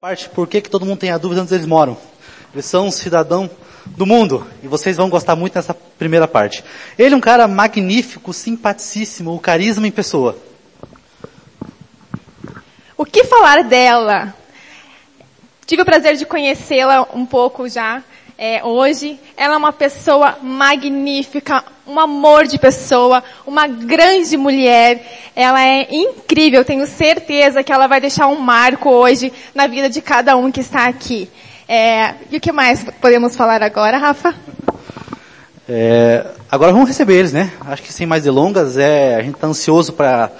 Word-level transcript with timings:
parte, 0.00 0.28
por 0.28 0.46
que, 0.46 0.60
que 0.60 0.70
todo 0.70 0.86
mundo 0.86 1.00
tem 1.00 1.10
a 1.10 1.18
dúvida 1.18 1.42
onde 1.42 1.52
eles 1.52 1.66
moram? 1.66 1.98
Eles 2.54 2.66
são 2.66 2.86
um 2.86 2.90
cidadão 2.90 3.50
do 3.84 4.06
mundo. 4.06 4.46
E 4.62 4.68
vocês 4.68 4.96
vão 4.96 5.10
gostar 5.10 5.34
muito 5.34 5.54
dessa 5.54 5.74
primeira 5.74 6.28
parte. 6.28 6.62
Ele 6.96 7.16
é 7.16 7.18
um 7.18 7.20
cara 7.20 7.48
magnífico, 7.48 8.32
simpaticíssimo, 8.32 9.34
o 9.34 9.40
carisma 9.40 9.88
em 9.88 9.90
pessoa. 9.90 10.38
O 12.96 13.04
que 13.04 13.24
falar 13.24 13.64
dela? 13.64 14.32
Tive 15.66 15.82
o 15.82 15.84
prazer 15.84 16.14
de 16.14 16.24
conhecê-la 16.24 17.02
um 17.12 17.26
pouco 17.26 17.68
já 17.68 18.00
é, 18.38 18.64
hoje. 18.64 19.18
Ela 19.36 19.54
é 19.54 19.56
uma 19.56 19.72
pessoa 19.72 20.38
magnífica, 20.40 21.64
um 21.86 21.98
amor 21.98 22.46
de 22.46 22.56
pessoa, 22.58 23.22
uma 23.44 23.66
grande 23.66 24.36
mulher. 24.36 25.30
Ela 25.34 25.60
é 25.60 25.88
incrível. 25.90 26.64
Tenho 26.64 26.86
certeza 26.86 27.64
que 27.64 27.72
ela 27.72 27.88
vai 27.88 28.00
deixar 28.00 28.28
um 28.28 28.38
marco 28.38 28.88
hoje 28.88 29.32
na 29.54 29.66
vida 29.66 29.90
de 29.90 30.00
cada 30.00 30.36
um 30.36 30.52
que 30.52 30.60
está 30.60 30.86
aqui. 30.86 31.28
É, 31.68 32.14
e 32.30 32.36
o 32.36 32.40
que 32.40 32.52
mais 32.52 32.84
podemos 33.00 33.36
falar 33.36 33.62
agora, 33.62 33.98
Rafa? 33.98 34.34
É, 35.68 36.24
agora 36.50 36.72
vamos 36.72 36.88
receber 36.88 37.16
eles, 37.16 37.32
né? 37.32 37.52
Acho 37.66 37.82
que 37.82 37.92
sem 37.92 38.06
mais 38.06 38.22
delongas, 38.22 38.78
é, 38.78 39.16
a 39.16 39.22
gente 39.22 39.34
está 39.34 39.48
ansioso 39.48 39.92
para 39.92 40.30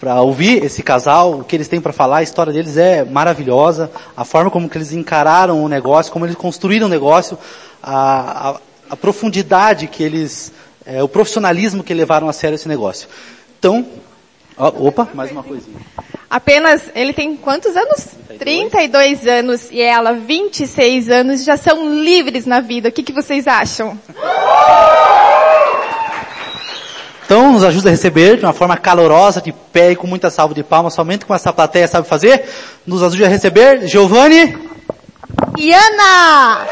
para 0.00 0.22
ouvir 0.22 0.64
esse 0.64 0.82
casal, 0.82 1.40
o 1.40 1.44
que 1.44 1.54
eles 1.54 1.68
têm 1.68 1.78
para 1.78 1.92
falar, 1.92 2.18
a 2.18 2.22
história 2.22 2.50
deles 2.50 2.78
é 2.78 3.04
maravilhosa, 3.04 3.90
a 4.16 4.24
forma 4.24 4.50
como 4.50 4.66
que 4.66 4.78
eles 4.78 4.92
encararam 4.92 5.62
o 5.62 5.68
negócio, 5.68 6.10
como 6.10 6.24
eles 6.24 6.34
construíram 6.34 6.86
o 6.86 6.90
negócio, 6.90 7.38
a, 7.82 8.48
a, 8.48 8.56
a 8.88 8.96
profundidade 8.96 9.86
que 9.86 10.02
eles, 10.02 10.52
é, 10.86 11.02
o 11.02 11.08
profissionalismo 11.08 11.84
que 11.84 11.92
levaram 11.92 12.30
a 12.30 12.32
sério 12.32 12.54
esse 12.54 12.66
negócio. 12.66 13.06
Então, 13.58 13.86
ó, 14.56 14.68
opa, 14.68 15.06
mais 15.12 15.30
uma 15.30 15.42
coisinha. 15.42 15.76
Apenas, 16.30 16.90
ele 16.94 17.12
tem 17.12 17.36
quantos 17.36 17.76
anos? 17.76 18.08
32. 18.38 18.70
32 18.70 19.26
anos 19.26 19.68
e 19.70 19.82
ela 19.82 20.14
26 20.14 21.10
anos, 21.10 21.44
já 21.44 21.58
são 21.58 22.02
livres 22.02 22.46
na 22.46 22.60
vida. 22.60 22.88
O 22.88 22.92
que, 22.92 23.02
que 23.02 23.12
vocês 23.12 23.46
acham? 23.46 23.98
Então, 27.30 27.52
nos 27.52 27.62
ajuda 27.62 27.90
a 27.90 27.92
receber 27.92 28.38
de 28.38 28.44
uma 28.44 28.52
forma 28.52 28.76
calorosa, 28.76 29.40
de 29.40 29.52
pé 29.52 29.92
e 29.92 29.94
com 29.94 30.04
muita 30.04 30.30
salva 30.30 30.52
de 30.52 30.64
palmas, 30.64 30.94
somente 30.94 31.24
com 31.24 31.32
essa 31.32 31.52
plateia 31.52 31.86
sabe 31.86 32.08
fazer. 32.08 32.44
Nos 32.84 33.04
ajude 33.04 33.24
a 33.24 33.28
receber 33.28 33.86
Giovanni 33.86 34.58
e 35.56 35.72
Ana! 35.72 36.66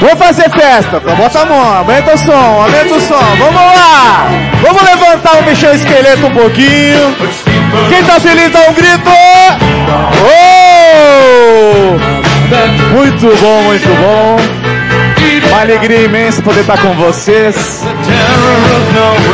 Vou 0.00 0.16
fazer 0.16 0.48
festa, 0.50 0.98
então 0.98 1.16
bota 1.16 1.40
a 1.40 1.44
mão, 1.44 1.76
aumenta 1.76 2.14
o 2.14 2.18
som, 2.18 2.32
aumenta 2.32 2.94
o 2.94 3.00
som, 3.00 3.36
vamos 3.38 3.54
lá! 3.54 4.28
Vamos 4.62 4.82
levantar 4.82 5.38
o 5.38 5.42
bichão 5.42 5.72
esqueleto 5.74 6.26
um 6.26 6.30
pouquinho. 6.30 7.16
Quem 7.88 8.04
tá 8.04 8.20
feliz 8.20 8.50
dá 8.52 8.60
um 8.68 8.74
grito! 8.74 9.10
Oh! 10.20 10.52
Muito 12.94 13.26
bom, 13.40 13.62
muito 13.62 13.88
bom. 13.88 14.61
Uma 15.52 15.60
alegria 15.60 16.02
imensa 16.04 16.40
poder 16.40 16.62
estar 16.62 16.80
com 16.80 16.94
vocês. 16.94 17.82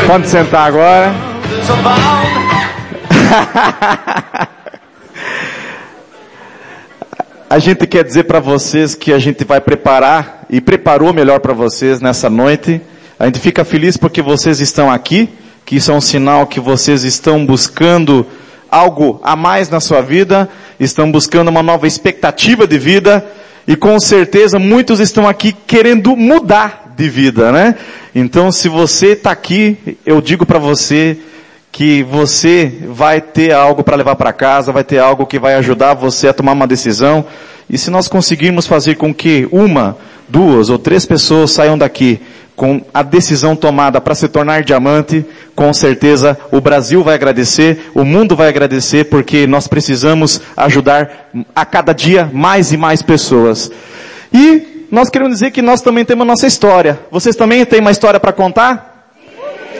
Pode 0.04 0.28
sentar 0.28 0.66
agora. 0.66 1.14
a 7.48 7.58
gente 7.60 7.86
quer 7.86 8.02
dizer 8.02 8.24
para 8.24 8.40
vocês 8.40 8.96
que 8.96 9.12
a 9.12 9.18
gente 9.20 9.44
vai 9.44 9.60
preparar 9.60 10.44
e 10.50 10.60
preparou 10.60 11.14
melhor 11.14 11.38
para 11.38 11.52
vocês 11.52 12.00
nessa 12.00 12.28
noite. 12.28 12.80
A 13.16 13.26
gente 13.26 13.38
fica 13.38 13.64
feliz 13.64 13.96
porque 13.96 14.20
vocês 14.20 14.58
estão 14.58 14.90
aqui, 14.90 15.28
que 15.64 15.76
isso 15.76 15.92
é 15.92 15.94
um 15.94 16.00
sinal 16.00 16.48
que 16.48 16.58
vocês 16.58 17.04
estão 17.04 17.46
buscando 17.46 18.26
algo 18.68 19.20
a 19.22 19.36
mais 19.36 19.70
na 19.70 19.78
sua 19.78 20.00
vida, 20.00 20.48
estão 20.80 21.12
buscando 21.12 21.46
uma 21.46 21.62
nova 21.62 21.86
expectativa 21.86 22.66
de 22.66 22.76
vida 22.76 23.24
e 23.68 23.76
com 23.76 24.00
certeza 24.00 24.58
muitos 24.58 24.98
estão 24.98 25.28
aqui 25.28 25.52
querendo 25.52 26.16
mudar 26.16 26.94
de 26.96 27.06
vida, 27.10 27.52
né? 27.52 27.74
Então 28.14 28.50
se 28.50 28.66
você 28.66 29.08
está 29.08 29.30
aqui, 29.30 29.76
eu 30.06 30.22
digo 30.22 30.46
para 30.46 30.58
você 30.58 31.18
que 31.70 32.02
você 32.02 32.72
vai 32.88 33.20
ter 33.20 33.52
algo 33.52 33.84
para 33.84 33.94
levar 33.94 34.16
para 34.16 34.32
casa, 34.32 34.72
vai 34.72 34.82
ter 34.82 34.98
algo 34.98 35.26
que 35.26 35.38
vai 35.38 35.54
ajudar 35.56 35.92
você 35.92 36.28
a 36.28 36.32
tomar 36.32 36.52
uma 36.52 36.66
decisão. 36.66 37.26
E 37.68 37.76
se 37.76 37.90
nós 37.90 38.08
conseguirmos 38.08 38.66
fazer 38.66 38.94
com 38.94 39.12
que 39.12 39.46
uma, 39.52 39.98
duas 40.26 40.70
ou 40.70 40.78
três 40.78 41.04
pessoas 41.04 41.50
saiam 41.50 41.76
daqui 41.76 42.22
com 42.58 42.82
a 42.92 43.04
decisão 43.04 43.54
tomada 43.54 44.00
para 44.00 44.16
se 44.16 44.26
tornar 44.26 44.64
diamante, 44.64 45.24
com 45.54 45.72
certeza 45.72 46.36
o 46.50 46.60
Brasil 46.60 47.04
vai 47.04 47.14
agradecer, 47.14 47.88
o 47.94 48.04
mundo 48.04 48.34
vai 48.34 48.48
agradecer, 48.48 49.04
porque 49.04 49.46
nós 49.46 49.68
precisamos 49.68 50.40
ajudar 50.56 51.30
a 51.54 51.64
cada 51.64 51.92
dia 51.92 52.28
mais 52.32 52.72
e 52.72 52.76
mais 52.76 53.00
pessoas. 53.00 53.70
E 54.32 54.86
nós 54.90 55.08
queremos 55.08 55.34
dizer 55.34 55.52
que 55.52 55.62
nós 55.62 55.80
também 55.82 56.04
temos 56.04 56.22
a 56.22 56.26
nossa 56.26 56.48
história. 56.48 56.98
Vocês 57.12 57.36
também 57.36 57.64
têm 57.64 57.78
uma 57.78 57.92
história 57.92 58.18
para 58.18 58.32
contar? 58.32 59.06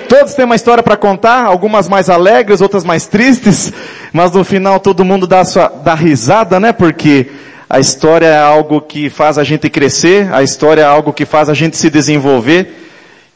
Todos 0.09 0.35
têm 0.35 0.45
uma 0.45 0.55
história 0.55 0.83
para 0.83 0.97
contar, 0.97 1.47
algumas 1.47 1.89
mais 1.89 2.09
alegres, 2.09 2.61
outras 2.61 2.85
mais 2.85 3.07
tristes, 3.07 3.73
mas 4.13 4.31
no 4.31 4.45
final 4.45 4.79
todo 4.79 5.05
mundo 5.05 5.27
dá, 5.27 5.45
sua, 5.45 5.67
dá 5.67 5.97
risada, 5.97 6.61
né? 6.61 6.73
Porque 6.73 7.27
a 7.71 7.79
história 7.79 8.27
é 8.27 8.39
algo 8.39 8.81
que 8.81 9.11
faz 9.11 9.37
a 9.37 9.45
gente 9.45 9.69
crescer, 9.69 10.33
a 10.33 10.43
história 10.43 10.81
é 10.81 10.85
algo 10.87 11.13
que 11.13 11.27
faz 11.27 11.51
a 11.51 11.55
gente 11.55 11.77
se 11.77 11.91
desenvolver, 11.91 12.75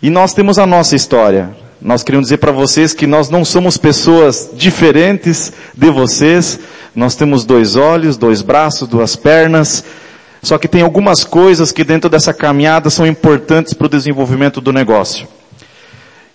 e 0.01 0.09
nós 0.09 0.33
temos 0.33 0.59
a 0.59 0.67
nossa 0.67 0.97
história. 0.97 1.51
Nós 1.81 2.03
queremos 2.03 2.27
dizer 2.27 2.39
para 2.39 2.53
vocês 2.53 2.95
que 2.95 3.07
nós 3.07 3.29
não 3.29 3.45
somos 3.45 3.77
pessoas 3.77 4.51
diferentes 4.55 5.53
de 5.77 5.91
vocês, 5.91 6.59
nós 6.95 7.15
temos 7.15 7.45
dois 7.45 7.77
olhos, 7.77 8.17
dois 8.17 8.41
braços, 8.41 8.89
duas 8.89 9.17
pernas, 9.17 9.85
só 10.43 10.57
que 10.57 10.69
tem 10.69 10.81
algumas 10.81 11.25
coisas 11.25 11.71
que 11.71 11.85
dentro 11.85 12.09
dessa 12.09 12.33
caminhada 12.33 12.89
são 12.89 13.07
importantes 13.07 13.75
para 13.75 13.87
o 13.87 13.91
desenvolvimento 13.91 14.61
do 14.61 14.73
negócio. 14.73 15.29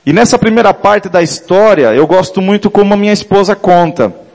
E 0.05 0.13
nessa 0.13 0.37
primeira 0.37 0.73
parte 0.73 1.09
da 1.09 1.23
história, 1.23 1.93
eu 1.93 2.05
gosto 2.05 2.41
muito 2.41 2.69
como 2.69 2.93
a 2.93 2.97
minha 2.97 3.11
esposa 3.11 3.55
conta. 3.55 4.26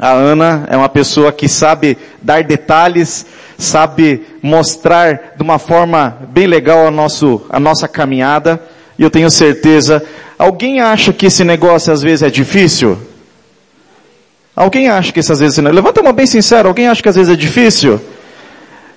A 0.00 0.12
Ana 0.12 0.66
é 0.70 0.76
uma 0.76 0.88
pessoa 0.88 1.32
que 1.32 1.48
sabe 1.48 1.98
dar 2.22 2.44
detalhes, 2.44 3.26
sabe 3.58 4.24
mostrar 4.40 5.34
de 5.36 5.42
uma 5.42 5.58
forma 5.58 6.16
bem 6.30 6.46
legal 6.46 6.86
a, 6.86 6.90
nosso, 6.90 7.42
a 7.50 7.58
nossa 7.58 7.88
caminhada. 7.88 8.62
E 8.96 9.02
eu 9.02 9.10
tenho 9.10 9.30
certeza, 9.30 10.02
alguém 10.38 10.80
acha 10.80 11.12
que 11.12 11.26
esse 11.26 11.42
negócio 11.42 11.92
às 11.92 12.00
vezes 12.00 12.22
é 12.22 12.30
difícil? 12.30 12.98
Alguém 14.54 14.88
acha 14.88 15.12
que 15.12 15.20
às 15.20 15.38
vezes, 15.38 15.56
levanta 15.58 16.00
uma 16.00 16.12
bem 16.12 16.26
sincera, 16.26 16.66
alguém 16.68 16.88
acha 16.88 17.02
que 17.02 17.08
às 17.08 17.14
vezes 17.16 17.32
é 17.32 17.36
difícil? 17.36 18.00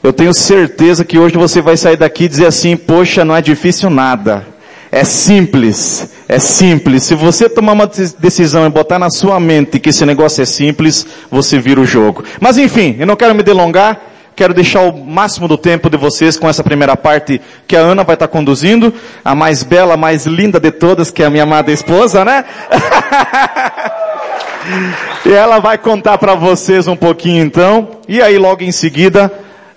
Eu 0.03 0.11
tenho 0.11 0.33
certeza 0.33 1.05
que 1.05 1.19
hoje 1.19 1.37
você 1.37 1.61
vai 1.61 1.77
sair 1.77 1.97
daqui 1.97 2.23
e 2.23 2.27
dizer 2.27 2.47
assim, 2.47 2.75
poxa, 2.75 3.23
não 3.23 3.35
é 3.35 3.41
difícil 3.41 3.89
nada. 3.89 4.45
É 4.91 5.03
simples, 5.03 6.09
é 6.31 6.39
simples. 6.39 7.03
Se 7.03 7.13
você 7.13 7.49
tomar 7.49 7.73
uma 7.73 7.85
decisão 7.85 8.65
e 8.65 8.69
botar 8.69 8.97
na 8.97 9.09
sua 9.09 9.37
mente 9.37 9.77
que 9.77 9.89
esse 9.89 10.05
negócio 10.05 10.41
é 10.41 10.45
simples, 10.45 11.05
você 11.29 11.59
vira 11.59 11.81
o 11.81 11.85
jogo. 11.85 12.23
Mas 12.39 12.57
enfim, 12.57 12.95
eu 12.97 13.05
não 13.05 13.17
quero 13.17 13.35
me 13.35 13.43
delongar, 13.43 13.99
quero 14.33 14.53
deixar 14.53 14.79
o 14.79 14.97
máximo 14.97 15.45
do 15.45 15.57
tempo 15.57 15.89
de 15.89 15.97
vocês 15.97 16.37
com 16.37 16.47
essa 16.47 16.63
primeira 16.63 16.95
parte 16.95 17.41
que 17.67 17.75
a 17.75 17.81
Ana 17.81 18.05
vai 18.05 18.15
estar 18.15 18.29
conduzindo, 18.29 18.93
a 19.25 19.35
mais 19.35 19.61
bela, 19.61 19.95
a 19.95 19.97
mais 19.97 20.25
linda 20.25 20.57
de 20.57 20.71
todas, 20.71 21.11
que 21.11 21.21
é 21.21 21.25
a 21.25 21.29
minha 21.29 21.43
amada 21.43 21.69
esposa, 21.69 22.23
né? 22.23 22.45
e 25.25 25.33
ela 25.33 25.59
vai 25.59 25.77
contar 25.77 26.17
para 26.17 26.33
vocês 26.33 26.87
um 26.87 26.95
pouquinho 26.95 27.43
então, 27.43 27.89
e 28.07 28.21
aí 28.21 28.37
logo 28.37 28.63
em 28.63 28.71
seguida 28.71 29.29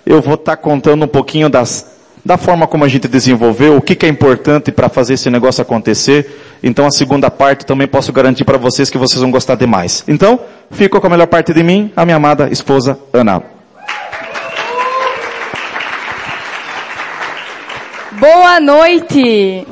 eu 0.05 0.21
vou 0.21 0.35
estar 0.35 0.55
contando 0.55 1.03
um 1.03 1.09
pouquinho 1.09 1.49
das 1.49 1.95
da 2.25 2.37
forma 2.37 2.65
como 2.65 2.83
a 2.83 2.87
gente 2.87 3.07
desenvolveu, 3.07 3.77
o 3.77 3.81
que, 3.81 3.93
que 3.93 4.07
é 4.07 4.09
importante 4.09 4.71
para 4.71 4.89
fazer 4.89 5.13
esse 5.13 5.29
negócio 5.29 5.61
acontecer. 5.61 6.44
Então 6.65 6.87
a 6.87 6.91
segunda 6.91 7.29
parte 7.29 7.63
também 7.63 7.87
posso 7.87 8.11
garantir 8.11 8.43
para 8.43 8.57
vocês 8.57 8.89
que 8.89 8.97
vocês 8.97 9.21
vão 9.21 9.29
gostar 9.29 9.53
demais. 9.53 10.03
Então, 10.07 10.39
fico 10.71 10.99
com 10.99 11.05
a 11.05 11.09
melhor 11.11 11.27
parte 11.27 11.53
de 11.53 11.61
mim, 11.61 11.93
a 11.95 12.03
minha 12.03 12.17
amada 12.17 12.49
esposa 12.51 12.97
Ana. 13.13 13.43
Boa 18.13 18.59
noite. 18.59 19.67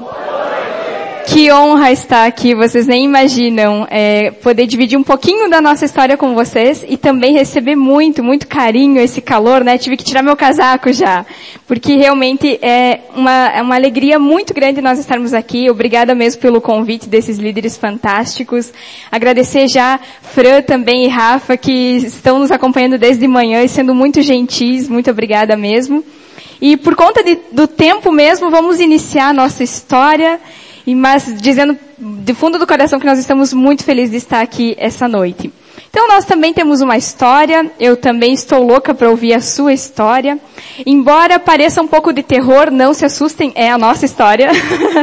Que 1.25 1.52
honra 1.52 1.92
estar 1.92 2.25
aqui, 2.25 2.54
vocês 2.54 2.86
nem 2.86 3.06
imaginam. 3.06 3.88
É, 3.90 4.31
poder 4.31 4.68
dividir 4.68 4.98
um 4.98 5.04
pouquinho 5.04 5.50
da 5.50 5.62
nossa 5.62 5.86
história 5.86 6.18
com 6.18 6.34
vocês 6.36 6.86
e 6.88 6.98
também 6.98 7.34
receber 7.34 7.75
muito, 7.75 8.24
muito 8.24 8.48
carinho, 8.48 9.00
esse 9.02 9.22
calor, 9.22 9.64
né? 9.64 9.78
Tive 9.78 9.96
que 9.96 10.04
tirar 10.04 10.22
meu 10.22 10.36
casaco 10.36 10.92
já. 10.92 11.25
Porque 11.66 11.96
realmente 11.96 12.60
é 12.62 13.02
uma, 13.16 13.48
é 13.50 13.62
uma 13.62 13.75
alegria 13.75 14.20
muito 14.20 14.54
grande 14.54 14.81
nós 14.81 15.00
estarmos 15.00 15.34
aqui. 15.34 15.70
Obrigada 15.70 16.14
mesmo 16.14 16.42
pelo 16.42 16.60
convite 16.60 17.08
desses 17.08 17.38
líderes 17.38 17.78
fantásticos. 17.78 18.72
Agradecer 19.12 19.68
já 19.68 20.00
Fran 20.22 20.62
também 20.62 21.06
e 21.06 21.08
Rafa 21.08 21.56
que 21.56 21.98
estão 21.98 22.40
nos 22.40 22.52
acompanhando 22.52 22.98
desde 22.98 23.28
manhã 23.28 23.64
e 23.64 23.70
sendo 23.70 23.96
muito 23.96 24.22
gentis. 24.22 24.90
Muito 24.90 25.10
obrigada 25.10 25.56
mesmo. 25.56 26.04
E 26.62 26.78
por 26.78 26.96
conta 26.96 27.24
de, 27.24 27.40
do 27.52 27.68
tempo 27.68 28.12
mesmo, 28.12 28.50
vamos 28.50 28.80
iniciar 28.80 29.30
a 29.30 29.34
nossa 29.34 29.64
história. 29.64 30.40
E 30.86 30.94
mas 30.94 31.34
dizendo 31.42 31.78
de 31.98 32.34
fundo 32.34 32.60
do 32.60 32.68
coração 32.68 33.00
que 33.00 33.06
nós 33.06 33.20
estamos 33.20 33.54
muito 33.54 33.84
felizes 33.84 34.12
de 34.12 34.18
estar 34.18 34.42
aqui 34.42 34.76
essa 34.78 35.08
noite. 35.08 35.52
Então 35.90 36.08
nós 36.08 36.26
também 36.26 36.54
temos 36.54 36.82
uma 36.82 36.98
história, 36.98 37.72
eu 37.80 37.96
também 37.96 38.34
estou 38.34 38.66
louca 38.66 38.94
para 38.96 39.10
ouvir 39.10 39.34
a 39.34 39.40
sua 39.40 39.74
história. 39.74 40.40
Embora 40.86 41.40
pareça 41.40 41.82
um 41.82 41.88
pouco 41.88 42.12
de 42.12 42.24
terror, 42.24 42.72
não 42.72 42.94
se 42.94 43.06
assustem, 43.06 43.52
é 43.56 43.72
a 43.72 43.78
nossa 43.78 44.04
história. 44.04 44.50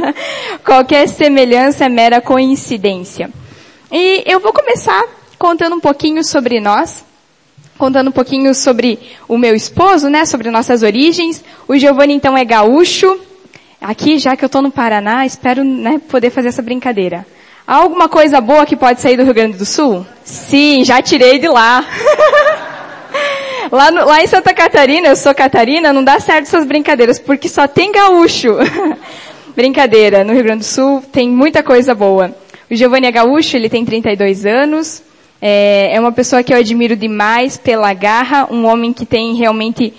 Qualquer 0.65 1.09
semelhança 1.09 1.85
é 1.85 1.88
mera 1.88 2.21
coincidência. 2.21 3.31
E 3.91 4.25
eu 4.27 4.41
vou 4.41 4.53
começar 4.53 5.03
contando 5.38 5.77
um 5.77 5.81
pouquinho 5.81 6.23
sobre 6.25 6.61
nós, 6.61 7.05
contando 7.79 8.09
um 8.09 8.12
pouquinho 8.12 8.55
sobre 8.55 8.99
o 9.29 9.38
meu 9.38 9.55
esposo, 9.55 10.11
né, 10.11 10.25
sobre 10.25 10.50
nossas 10.50 10.82
origens. 10.82 11.43
O 11.69 11.79
Giovanni 11.79 12.15
então 12.15 12.37
é 12.37 12.44
gaúcho, 12.44 13.19
Aqui, 13.81 14.19
já 14.19 14.37
que 14.37 14.44
eu 14.44 14.47
estou 14.47 14.61
no 14.61 14.71
Paraná, 14.71 15.25
espero 15.25 15.65
né, 15.65 15.99
poder 16.06 16.29
fazer 16.29 16.49
essa 16.49 16.61
brincadeira. 16.61 17.27
Há 17.67 17.77
alguma 17.77 18.09
coisa 18.09 18.38
boa 18.38 18.67
que 18.67 18.77
pode 18.77 19.00
sair 19.00 19.17
do 19.17 19.25
Rio 19.25 19.32
Grande 19.32 19.56
do 19.56 19.65
Sul? 19.65 20.05
Sim, 20.23 20.85
já 20.85 21.00
tirei 21.00 21.38
de 21.38 21.49
lá. 21.49 21.82
lá, 23.73 23.91
no, 23.91 24.05
lá 24.05 24.23
em 24.23 24.27
Santa 24.27 24.53
Catarina, 24.53 25.09
eu 25.09 25.17
sou 25.17 25.35
Catarina, 25.35 25.94
não 25.94 26.05
dá 26.05 26.21
certo 26.21 26.43
essas 26.43 26.67
brincadeiras, 26.67 27.19
porque 27.19 27.49
só 27.49 27.67
tem 27.67 27.91
gaúcho. 27.91 28.49
Brincadeira, 29.56 30.25
no 30.25 30.35
Rio 30.35 30.44
Grande 30.44 30.61
do 30.61 30.65
Sul 30.65 31.03
tem 31.11 31.31
muita 31.31 31.62
coisa 31.62 31.94
boa. 31.94 32.35
O 32.71 32.75
Giovanni 32.75 33.06
é 33.06 33.12
gaúcho, 33.12 33.56
ele 33.56 33.71
tem 33.71 33.85
32 33.85 34.44
anos, 34.44 35.03
é, 35.41 35.94
é 35.94 35.99
uma 35.99 36.12
pessoa 36.12 36.43
que 36.43 36.53
eu 36.53 36.59
admiro 36.59 36.94
demais 36.94 37.56
pela 37.56 37.94
garra, 37.94 38.47
um 38.50 38.67
homem 38.67 38.93
que 38.93 39.06
tem 39.06 39.35
realmente 39.37 39.94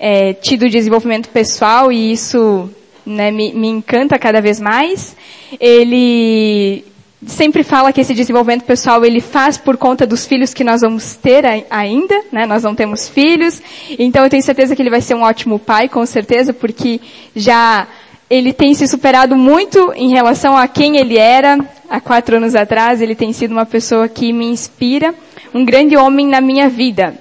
é, 0.00 0.32
tido 0.32 0.68
desenvolvimento 0.70 1.28
pessoal 1.28 1.92
e 1.92 2.12
isso 2.12 2.70
né, 3.06 3.30
me, 3.30 3.52
me 3.52 3.68
encanta 3.68 4.18
cada 4.18 4.40
vez 4.40 4.60
mais. 4.60 5.16
Ele 5.60 6.84
sempre 7.26 7.62
fala 7.62 7.92
que 7.92 8.00
esse 8.00 8.14
desenvolvimento 8.14 8.64
pessoal 8.64 9.04
ele 9.04 9.20
faz 9.20 9.56
por 9.56 9.76
conta 9.76 10.06
dos 10.06 10.26
filhos 10.26 10.52
que 10.52 10.62
nós 10.62 10.82
vamos 10.82 11.14
ter 11.14 11.44
ainda, 11.70 12.22
né? 12.30 12.44
Nós 12.44 12.62
não 12.62 12.74
temos 12.74 13.08
filhos, 13.08 13.62
então 13.98 14.24
eu 14.24 14.30
tenho 14.30 14.42
certeza 14.42 14.76
que 14.76 14.82
ele 14.82 14.90
vai 14.90 15.00
ser 15.00 15.14
um 15.14 15.22
ótimo 15.22 15.58
pai, 15.58 15.88
com 15.88 16.04
certeza, 16.04 16.52
porque 16.52 17.00
já 17.34 17.86
ele 18.28 18.52
tem 18.52 18.74
se 18.74 18.86
superado 18.88 19.36
muito 19.36 19.92
em 19.94 20.10
relação 20.10 20.56
a 20.56 20.66
quem 20.66 20.96
ele 20.96 21.16
era 21.16 21.58
há 21.88 22.00
quatro 22.00 22.36
anos 22.36 22.54
atrás. 22.54 23.00
Ele 23.00 23.14
tem 23.14 23.32
sido 23.32 23.52
uma 23.52 23.64
pessoa 23.64 24.08
que 24.08 24.32
me 24.32 24.46
inspira, 24.46 25.14
um 25.54 25.64
grande 25.64 25.96
homem 25.96 26.26
na 26.26 26.40
minha 26.40 26.68
vida. 26.68 27.14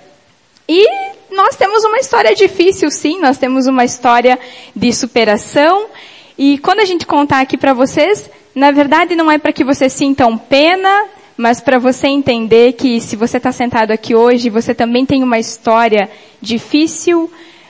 E 0.68 1.05
nós 1.36 1.56
temos 1.56 1.84
uma 1.84 1.98
história 1.98 2.34
difícil, 2.34 2.90
sim, 2.90 3.20
nós 3.20 3.38
temos 3.38 3.68
uma 3.68 3.84
história 3.84 4.40
de 4.76 4.92
superação. 4.94 5.88
E 6.38 6.58
quando 6.60 6.80
a 6.80 6.86
gente 6.86 7.06
contar 7.06 7.42
aqui 7.42 7.58
para 7.58 7.74
vocês, 7.74 8.30
na 8.56 8.72
verdade 8.72 9.16
não 9.16 9.30
é 9.30 9.38
para 9.38 9.54
que 9.54 9.64
vocês 9.64 9.94
sintam 9.94 10.38
pena, 10.38 11.06
mas 11.38 11.60
para 11.60 11.78
você 11.78 12.08
entender 12.08 12.74
que 12.74 13.02
se 13.02 13.16
você 13.16 13.38
está 13.38 13.52
sentado 13.52 13.92
aqui 13.92 14.16
hoje, 14.16 14.50
você 14.50 14.74
também 14.74 15.06
tem 15.06 15.22
uma 15.22 15.38
história 15.38 16.10
difícil, 16.42 17.30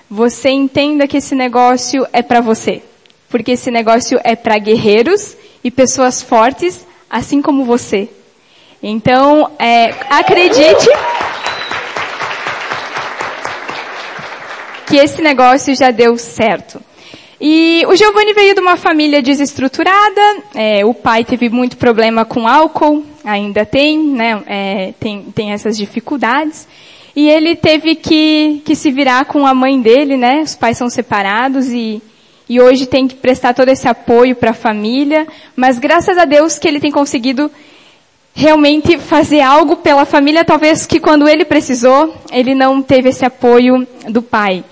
você 0.10 0.50
entenda 0.50 1.08
que 1.08 1.18
esse 1.18 1.34
negócio 1.34 2.06
é 2.14 2.22
para 2.22 2.42
você. 2.42 2.84
Porque 3.30 3.52
esse 3.52 3.72
negócio 3.72 4.20
é 4.24 4.36
para 4.36 4.58
guerreiros 4.60 5.36
e 5.64 5.72
pessoas 5.72 6.22
fortes, 6.22 6.86
assim 7.10 7.42
como 7.42 7.66
você. 7.66 8.08
Então, 8.82 9.50
é, 9.58 9.86
acredite. 10.10 10.88
Que 14.96 15.00
esse 15.02 15.22
negócio 15.22 15.76
já 15.76 15.92
deu 15.92 16.18
certo. 16.18 16.82
E 17.42 17.84
o 17.86 17.98
Giovanni 17.98 18.34
veio 18.34 18.56
de 18.56 18.62
uma 18.62 18.78
família 18.78 19.22
desestruturada, 19.22 20.38
é, 20.54 20.86
o 20.86 20.94
pai 20.94 21.26
teve 21.26 21.50
muito 21.50 21.76
problema 21.76 22.24
com 22.24 22.48
álcool, 22.48 23.04
ainda 23.26 23.66
tem, 23.66 24.00
né, 24.00 24.42
é, 24.48 24.94
tem, 24.98 25.24
tem 25.36 25.52
essas 25.52 25.76
dificuldades. 25.76 26.66
E 27.14 27.28
ele 27.28 27.58
teve 27.58 27.96
que, 27.96 28.62
que 28.64 28.74
se 28.74 28.90
virar 28.90 29.26
com 29.26 29.46
a 29.46 29.54
mãe 29.54 29.82
dele, 29.82 30.16
né, 30.16 30.42
os 30.42 30.56
pais 30.56 30.78
são 30.78 30.90
separados 30.90 31.68
e, 31.68 32.02
e 32.48 32.62
hoje 32.62 32.86
tem 32.86 33.06
que 33.06 33.16
prestar 33.16 33.54
todo 33.54 33.68
esse 33.68 33.90
apoio 33.90 34.34
para 34.34 34.52
a 34.52 34.54
família, 34.54 35.28
mas 35.58 35.78
graças 35.78 36.18
a 36.18 36.24
Deus 36.24 36.58
que 36.58 36.70
ele 36.70 36.80
tem 36.80 36.92
conseguido 36.92 37.52
realmente 38.34 38.98
fazer 38.98 39.42
algo 39.42 39.76
pela 39.76 40.06
família, 40.06 40.46
talvez 40.46 40.86
que 40.86 41.02
quando 41.02 41.28
ele 41.28 41.44
precisou, 41.44 42.16
ele 42.32 42.56
não 42.56 42.82
teve 42.82 43.10
esse 43.10 43.26
apoio 43.26 43.86
do 44.08 44.22
pai. 44.22 44.64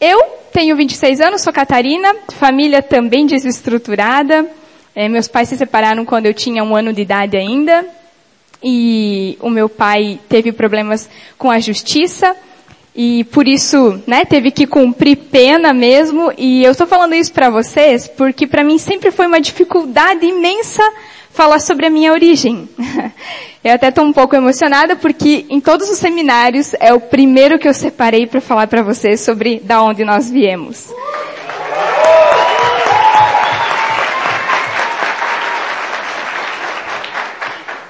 Eu 0.00 0.18
tenho 0.50 0.74
26 0.74 1.20
anos, 1.20 1.42
sou 1.42 1.52
Catarina, 1.52 2.16
família 2.32 2.82
também 2.82 3.26
desestruturada. 3.26 4.50
É, 4.94 5.10
meus 5.10 5.28
pais 5.28 5.50
se 5.50 5.58
separaram 5.58 6.06
quando 6.06 6.24
eu 6.24 6.32
tinha 6.32 6.64
um 6.64 6.74
ano 6.74 6.90
de 6.90 7.02
idade 7.02 7.36
ainda. 7.36 7.86
E 8.64 9.36
o 9.40 9.50
meu 9.50 9.68
pai 9.68 10.18
teve 10.26 10.52
problemas 10.52 11.06
com 11.36 11.50
a 11.50 11.60
justiça. 11.60 12.34
E 12.96 13.24
por 13.24 13.46
isso, 13.46 14.02
né, 14.06 14.24
teve 14.24 14.50
que 14.50 14.66
cumprir 14.66 15.16
pena 15.16 15.74
mesmo. 15.74 16.32
E 16.38 16.64
eu 16.64 16.72
estou 16.72 16.86
falando 16.86 17.14
isso 17.14 17.32
para 17.32 17.50
vocês 17.50 18.08
porque 18.08 18.46
para 18.46 18.64
mim 18.64 18.78
sempre 18.78 19.10
foi 19.10 19.26
uma 19.26 19.40
dificuldade 19.40 20.24
imensa 20.24 20.82
falar 21.32 21.60
sobre 21.60 21.86
a 21.86 21.90
minha 21.90 22.12
origem. 22.12 22.68
Eu 23.62 23.74
até 23.74 23.88
estou 23.88 24.04
um 24.04 24.12
pouco 24.12 24.34
emocionada 24.34 24.96
porque 24.96 25.44
em 25.50 25.60
todos 25.60 25.90
os 25.90 25.98
seminários 25.98 26.74
é 26.80 26.94
o 26.94 27.00
primeiro 27.00 27.58
que 27.58 27.68
eu 27.68 27.74
separei 27.74 28.26
para 28.26 28.40
falar 28.40 28.66
para 28.66 28.82
vocês 28.82 29.20
sobre 29.20 29.60
da 29.60 29.82
onde 29.82 30.02
nós 30.02 30.30
viemos. 30.30 30.90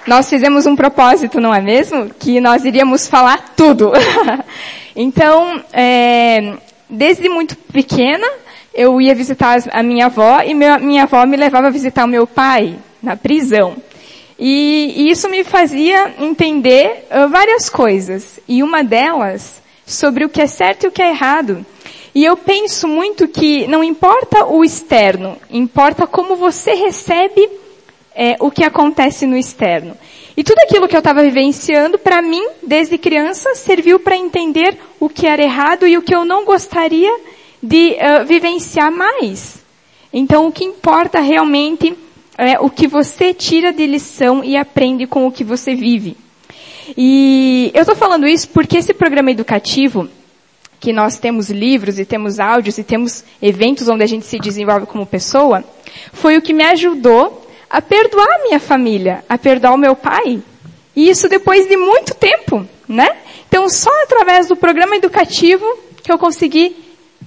Nós 0.09 0.29
fizemos 0.29 0.67
um 0.67 0.75
propósito, 0.75 1.41
não 1.41 1.55
é 1.55 1.61
mesmo? 1.61 2.11
Que 2.19 2.41
nós 2.41 2.65
iríamos 2.65 3.07
falar 3.07 3.55
tudo. 3.55 3.93
então, 4.97 5.63
é, 5.73 6.55
desde 6.89 7.29
muito 7.29 7.57
pequena, 7.57 8.27
eu 8.75 9.01
ia 9.01 9.15
visitar 9.15 9.59
a 9.71 9.85
minha 9.85 10.07
avó 10.07 10.41
e 10.45 10.53
minha 10.53 11.05
avó 11.05 11.25
me 11.27 11.37
levava 11.37 11.69
a 11.69 11.71
visitar 11.71 12.07
o 12.07 12.09
meu 12.09 12.27
pai 12.27 12.77
na 13.03 13.17
prisão. 13.17 13.77
E, 14.39 14.95
e 14.97 15.11
isso 15.11 15.29
me 15.29 15.45
fazia 15.45 16.15
entender 16.19 17.07
uh, 17.11 17.29
várias 17.29 17.69
coisas. 17.69 18.41
E 18.49 18.63
uma 18.63 18.83
delas 18.83 19.61
sobre 19.87 20.25
o 20.25 20.29
que 20.29 20.41
é 20.41 20.47
certo 20.47 20.85
e 20.85 20.89
o 20.89 20.93
que 20.93 21.03
é 21.03 21.11
errado. 21.11 21.65
E 22.15 22.25
eu 22.25 22.37
penso 22.37 22.89
muito 22.89 23.29
que 23.29 23.67
não 23.69 23.85
importa 23.85 24.47
o 24.47 24.65
externo, 24.65 25.37
importa 25.51 26.07
como 26.07 26.35
você 26.35 26.75
recebe 26.75 27.49
é, 28.15 28.37
o 28.41 28.51
que 28.51 28.65
acontece 28.65 29.27
no 29.27 29.37
externo. 29.37 29.97
E 30.37 30.43
tudo 30.43 30.59
aquilo 30.61 30.89
que 30.89 30.97
eu 30.97 31.01
estava 31.01 31.23
vivenciando, 31.23 31.99
para 31.99 32.23
mim, 32.23 32.45
desde 32.63 32.97
criança, 32.99 33.55
serviu 33.55 34.01
para 34.01 34.17
entender 34.17 34.77
o 34.99 35.09
que 35.09 35.27
era 35.27 35.43
errado 35.43 35.87
e 35.87 35.97
o 35.97 36.03
que 36.03 36.15
eu 36.15 36.25
não 36.25 36.45
gostaria 36.45 37.15
de 37.63 37.93
uh, 37.93 38.25
vivenciar 38.25 38.91
mais. 38.91 39.59
Então, 40.13 40.47
o 40.47 40.53
que 40.53 40.65
importa 40.65 41.21
realmente 41.21 41.97
é 42.41 42.59
o 42.59 42.71
que 42.71 42.89
você 42.89 43.35
tira 43.35 43.71
de 43.71 43.87
lição 43.87 44.43
e 44.43 44.57
aprende 44.57 45.07
com 45.07 45.27
o 45.27 45.33
que 45.33 45.45
você 45.45 45.75
vive. 45.75 46.17
E 46.97 47.71
eu 47.75 47.83
estou 47.83 47.95
falando 47.95 48.27
isso 48.27 48.49
porque 48.49 48.79
esse 48.79 48.95
programa 48.95 49.31
educativo, 49.31 50.09
que 50.81 50.91
nós 50.91 51.19
temos 51.19 51.51
livros 51.51 51.99
e 51.99 52.05
temos 52.07 52.41
áudios 52.41 52.79
e 52.79 52.83
temos 52.83 53.23
eventos 53.43 53.89
onde 53.89 54.03
a 54.03 54.07
gente 54.07 54.25
se 54.25 54.39
desenvolve 54.39 54.87
como 54.87 55.05
pessoa, 55.05 55.63
foi 56.15 56.39
o 56.39 56.43
que 56.43 56.55
me 56.55 56.65
ajudou 56.65 57.47
a 57.69 57.83
perdoar 57.83 58.27
a 58.27 58.43
minha 58.45 58.59
família, 58.59 59.23
a 59.29 59.37
perdoar 59.37 59.75
o 59.75 59.79
meu 59.79 59.95
pai. 59.95 60.43
E 60.97 61.11
isso 61.11 61.29
depois 61.29 61.69
de 61.69 61.77
muito 61.77 62.15
tempo, 62.15 62.67
né? 62.89 63.19
Então 63.47 63.69
só 63.69 63.91
através 64.05 64.49
do 64.49 64.57
programa 64.57 64.97
educativo 64.97 65.65
que 66.03 66.11
eu 66.11 66.19
consegui 66.19 66.75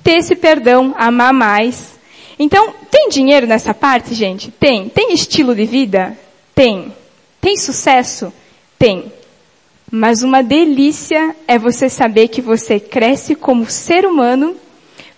ter 0.04 0.18
esse 0.18 0.36
perdão, 0.36 0.96
amar 0.98 1.32
mais, 1.32 1.93
então, 2.38 2.74
tem 2.90 3.10
dinheiro 3.10 3.46
nessa 3.46 3.74
parte, 3.74 4.14
gente? 4.14 4.52
Tem. 4.52 4.90
Tem 4.90 5.14
estilo 5.14 5.56
de 5.56 5.66
vida? 5.66 6.18
Tem. 6.56 6.94
Tem 7.40 7.58
sucesso? 7.58 8.34
Tem. 8.78 9.12
Mas 9.92 10.24
uma 10.24 10.42
delícia 10.42 11.36
é 11.48 11.60
você 11.60 11.88
saber 11.88 12.28
que 12.28 12.42
você 12.42 12.80
cresce 12.80 13.36
como 13.36 13.70
ser 13.70 14.06
humano, 14.06 14.56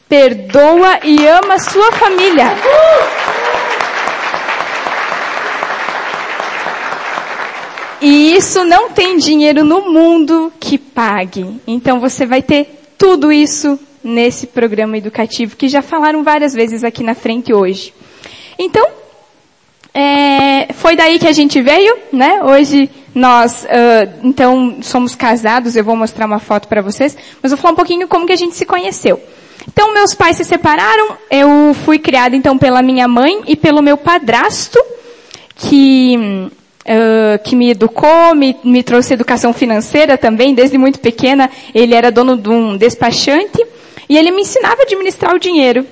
perdoa 0.10 1.00
e 1.04 1.26
ama 1.26 1.58
sua 1.60 1.92
família. 1.94 2.54
E 8.02 8.36
isso 8.36 8.64
não 8.66 8.92
tem 8.92 9.18
dinheiro 9.18 9.64
no 9.64 9.90
mundo 9.90 10.52
que 10.60 10.78
pague. 10.78 11.60
Então 11.66 12.00
você 12.00 12.26
vai 12.26 12.42
ter 12.42 12.84
tudo 12.98 13.32
isso 13.32 13.80
nesse 14.06 14.46
programa 14.46 14.98
educativo 14.98 15.56
que 15.56 15.68
já 15.68 15.82
falaram 15.82 16.24
várias 16.24 16.54
vezes 16.54 16.84
aqui 16.84 17.04
na 17.04 17.16
frente 17.16 17.52
hoje. 17.52 17.92
Então, 18.58 18.88
é, 19.92 20.72
foi 20.74 20.96
daí 20.96 21.18
que 21.18 21.28
a 21.28 21.32
gente 21.32 21.60
veio, 21.62 21.98
né? 22.14 22.44
Hoje 22.44 22.90
nós, 23.16 23.64
uh, 23.64 24.20
então, 24.24 24.78
somos 24.82 25.16
casados. 25.16 25.76
Eu 25.76 25.84
vou 25.84 25.96
mostrar 25.96 26.28
uma 26.28 26.38
foto 26.38 26.68
para 26.68 26.82
vocês, 26.82 27.18
mas 27.42 27.52
vou 27.52 27.58
falar 27.58 27.74
um 27.74 27.78
pouquinho 27.78 28.08
como 28.08 28.28
que 28.28 28.34
a 28.34 28.38
gente 28.38 28.56
se 28.56 28.66
conheceu. 28.66 29.20
Então, 29.68 29.92
meus 29.94 30.14
pais 30.14 30.38
se 30.38 30.44
separaram. 30.44 31.18
Eu 31.32 31.74
fui 31.84 31.98
criada 31.98 32.36
então 32.36 32.58
pela 32.58 32.84
minha 32.84 33.08
mãe 33.08 33.42
e 33.48 33.56
pelo 33.56 33.82
meu 33.82 33.98
padrasto, 33.98 34.80
que 35.56 36.52
Uh, 36.88 37.42
que 37.44 37.56
me 37.56 37.72
educou, 37.72 38.36
me, 38.36 38.56
me 38.64 38.84
trouxe 38.84 39.16
educação 39.16 39.52
financeira 39.52 40.20
também, 40.20 40.54
desde 40.54 40.78
muito 40.78 41.00
pequena. 41.00 41.50
Ele 41.74 41.96
era 41.96 42.12
dono 42.12 42.38
de 42.38 42.48
um 42.48 42.78
despachante 42.78 43.60
e 44.08 44.18
ele 44.18 44.32
me 44.32 44.42
ensinava 44.42 44.82
a 44.82 44.84
administrar 44.84 45.34
o 45.34 45.40
dinheiro. 45.40 45.86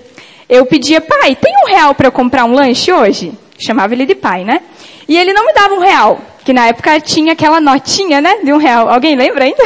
Eu 0.49 0.65
pedia, 0.65 1.01
pai, 1.01 1.35
tem 1.35 1.53
um 1.63 1.67
real 1.67 1.95
para 1.95 2.11
comprar 2.11 2.45
um 2.45 2.53
lanche 2.53 2.91
hoje? 2.91 3.31
Chamava 3.57 3.93
ele 3.93 4.05
de 4.05 4.15
pai, 4.15 4.43
né? 4.43 4.61
E 5.07 5.17
ele 5.17 5.33
não 5.33 5.45
me 5.45 5.53
dava 5.53 5.73
um 5.73 5.79
real, 5.79 6.19
que 6.43 6.53
na 6.53 6.67
época 6.67 6.99
tinha 6.99 7.33
aquela 7.33 7.59
notinha, 7.59 8.21
né, 8.21 8.39
de 8.43 8.53
um 8.53 8.57
real. 8.57 8.89
Alguém 8.89 9.15
lembra 9.15 9.45
ainda? 9.45 9.63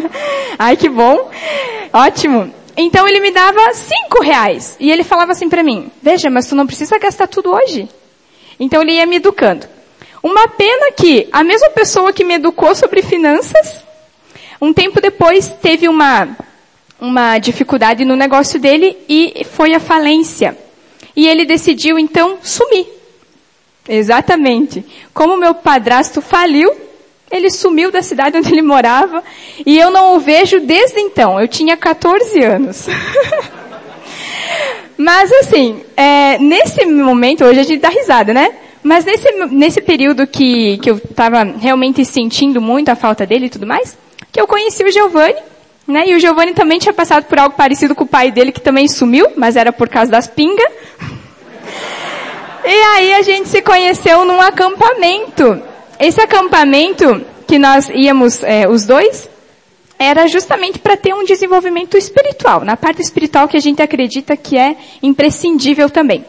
Ai, 0.58 0.76
que 0.76 0.88
bom. 0.88 1.30
Ótimo. 1.92 2.52
Então 2.76 3.06
ele 3.06 3.20
me 3.20 3.30
dava 3.30 3.74
cinco 3.74 4.22
reais. 4.22 4.76
E 4.80 4.90
ele 4.90 5.04
falava 5.04 5.32
assim 5.32 5.48
para 5.48 5.62
mim, 5.62 5.90
veja, 6.02 6.30
mas 6.30 6.46
tu 6.46 6.54
não 6.54 6.66
precisa 6.66 6.98
gastar 6.98 7.26
tudo 7.26 7.52
hoje. 7.52 7.88
Então 8.58 8.82
ele 8.82 8.92
ia 8.92 9.06
me 9.06 9.16
educando. 9.16 9.66
Uma 10.22 10.48
pena 10.48 10.92
que 10.92 11.28
a 11.32 11.42
mesma 11.42 11.70
pessoa 11.70 12.12
que 12.12 12.24
me 12.24 12.34
educou 12.34 12.74
sobre 12.74 13.02
finanças, 13.02 13.84
um 14.60 14.72
tempo 14.72 15.00
depois 15.00 15.48
teve 15.48 15.88
uma, 15.88 16.36
uma 17.00 17.38
dificuldade 17.38 18.04
no 18.04 18.16
negócio 18.16 18.60
dele 18.60 18.96
e 19.08 19.44
foi 19.44 19.74
a 19.74 19.80
falência. 19.80 20.56
E 21.16 21.26
ele 21.26 21.44
decidiu 21.44 21.98
então 21.98 22.38
sumir. 22.42 22.86
Exatamente. 23.88 24.84
Como 25.12 25.36
meu 25.36 25.54
padrasto 25.54 26.20
faliu, 26.20 26.70
ele 27.30 27.50
sumiu 27.50 27.90
da 27.90 28.02
cidade 28.02 28.36
onde 28.36 28.52
ele 28.52 28.62
morava 28.62 29.22
e 29.64 29.78
eu 29.78 29.90
não 29.90 30.16
o 30.16 30.20
vejo 30.20 30.60
desde 30.60 31.00
então. 31.00 31.40
Eu 31.40 31.48
tinha 31.48 31.76
14 31.76 32.42
anos. 32.42 32.86
Mas 34.96 35.32
assim, 35.32 35.82
é, 35.96 36.38
nesse 36.38 36.84
momento, 36.84 37.44
hoje 37.44 37.60
a 37.60 37.62
gente 37.62 37.80
dá 37.80 37.88
risada, 37.88 38.34
né? 38.34 38.52
Mas 38.82 39.04
nesse, 39.04 39.30
nesse 39.46 39.80
período 39.80 40.26
que, 40.26 40.78
que 40.78 40.90
eu 40.90 40.96
estava 40.96 41.42
realmente 41.42 42.04
sentindo 42.04 42.60
muito 42.60 42.90
a 42.90 42.94
falta 42.94 43.26
dele 43.26 43.46
e 43.46 43.50
tudo 43.50 43.66
mais, 43.66 43.96
que 44.30 44.40
eu 44.40 44.46
conheci 44.46 44.84
o 44.84 44.90
Giovanni, 44.90 45.40
né? 45.90 46.04
E 46.06 46.14
o 46.14 46.20
Giovanni 46.20 46.54
também 46.54 46.78
tinha 46.78 46.92
passado 46.92 47.24
por 47.24 47.38
algo 47.38 47.54
parecido 47.54 47.94
com 47.94 48.04
o 48.04 48.06
pai 48.06 48.30
dele, 48.30 48.52
que 48.52 48.60
também 48.60 48.88
sumiu, 48.88 49.26
mas 49.36 49.56
era 49.56 49.72
por 49.72 49.88
causa 49.88 50.10
das 50.10 50.26
pingas. 50.26 50.72
E 52.64 52.82
aí 52.94 53.14
a 53.14 53.22
gente 53.22 53.48
se 53.48 53.62
conheceu 53.62 54.24
num 54.24 54.40
acampamento. 54.40 55.62
Esse 55.98 56.20
acampamento 56.20 57.24
que 57.46 57.58
nós 57.58 57.90
íamos, 57.92 58.42
é, 58.42 58.68
os 58.68 58.84
dois, 58.84 59.28
era 59.98 60.26
justamente 60.26 60.78
para 60.78 60.96
ter 60.96 61.12
um 61.12 61.24
desenvolvimento 61.24 61.96
espiritual, 61.96 62.64
na 62.64 62.76
parte 62.76 63.02
espiritual 63.02 63.46
que 63.46 63.56
a 63.56 63.60
gente 63.60 63.82
acredita 63.82 64.36
que 64.36 64.56
é 64.56 64.76
imprescindível 65.02 65.90
também. 65.90 66.24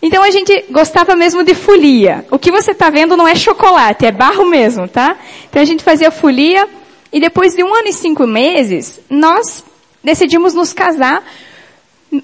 Então 0.00 0.22
a 0.22 0.30
gente 0.30 0.66
gostava 0.70 1.16
mesmo 1.16 1.42
de 1.42 1.54
folia. 1.54 2.24
O 2.30 2.38
que 2.38 2.52
você 2.52 2.70
está 2.70 2.88
vendo 2.88 3.16
não 3.16 3.26
é 3.26 3.34
chocolate, 3.34 4.06
é 4.06 4.12
barro 4.12 4.44
mesmo, 4.44 4.86
tá? 4.86 5.16
Então 5.50 5.60
a 5.60 5.64
gente 5.64 5.82
fazia 5.82 6.10
folia 6.10 6.68
e 7.12 7.20
depois 7.20 7.54
de 7.54 7.62
um 7.62 7.74
ano 7.74 7.88
e 7.88 7.92
cinco 7.92 8.26
meses, 8.26 9.00
nós 9.08 9.64
decidimos 10.02 10.54
nos 10.54 10.72
casar. 10.72 11.24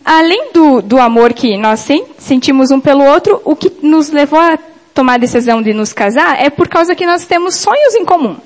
Além 0.04 0.50
do, 0.52 0.80
do 0.80 0.98
amor 0.98 1.34
que 1.34 1.58
nós 1.58 1.86
sentimos 2.18 2.70
um 2.70 2.80
pelo 2.80 3.04
outro, 3.04 3.40
o 3.44 3.54
que 3.54 3.70
nos 3.82 4.10
levou 4.10 4.38
a 4.38 4.58
tomar 4.94 5.14
a 5.14 5.18
decisão 5.18 5.60
de 5.60 5.74
nos 5.74 5.92
casar 5.92 6.40
é 6.40 6.48
por 6.48 6.68
causa 6.68 6.94
que 6.94 7.04
nós 7.04 7.26
temos 7.26 7.56
sonhos 7.56 7.94
em 7.94 8.04
comum. 8.04 8.36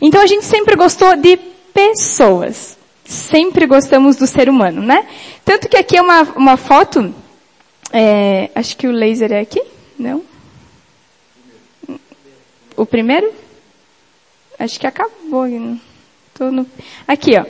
Então 0.00 0.22
a 0.22 0.26
gente 0.26 0.44
sempre 0.44 0.74
gostou 0.74 1.16
de 1.16 1.36
pessoas. 1.74 2.78
Sempre 3.04 3.66
gostamos 3.66 4.16
do 4.16 4.26
ser 4.26 4.48
humano, 4.48 4.80
né? 4.80 5.06
Tanto 5.44 5.68
que 5.68 5.76
aqui 5.76 5.96
é 5.96 6.02
uma, 6.02 6.22
uma 6.36 6.56
foto 6.56 7.12
é, 7.92 8.50
acho 8.54 8.76
que 8.76 8.86
o 8.86 8.92
laser 8.92 9.32
é 9.32 9.40
aqui? 9.40 9.62
Não? 9.98 10.22
O 12.74 12.86
primeiro? 12.86 13.30
Acho 14.62 14.78
que 14.78 14.86
acabou. 14.86 15.48
No... 15.48 16.66
Aqui, 17.08 17.36
ó. 17.36 17.44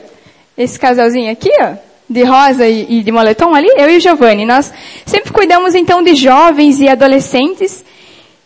Esse 0.57 0.79
casalzinho 0.79 1.31
aqui, 1.31 1.51
ó. 1.61 1.75
De 2.09 2.23
rosa 2.23 2.67
e, 2.67 2.99
e 2.99 3.03
de 3.03 3.11
moletom 3.11 3.53
ali, 3.53 3.69
eu 3.77 3.87
e 3.89 3.97
o 3.97 3.99
Giovanni. 3.99 4.45
Nós 4.45 4.73
sempre 5.05 5.31
cuidamos 5.31 5.75
então 5.75 6.01
de 6.01 6.15
jovens 6.15 6.79
e 6.79 6.87
adolescentes. 6.87 7.85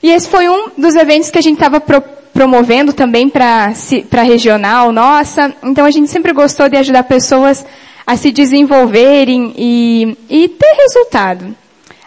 E 0.03 0.11
esse 0.11 0.27
foi 0.27 0.49
um 0.49 0.69
dos 0.77 0.95
eventos 0.95 1.31
que 1.31 1.37
a 1.37 1.41
gente 1.41 1.55
estava 1.55 1.79
pro, 1.79 2.01
promovendo 2.33 2.91
também 2.91 3.29
para 3.29 3.71
a 3.71 4.21
regional 4.21 4.91
nossa. 4.91 5.55
Então 5.63 5.85
a 5.85 5.91
gente 5.91 6.09
sempre 6.09 6.33
gostou 6.33 6.67
de 6.67 6.75
ajudar 6.75 7.03
pessoas 7.03 7.65
a 8.05 8.17
se 8.17 8.33
desenvolverem 8.33 9.53
e, 9.57 10.17
e 10.29 10.49
ter 10.49 10.75
resultado. 10.81 11.55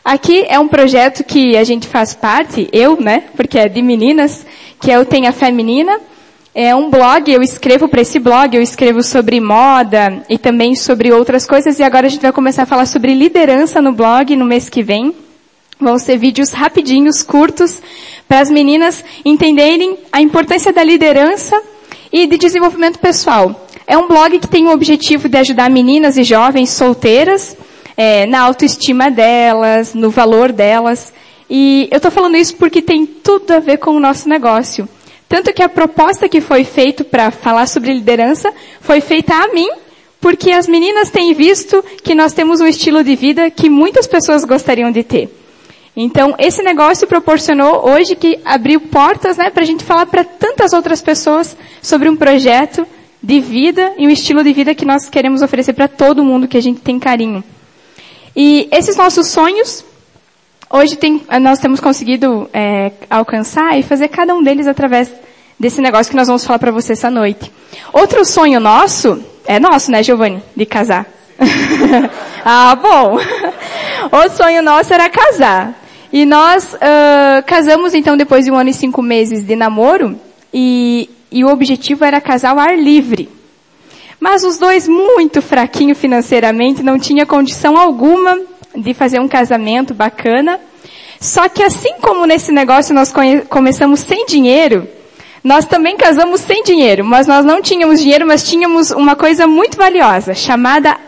Aqui 0.04 0.44
é 0.46 0.58
um 0.58 0.68
projeto 0.68 1.24
que 1.24 1.56
a 1.56 1.64
gente 1.64 1.86
faz 1.86 2.14
parte, 2.14 2.68
eu, 2.72 3.00
né, 3.00 3.24
porque 3.36 3.58
é 3.58 3.68
de 3.68 3.82
meninas, 3.82 4.46
que 4.80 4.90
é 4.90 4.98
o 4.98 5.04
Tenha 5.04 5.32
Fé 5.32 5.50
Menina. 5.50 6.00
É 6.52 6.74
um 6.74 6.90
blog, 6.90 7.32
eu 7.32 7.42
escrevo 7.42 7.86
para 7.86 8.00
esse 8.00 8.18
blog, 8.18 8.56
eu 8.56 8.62
escrevo 8.62 9.04
sobre 9.04 9.40
moda 9.40 10.24
e 10.28 10.36
também 10.36 10.74
sobre 10.74 11.12
outras 11.12 11.46
coisas 11.46 11.78
e 11.78 11.84
agora 11.84 12.08
a 12.08 12.10
gente 12.10 12.22
vai 12.22 12.32
começar 12.32 12.64
a 12.64 12.66
falar 12.66 12.86
sobre 12.86 13.14
liderança 13.14 13.80
no 13.80 13.92
blog 13.92 14.34
no 14.34 14.44
mês 14.44 14.68
que 14.68 14.82
vem. 14.82 15.14
Vão 15.78 15.96
ser 15.96 16.18
vídeos 16.18 16.50
rapidinhos, 16.50 17.22
curtos, 17.22 17.80
para 18.26 18.40
as 18.40 18.50
meninas 18.50 19.04
entenderem 19.24 19.96
a 20.10 20.20
importância 20.20 20.72
da 20.72 20.82
liderança 20.82 21.62
e 22.12 22.26
de 22.26 22.36
desenvolvimento 22.36 22.98
pessoal. 22.98 23.68
É 23.86 23.96
um 23.96 24.08
blog 24.08 24.40
que 24.40 24.48
tem 24.48 24.66
o 24.66 24.72
objetivo 24.72 25.28
de 25.28 25.38
ajudar 25.38 25.70
meninas 25.70 26.16
e 26.16 26.24
jovens 26.24 26.70
solteiras 26.70 27.56
é, 27.96 28.26
na 28.26 28.40
autoestima 28.40 29.08
delas, 29.08 29.94
no 29.94 30.10
valor 30.10 30.50
delas. 30.50 31.12
E 31.48 31.86
eu 31.92 31.98
estou 31.98 32.10
falando 32.10 32.36
isso 32.36 32.56
porque 32.56 32.82
tem 32.82 33.06
tudo 33.06 33.52
a 33.52 33.60
ver 33.60 33.76
com 33.76 33.92
o 33.92 34.00
nosso 34.00 34.28
negócio. 34.28 34.88
Tanto 35.30 35.52
que 35.52 35.62
a 35.62 35.68
proposta 35.68 36.28
que 36.28 36.40
foi 36.40 36.64
feita 36.64 37.04
para 37.04 37.30
falar 37.30 37.68
sobre 37.68 37.94
liderança 37.94 38.52
foi 38.80 39.00
feita 39.00 39.32
a 39.32 39.46
mim, 39.54 39.68
porque 40.20 40.50
as 40.50 40.66
meninas 40.66 41.08
têm 41.08 41.32
visto 41.32 41.84
que 42.02 42.16
nós 42.16 42.32
temos 42.32 42.60
um 42.60 42.66
estilo 42.66 43.04
de 43.04 43.14
vida 43.14 43.48
que 43.48 43.70
muitas 43.70 44.08
pessoas 44.08 44.44
gostariam 44.44 44.90
de 44.90 45.04
ter. 45.04 45.30
Então, 45.96 46.34
esse 46.36 46.64
negócio 46.64 47.06
proporcionou 47.06 47.88
hoje 47.88 48.16
que 48.16 48.40
abriu 48.44 48.80
portas 48.80 49.36
né, 49.36 49.50
para 49.50 49.62
a 49.62 49.66
gente 49.66 49.84
falar 49.84 50.06
para 50.06 50.24
tantas 50.24 50.72
outras 50.72 51.00
pessoas 51.00 51.56
sobre 51.80 52.08
um 52.08 52.16
projeto 52.16 52.84
de 53.22 53.38
vida 53.38 53.92
e 53.98 54.08
um 54.08 54.10
estilo 54.10 54.42
de 54.42 54.52
vida 54.52 54.74
que 54.74 54.84
nós 54.84 55.08
queremos 55.08 55.42
oferecer 55.42 55.74
para 55.74 55.86
todo 55.86 56.24
mundo 56.24 56.48
que 56.48 56.56
a 56.56 56.62
gente 56.62 56.80
tem 56.80 56.98
carinho. 56.98 57.44
E 58.34 58.68
esses 58.72 58.96
nossos 58.96 59.28
sonhos, 59.28 59.84
hoje 60.70 60.96
tem, 60.96 61.22
nós 61.40 61.58
temos 61.58 61.80
conseguido 61.80 62.48
é, 62.52 62.92
alcançar 63.10 63.76
e 63.78 63.82
fazer 63.82 64.08
cada 64.08 64.34
um 64.34 64.42
deles 64.42 64.66
através 64.66 65.12
desse 65.58 65.80
negócio 65.80 66.10
que 66.10 66.16
nós 66.16 66.28
vamos 66.28 66.44
falar 66.44 66.58
para 66.58 66.70
você 66.70 66.92
essa 66.92 67.10
noite. 67.10 67.52
Outro 67.92 68.24
sonho 68.24 68.60
nosso, 68.60 69.22
é 69.44 69.58
nosso, 69.58 69.90
né, 69.90 70.02
Giovanni, 70.02 70.42
de 70.56 70.64
casar. 70.64 71.06
ah, 72.44 72.74
bom. 72.76 73.18
Outro 74.12 74.36
sonho 74.36 74.62
nosso 74.62 74.94
era 74.94 75.10
casar. 75.10 75.74
E 76.12 76.24
nós 76.24 76.74
uh, 76.74 77.42
casamos 77.46 77.94
então 77.94 78.16
depois 78.16 78.44
de 78.44 78.50
um 78.50 78.56
ano 78.56 78.70
e 78.70 78.74
cinco 78.74 79.02
meses 79.02 79.44
de 79.44 79.54
namoro 79.54 80.18
e, 80.52 81.08
e 81.30 81.44
o 81.44 81.48
objetivo 81.48 82.04
era 82.04 82.20
casar 82.20 82.50
ao 82.50 82.58
ar 82.58 82.76
livre. 82.76 83.28
Mas 84.18 84.44
os 84.44 84.58
dois 84.58 84.88
muito 84.88 85.40
fraquinho 85.40 85.94
financeiramente, 85.94 86.82
não 86.82 86.98
tinha 86.98 87.24
condição 87.24 87.78
alguma 87.78 88.38
de 88.74 88.94
fazer 88.94 89.20
um 89.20 89.28
casamento 89.28 89.94
bacana. 89.94 90.58
Só 91.20 91.48
que 91.48 91.62
assim 91.62 91.94
como 92.00 92.26
nesse 92.26 92.50
negócio 92.50 92.94
nós 92.94 93.12
começamos 93.48 94.00
sem 94.00 94.24
dinheiro, 94.24 94.88
nós 95.42 95.64
também 95.64 95.96
casamos 95.96 96.40
sem 96.40 96.62
dinheiro, 96.62 97.04
mas 97.04 97.26
nós 97.26 97.44
não 97.44 97.62
tínhamos 97.62 98.00
dinheiro, 98.00 98.26
mas 98.26 98.42
tínhamos 98.42 98.90
uma 98.90 99.16
coisa 99.16 99.46
muito 99.46 99.76
valiosa, 99.76 100.34
chamada 100.34 100.98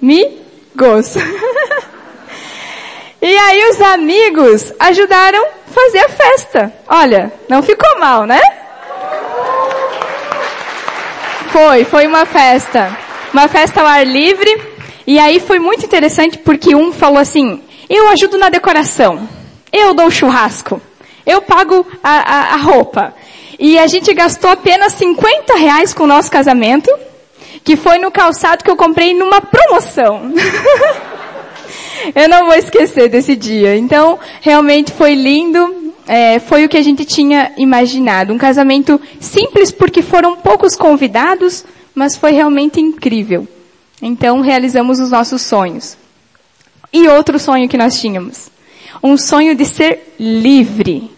amigos. 0.00 1.16
e 3.20 3.36
aí 3.36 3.68
os 3.70 3.80
amigos 3.80 4.72
ajudaram 4.78 5.44
a 5.44 5.72
fazer 5.72 5.98
a 5.98 6.08
festa. 6.08 6.72
Olha, 6.88 7.32
não 7.48 7.62
ficou 7.62 7.98
mal, 7.98 8.24
né? 8.24 8.40
Foi, 11.50 11.84
foi 11.84 12.06
uma 12.06 12.24
festa. 12.24 12.96
Uma 13.32 13.48
festa 13.48 13.80
ao 13.80 13.86
ar 13.86 14.06
livre. 14.06 14.79
E 15.06 15.18
aí 15.18 15.40
foi 15.40 15.58
muito 15.58 15.84
interessante 15.84 16.38
porque 16.38 16.74
um 16.74 16.92
falou 16.92 17.18
assim, 17.18 17.60
eu 17.88 18.08
ajudo 18.08 18.38
na 18.38 18.48
decoração. 18.48 19.28
Eu 19.72 19.94
dou 19.94 20.10
churrasco. 20.10 20.80
Eu 21.26 21.42
pago 21.42 21.86
a, 22.02 22.10
a, 22.10 22.54
a 22.54 22.56
roupa. 22.56 23.14
E 23.58 23.78
a 23.78 23.86
gente 23.86 24.12
gastou 24.14 24.50
apenas 24.50 24.94
50 24.94 25.54
reais 25.56 25.92
com 25.92 26.04
o 26.04 26.06
nosso 26.06 26.30
casamento, 26.30 26.90
que 27.62 27.76
foi 27.76 27.98
no 27.98 28.10
calçado 28.10 28.64
que 28.64 28.70
eu 28.70 28.76
comprei 28.76 29.12
numa 29.12 29.40
promoção. 29.40 30.32
eu 32.14 32.28
não 32.28 32.46
vou 32.46 32.54
esquecer 32.54 33.08
desse 33.08 33.36
dia. 33.36 33.76
Então, 33.76 34.18
realmente 34.40 34.92
foi 34.92 35.14
lindo. 35.14 35.92
É, 36.06 36.38
foi 36.38 36.64
o 36.64 36.68
que 36.68 36.76
a 36.76 36.82
gente 36.82 37.04
tinha 37.04 37.52
imaginado. 37.56 38.32
Um 38.32 38.38
casamento 38.38 39.00
simples 39.20 39.70
porque 39.70 40.00
foram 40.00 40.36
poucos 40.36 40.74
convidados, 40.74 41.64
mas 41.94 42.16
foi 42.16 42.32
realmente 42.32 42.80
incrível. 42.80 43.46
Então, 44.02 44.40
realizamos 44.40 44.98
os 44.98 45.10
nossos 45.10 45.42
sonhos. 45.42 45.96
E 46.92 47.06
outro 47.08 47.38
sonho 47.38 47.68
que 47.68 47.76
nós 47.76 48.00
tínhamos. 48.00 48.50
Um 49.02 49.16
sonho 49.16 49.54
de 49.54 49.64
ser 49.64 50.14
livre. 50.18 51.10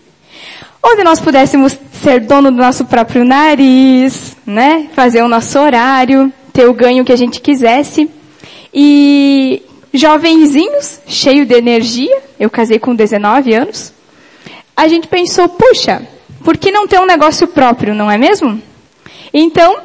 Onde 0.82 1.04
nós 1.04 1.20
pudéssemos 1.20 1.78
ser 2.02 2.20
dono 2.20 2.50
do 2.50 2.56
nosso 2.56 2.84
próprio 2.84 3.24
nariz, 3.24 4.36
né? 4.44 4.88
Fazer 4.94 5.22
o 5.22 5.28
nosso 5.28 5.58
horário, 5.58 6.32
ter 6.52 6.66
o 6.66 6.74
ganho 6.74 7.04
que 7.04 7.12
a 7.12 7.16
gente 7.16 7.40
quisesse. 7.40 8.10
E 8.74 9.62
jovenzinhos, 9.92 11.00
cheio 11.06 11.46
de 11.46 11.54
energia, 11.54 12.22
eu 12.40 12.50
casei 12.50 12.78
com 12.78 12.94
19 12.94 13.54
anos, 13.54 13.92
a 14.76 14.88
gente 14.88 15.06
pensou, 15.06 15.48
puxa, 15.48 16.06
por 16.42 16.56
que 16.56 16.72
não 16.72 16.88
ter 16.88 16.98
um 16.98 17.06
negócio 17.06 17.46
próprio, 17.46 17.94
não 17.94 18.10
é 18.10 18.16
mesmo? 18.16 18.60
Então, 19.32 19.76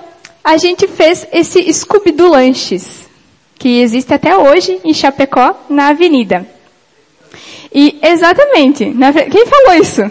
a 0.48 0.56
gente 0.56 0.88
fez 0.88 1.28
esse 1.34 1.74
Scooby 1.74 2.14
do 2.14 2.30
Lanches, 2.30 3.06
que 3.60 3.82
existe 3.82 4.14
até 4.14 4.38
hoje 4.38 4.80
em 4.82 4.94
Chapecó, 4.94 5.54
na 5.70 5.90
avenida. 5.90 6.48
E, 7.76 8.00
exatamente, 8.02 8.86
na, 8.86 9.12
quem 9.12 9.46
falou 9.46 9.74
isso? 9.74 10.10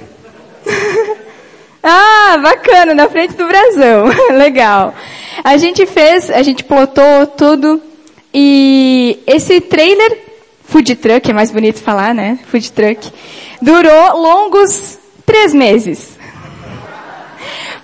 ah, 1.83 2.37
bacana, 2.43 2.93
na 2.93 3.09
frente 3.09 3.33
do 3.33 3.47
Brasil. 3.47 4.13
Legal. 4.37 4.95
A 5.43 5.57
gente 5.57 5.87
fez, 5.87 6.29
a 6.29 6.43
gente 6.43 6.63
plotou 6.65 7.27
tudo, 7.29 7.81
e 8.35 9.19
esse 9.27 9.59
trailer, 9.63 10.19
food 10.65 10.97
truck, 10.97 11.31
é 11.31 11.33
mais 11.33 11.51
bonito 11.51 11.81
falar, 11.81 12.15
né? 12.15 12.39
Food 12.51 12.73
truck, 12.73 13.11
durou 13.63 14.19
longos 14.19 14.99
três 15.25 15.55
meses. 15.55 16.16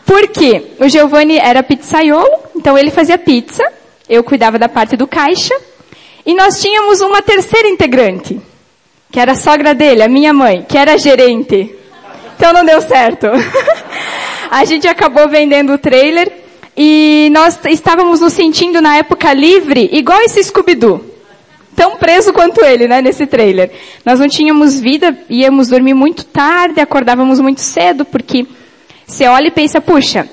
Por 0.05 0.29
quê? 0.29 0.73
O 0.79 0.89
Giovanni 0.89 1.39
era 1.39 1.63
pizzaiolo, 1.63 2.39
então 2.57 2.77
ele 2.77 2.91
fazia 2.91 3.19
pizza, 3.19 3.63
eu 4.09 4.23
cuidava 4.23 4.59
da 4.59 4.69
parte 4.69 4.97
do 4.97 5.07
caixa, 5.07 5.55
e 6.25 6.35
nós 6.35 6.61
tínhamos 6.61 7.01
uma 7.01 7.23
terceira 7.23 7.69
integrante, 7.69 8.41
que 9.11 9.19
era 9.19 9.33
a 9.33 9.37
sogra 9.37 9.75
dele, 9.75 10.03
a 10.03 10.09
minha 10.09 10.33
mãe, 10.33 10.65
que 10.69 10.79
era 10.79 10.99
gerente. 10.99 11.75
Então 12.37 12.53
não 12.53 12.65
deu 12.65 12.81
certo. 12.81 13.27
a 14.51 14.65
gente 14.65 14.87
acabou 14.87 15.29
vendendo 15.29 15.73
o 15.73 15.79
trailer 15.79 16.31
e 16.77 17.29
nós 17.33 17.59
estávamos 17.69 18.21
nos 18.21 18.33
sentindo 18.33 18.81
na 18.81 18.97
época 18.97 19.33
livre, 19.33 19.89
igual 19.93 20.21
esse 20.23 20.43
Scooby-Doo. 20.43 21.13
Tão 21.75 21.97
preso 21.97 22.33
quanto 22.33 22.63
ele, 22.65 22.87
né, 22.87 23.01
nesse 23.01 23.27
trailer. 23.27 23.71
Nós 24.05 24.21
não 24.21 24.29
tínhamos 24.29 24.79
vida, 24.79 25.17
íamos 25.29 25.69
dormir 25.69 25.95
muito 25.95 26.25
tarde, 26.25 26.81
acordávamos 26.81 27.41
muito 27.41 27.61
cedo, 27.61 28.05
porque 28.05 28.47
você 29.07 29.27
olha 29.27 29.49
e 29.49 29.51
pensa, 29.51 29.81
puxa, 29.81 30.29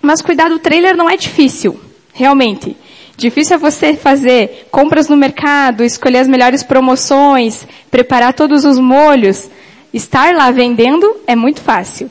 mas 0.00 0.22
cuidar 0.22 0.48
do 0.48 0.58
trailer 0.58 0.96
não 0.96 1.08
é 1.08 1.16
difícil. 1.16 1.78
Realmente. 2.12 2.76
Difícil 3.16 3.56
é 3.56 3.58
você 3.58 3.94
fazer 3.94 4.68
compras 4.70 5.08
no 5.08 5.16
mercado, 5.16 5.84
escolher 5.84 6.18
as 6.18 6.28
melhores 6.28 6.62
promoções, 6.62 7.66
preparar 7.90 8.32
todos 8.32 8.64
os 8.64 8.78
molhos. 8.78 9.48
Estar 9.92 10.34
lá 10.34 10.50
vendendo 10.50 11.16
é 11.26 11.34
muito 11.34 11.60
fácil. 11.60 12.10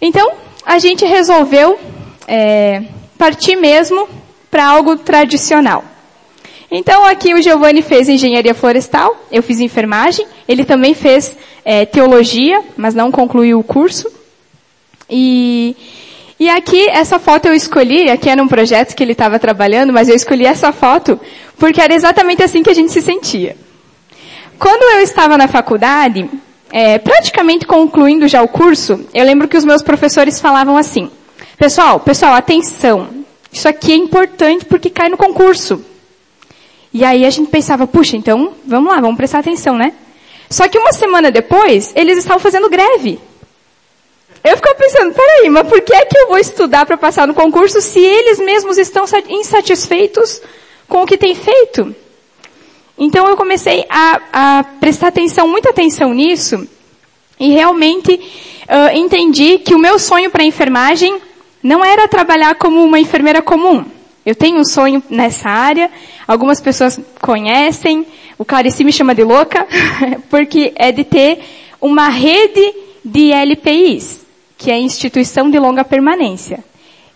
Então, 0.00 0.32
a 0.64 0.78
gente 0.78 1.04
resolveu 1.04 1.78
é, 2.28 2.82
partir 3.18 3.56
mesmo 3.56 4.08
para 4.50 4.66
algo 4.66 4.96
tradicional. 4.96 5.84
Então 6.70 7.04
aqui 7.04 7.34
o 7.34 7.42
Giovanni 7.42 7.82
fez 7.82 8.08
engenharia 8.08 8.54
florestal, 8.54 9.16
eu 9.32 9.42
fiz 9.42 9.58
enfermagem, 9.58 10.24
ele 10.46 10.64
também 10.64 10.94
fez 10.94 11.36
é, 11.64 11.84
teologia, 11.84 12.62
mas 12.76 12.94
não 12.94 13.10
concluiu 13.10 13.58
o 13.58 13.64
curso. 13.64 14.08
E, 15.10 15.76
e 16.38 16.48
aqui 16.48 16.88
essa 16.88 17.18
foto 17.18 17.46
eu 17.46 17.54
escolhi, 17.54 18.10
aqui 18.10 18.30
era 18.30 18.42
um 18.42 18.48
projeto 18.48 18.94
que 18.94 19.02
ele 19.02 19.12
estava 19.12 19.38
trabalhando, 19.38 19.92
mas 19.92 20.08
eu 20.08 20.14
escolhi 20.14 20.46
essa 20.46 20.72
foto 20.72 21.20
porque 21.58 21.80
era 21.80 21.94
exatamente 21.94 22.42
assim 22.42 22.62
que 22.62 22.70
a 22.70 22.74
gente 22.74 22.92
se 22.92 23.02
sentia. 23.02 23.56
Quando 24.58 24.82
eu 24.94 25.02
estava 25.02 25.36
na 25.36 25.48
faculdade, 25.48 26.28
é, 26.70 26.98
praticamente 26.98 27.66
concluindo 27.66 28.28
já 28.28 28.42
o 28.42 28.48
curso, 28.48 29.06
eu 29.12 29.24
lembro 29.24 29.48
que 29.48 29.56
os 29.56 29.64
meus 29.64 29.82
professores 29.82 30.40
falavam 30.40 30.76
assim: 30.76 31.10
Pessoal, 31.58 32.00
pessoal, 32.00 32.34
atenção. 32.34 33.08
Isso 33.52 33.68
aqui 33.68 33.92
é 33.92 33.96
importante 33.96 34.64
porque 34.64 34.88
cai 34.88 35.08
no 35.08 35.16
concurso. 35.16 35.84
E 36.92 37.04
aí 37.04 37.24
a 37.24 37.30
gente 37.30 37.50
pensava, 37.50 37.86
puxa, 37.86 38.16
então 38.16 38.52
vamos 38.66 38.92
lá, 38.92 39.00
vamos 39.00 39.16
prestar 39.16 39.40
atenção, 39.40 39.76
né? 39.76 39.92
Só 40.48 40.66
que 40.68 40.78
uma 40.78 40.92
semana 40.92 41.30
depois, 41.30 41.92
eles 41.94 42.18
estavam 42.18 42.40
fazendo 42.40 42.68
greve. 42.68 43.20
Eu 44.42 44.56
ficava 44.56 44.74
pensando, 44.74 45.14
peraí, 45.14 45.50
mas 45.50 45.68
por 45.68 45.80
que 45.82 45.94
é 45.94 46.04
que 46.04 46.16
eu 46.16 46.28
vou 46.28 46.38
estudar 46.38 46.86
para 46.86 46.96
passar 46.96 47.26
no 47.26 47.34
concurso 47.34 47.80
se 47.80 48.00
eles 48.00 48.38
mesmos 48.38 48.78
estão 48.78 49.04
insatisfeitos 49.28 50.40
com 50.88 51.02
o 51.02 51.06
que 51.06 51.18
têm 51.18 51.34
feito? 51.34 51.94
Então 52.98 53.28
eu 53.28 53.36
comecei 53.36 53.84
a, 53.88 54.20
a 54.32 54.64
prestar 54.78 55.08
atenção, 55.08 55.48
muita 55.48 55.70
atenção 55.70 56.12
nisso, 56.14 56.66
e 57.38 57.50
realmente 57.50 58.12
uh, 58.14 58.96
entendi 58.96 59.58
que 59.58 59.74
o 59.74 59.78
meu 59.78 59.98
sonho 59.98 60.30
para 60.30 60.44
enfermagem 60.44 61.18
não 61.62 61.84
era 61.84 62.08
trabalhar 62.08 62.54
como 62.56 62.82
uma 62.82 62.98
enfermeira 62.98 63.40
comum. 63.42 63.84
Eu 64.24 64.34
tenho 64.34 64.58
um 64.58 64.64
sonho 64.64 65.02
nessa 65.08 65.48
área, 65.48 65.90
algumas 66.28 66.60
pessoas 66.60 67.00
conhecem, 67.20 68.06
o 68.38 68.44
Clarice 68.44 68.84
me 68.84 68.92
chama 68.92 69.14
de 69.14 69.24
louca, 69.24 69.66
porque 70.28 70.72
é 70.76 70.92
de 70.92 71.04
ter 71.04 71.40
uma 71.80 72.08
rede 72.08 72.74
de 73.02 73.32
LPIs, 73.32 74.20
que 74.60 74.70
é 74.70 74.78
Instituição 74.78 75.50
de 75.50 75.58
Longa 75.58 75.82
Permanência. 75.82 76.62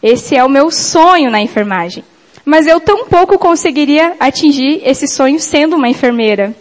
Esse 0.03 0.35
é 0.35 0.43
o 0.43 0.49
meu 0.49 0.71
sonho 0.71 1.31
na 1.31 1.43
enfermagem. 1.43 2.03
Mas 2.43 2.67
eu 2.67 2.81
tão 2.81 3.05
pouco 3.05 3.39
conseguiria 3.39 4.17
atingir 4.19 4.81
esse 4.83 5.07
sonho 5.07 5.39
sendo 5.39 5.77
uma 5.77 5.87
enfermeira. 5.87 6.57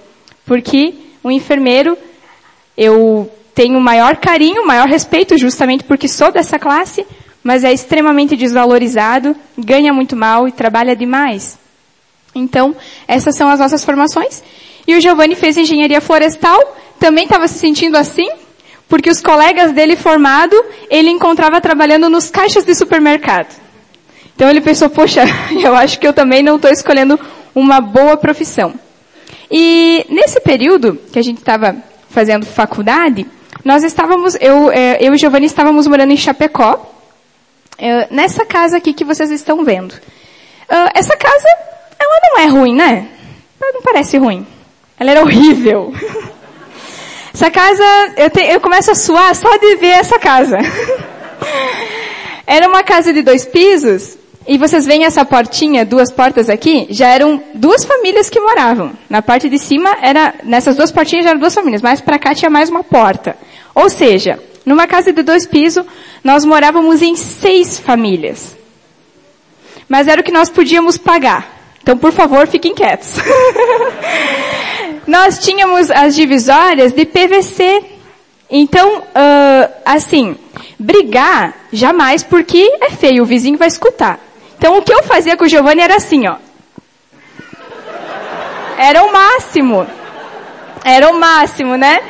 Porque 0.46 0.94
um 1.24 1.32
enfermeiro, 1.32 1.98
eu 2.76 3.32
tenho 3.56 3.80
maior 3.80 4.18
carinho, 4.18 4.68
maior 4.68 4.86
respeito, 4.86 5.38
justamente 5.38 5.86
porque 5.86 6.10
sou 6.10 6.34
dessa 6.34 6.60
classe, 6.60 7.08
mas 7.42 7.64
é 7.64 7.72
extremamente 7.72 8.36
desvalorizado, 8.36 9.34
ganha 9.58 9.94
muito 9.94 10.18
mal 10.18 10.50
e 10.50 10.52
trabalha 10.52 10.98
demais. 10.98 11.58
Então, 12.36 12.76
essas 13.08 13.38
são 13.38 13.48
as 13.48 13.60
nossas 13.60 13.86
formações. 13.86 14.44
E 14.86 14.98
o 14.98 15.02
Giovanni 15.02 15.36
fez 15.36 15.56
engenharia 15.56 16.02
florestal, 16.02 16.60
também 17.00 17.24
estava 17.24 17.48
se 17.48 17.58
sentindo 17.58 17.96
assim, 17.96 18.30
porque 18.88 19.10
os 19.10 19.22
colegas 19.22 19.72
dele 19.72 19.96
formado, 19.96 20.56
ele 20.90 21.10
encontrava 21.10 21.60
trabalhando 21.62 22.10
nos 22.10 22.30
caixas 22.30 22.64
de 22.64 22.76
supermercado. 22.76 23.54
Então 24.36 24.50
ele 24.50 24.62
pensou, 24.62 24.90
poxa, 24.90 25.24
eu 25.64 25.76
acho 25.76 26.00
que 26.00 26.08
eu 26.08 26.14
também 26.14 26.44
não 26.44 26.56
estou 26.56 26.72
escolhendo 26.72 27.20
uma 27.56 27.80
boa 27.80 28.18
profissão. 28.18 28.74
E 29.50 30.06
nesse 30.10 30.40
período 30.40 31.00
que 31.12 31.20
a 31.20 31.22
gente 31.22 31.38
estava 31.40 31.76
fazendo 32.10 32.46
faculdade, 32.46 33.26
nós 33.64 33.84
estávamos, 33.84 34.36
eu, 34.40 34.72
é, 34.72 34.98
eu 35.00 35.14
e 35.14 35.18
Giovanni 35.18 35.46
estávamos 35.46 35.88
morando 35.88 36.12
em 36.12 36.18
Chapecó, 36.18 36.92
é, 37.78 38.08
nessa 38.12 38.46
casa 38.46 38.78
aqui 38.78 38.94
que 38.94 39.04
vocês 39.04 39.32
estão 39.32 39.64
vendo. 39.64 39.94
Uh, 39.94 40.90
essa 40.96 41.16
casa, 41.16 41.48
ela 42.00 42.20
não 42.24 42.40
é 42.40 42.46
ruim, 42.48 42.76
né? 42.76 43.08
Ela 43.62 43.74
não 43.74 43.82
parece 43.82 44.18
ruim. 44.18 44.46
Ela 45.00 45.12
era 45.12 45.22
horrível. 45.22 45.94
essa 47.34 47.50
casa, 47.50 47.84
eu, 48.16 48.30
te, 48.30 48.42
eu 48.42 48.62
começo 48.62 48.92
a 48.92 48.96
suar 48.96 49.36
só 49.36 49.58
de 49.58 49.76
ver 49.78 49.88
essa 49.88 50.20
casa. 50.20 50.58
era 52.46 52.68
uma 52.68 52.84
casa 52.84 53.12
de 53.12 53.24
dois 53.24 53.44
pisos, 53.46 54.18
e 54.48 54.58
vocês 54.58 54.86
veem 54.86 55.06
essa 55.06 55.26
portinha, 55.26 55.86
duas 55.86 56.12
portas 56.12 56.50
aqui, 56.50 56.88
já 56.90 57.08
eram 57.08 57.42
duas 57.56 57.86
famílias 57.86 58.30
que 58.30 58.40
moravam. 58.40 58.92
Na 59.10 59.22
parte 59.22 59.50
de 59.50 59.58
cima 59.58 59.98
era, 60.02 60.36
nessas 60.44 60.76
duas 60.76 60.92
portinhas 60.92 61.24
já 61.24 61.32
eram 61.32 61.40
duas 61.40 61.56
famílias, 61.56 61.82
mas 61.82 62.02
para 62.02 62.20
cá 62.20 62.36
tinha 62.36 62.52
mais 62.52 62.70
uma 62.70 62.84
porta. 62.84 63.36
Ou 63.74 63.90
seja, 63.90 64.40
numa 64.66 64.86
casa 64.86 65.12
de 65.12 65.24
dois 65.24 65.48
pisos, 65.48 65.86
nós 66.24 66.46
morávamos 66.46 67.02
em 67.02 67.16
seis 67.16 67.80
famílias. 67.80 68.56
Mas 69.90 70.08
era 70.08 70.22
o 70.22 70.24
que 70.24 70.32
nós 70.32 70.50
podíamos 70.50 70.98
pagar. 70.98 71.76
Então, 71.82 71.98
por 71.98 72.12
favor, 72.12 72.48
fiquem 72.48 72.76
quietos. 72.76 73.16
nós 75.08 75.40
tínhamos 75.40 75.90
as 75.92 76.16
divisórias 76.16 76.92
de 76.92 77.06
PVC. 77.06 77.84
Então, 78.50 79.00
uh, 79.00 79.74
assim, 79.86 80.36
brigar 80.78 81.54
jamais 81.72 82.24
porque 82.24 82.78
é 82.82 82.90
feio, 82.92 83.24
o 83.24 83.26
vizinho 83.26 83.58
vai 83.58 83.68
escutar. 83.68 84.20
Então, 84.58 84.78
o 84.78 84.82
que 84.82 84.94
eu 84.94 85.04
fazia 85.04 85.36
com 85.36 85.46
o 85.46 85.48
Giovanni 85.48 85.82
era 85.82 85.96
assim, 85.96 86.28
ó. 86.28 86.36
Era 88.78 89.04
o 89.04 89.12
máximo. 89.12 89.88
Era 90.84 91.10
o 91.10 91.20
máximo, 91.20 91.76
né? 91.76 92.02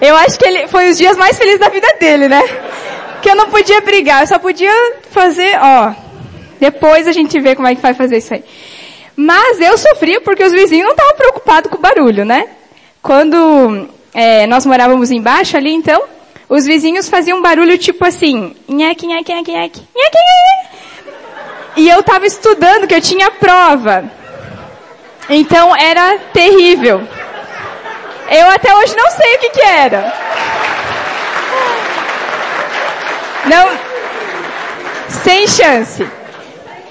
Eu 0.00 0.16
acho 0.16 0.38
que 0.38 0.44
ele 0.44 0.66
foi 0.68 0.90
os 0.90 0.98
dias 0.98 1.16
mais 1.16 1.38
felizes 1.38 1.60
da 1.60 1.68
vida 1.68 1.86
dele, 2.00 2.28
né? 2.28 2.42
que 3.22 3.30
eu 3.30 3.36
não 3.36 3.48
podia 3.48 3.80
brigar, 3.80 4.22
eu 4.22 4.26
só 4.26 4.38
podia 4.38 4.72
fazer, 5.10 5.56
ó, 5.58 5.94
depois 6.58 7.06
a 7.06 7.12
gente 7.12 7.38
vê 7.40 7.54
como 7.54 7.68
é 7.68 7.74
que 7.74 7.80
vai 7.80 7.94
fazer 7.94 8.18
isso 8.18 8.34
aí. 8.34 8.42
Mas 9.16 9.60
eu 9.60 9.76
sofria 9.76 10.20
porque 10.20 10.44
os 10.44 10.52
vizinhos 10.52 10.84
não 10.84 10.92
estavam 10.92 11.16
preocupados 11.16 11.70
com 11.70 11.76
o 11.76 11.80
barulho, 11.80 12.24
né? 12.24 12.48
Quando 13.02 13.88
é, 14.14 14.46
nós 14.46 14.64
morávamos 14.64 15.10
embaixo 15.10 15.56
ali, 15.56 15.72
então, 15.72 16.02
os 16.48 16.64
vizinhos 16.64 17.08
faziam 17.08 17.38
um 17.38 17.42
barulho 17.42 17.76
tipo 17.78 18.04
assim, 18.04 18.54
nheque, 18.68 19.06
nheque, 19.06 19.34
nheque, 19.34 19.52
nheque, 19.52 19.80
nheque. 19.94 20.18
E 21.76 21.88
eu 21.88 22.00
estava 22.00 22.26
estudando, 22.26 22.86
que 22.86 22.94
eu 22.94 23.00
tinha 23.00 23.30
prova. 23.30 24.04
Então 25.28 25.74
era 25.74 26.18
terrível. 26.32 27.00
Eu 28.30 28.50
até 28.50 28.74
hoje 28.74 28.94
não 28.96 29.10
sei 29.10 29.36
o 29.36 29.38
que 29.38 29.50
que 29.50 29.62
era. 29.62 30.12
Não, 33.46 33.68
sem 35.08 35.46
chance. 35.46 36.06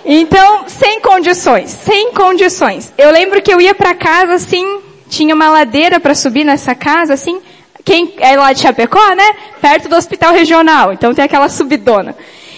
Então, 0.06 0.64
sem 0.68 1.00
condições, 1.00 1.70
sem 1.70 2.12
condições. 2.14 2.92
Eu 2.98 3.12
lembro 3.12 3.42
que 3.42 3.54
eu 3.54 3.62
ia 3.62 3.76
para 3.76 3.94
casa 3.94 4.34
assim, 4.34 4.80
tinha 5.10 5.36
uma 5.36 5.50
ladeira 5.50 6.00
para 6.00 6.16
subir 6.16 6.44
nessa 6.44 6.74
casa 6.74 7.14
assim, 7.14 7.40
quem 7.84 8.14
é 8.20 8.36
lá 8.36 8.54
de 8.54 8.62
Chapecó, 8.62 9.14
né? 9.16 9.36
Perto 9.60 9.90
do 9.90 9.96
hospital 9.96 10.34
regional. 10.34 10.94
Então 10.94 11.14
tem 11.14 11.26
aquela 11.26 11.50
subidona. 11.50 12.16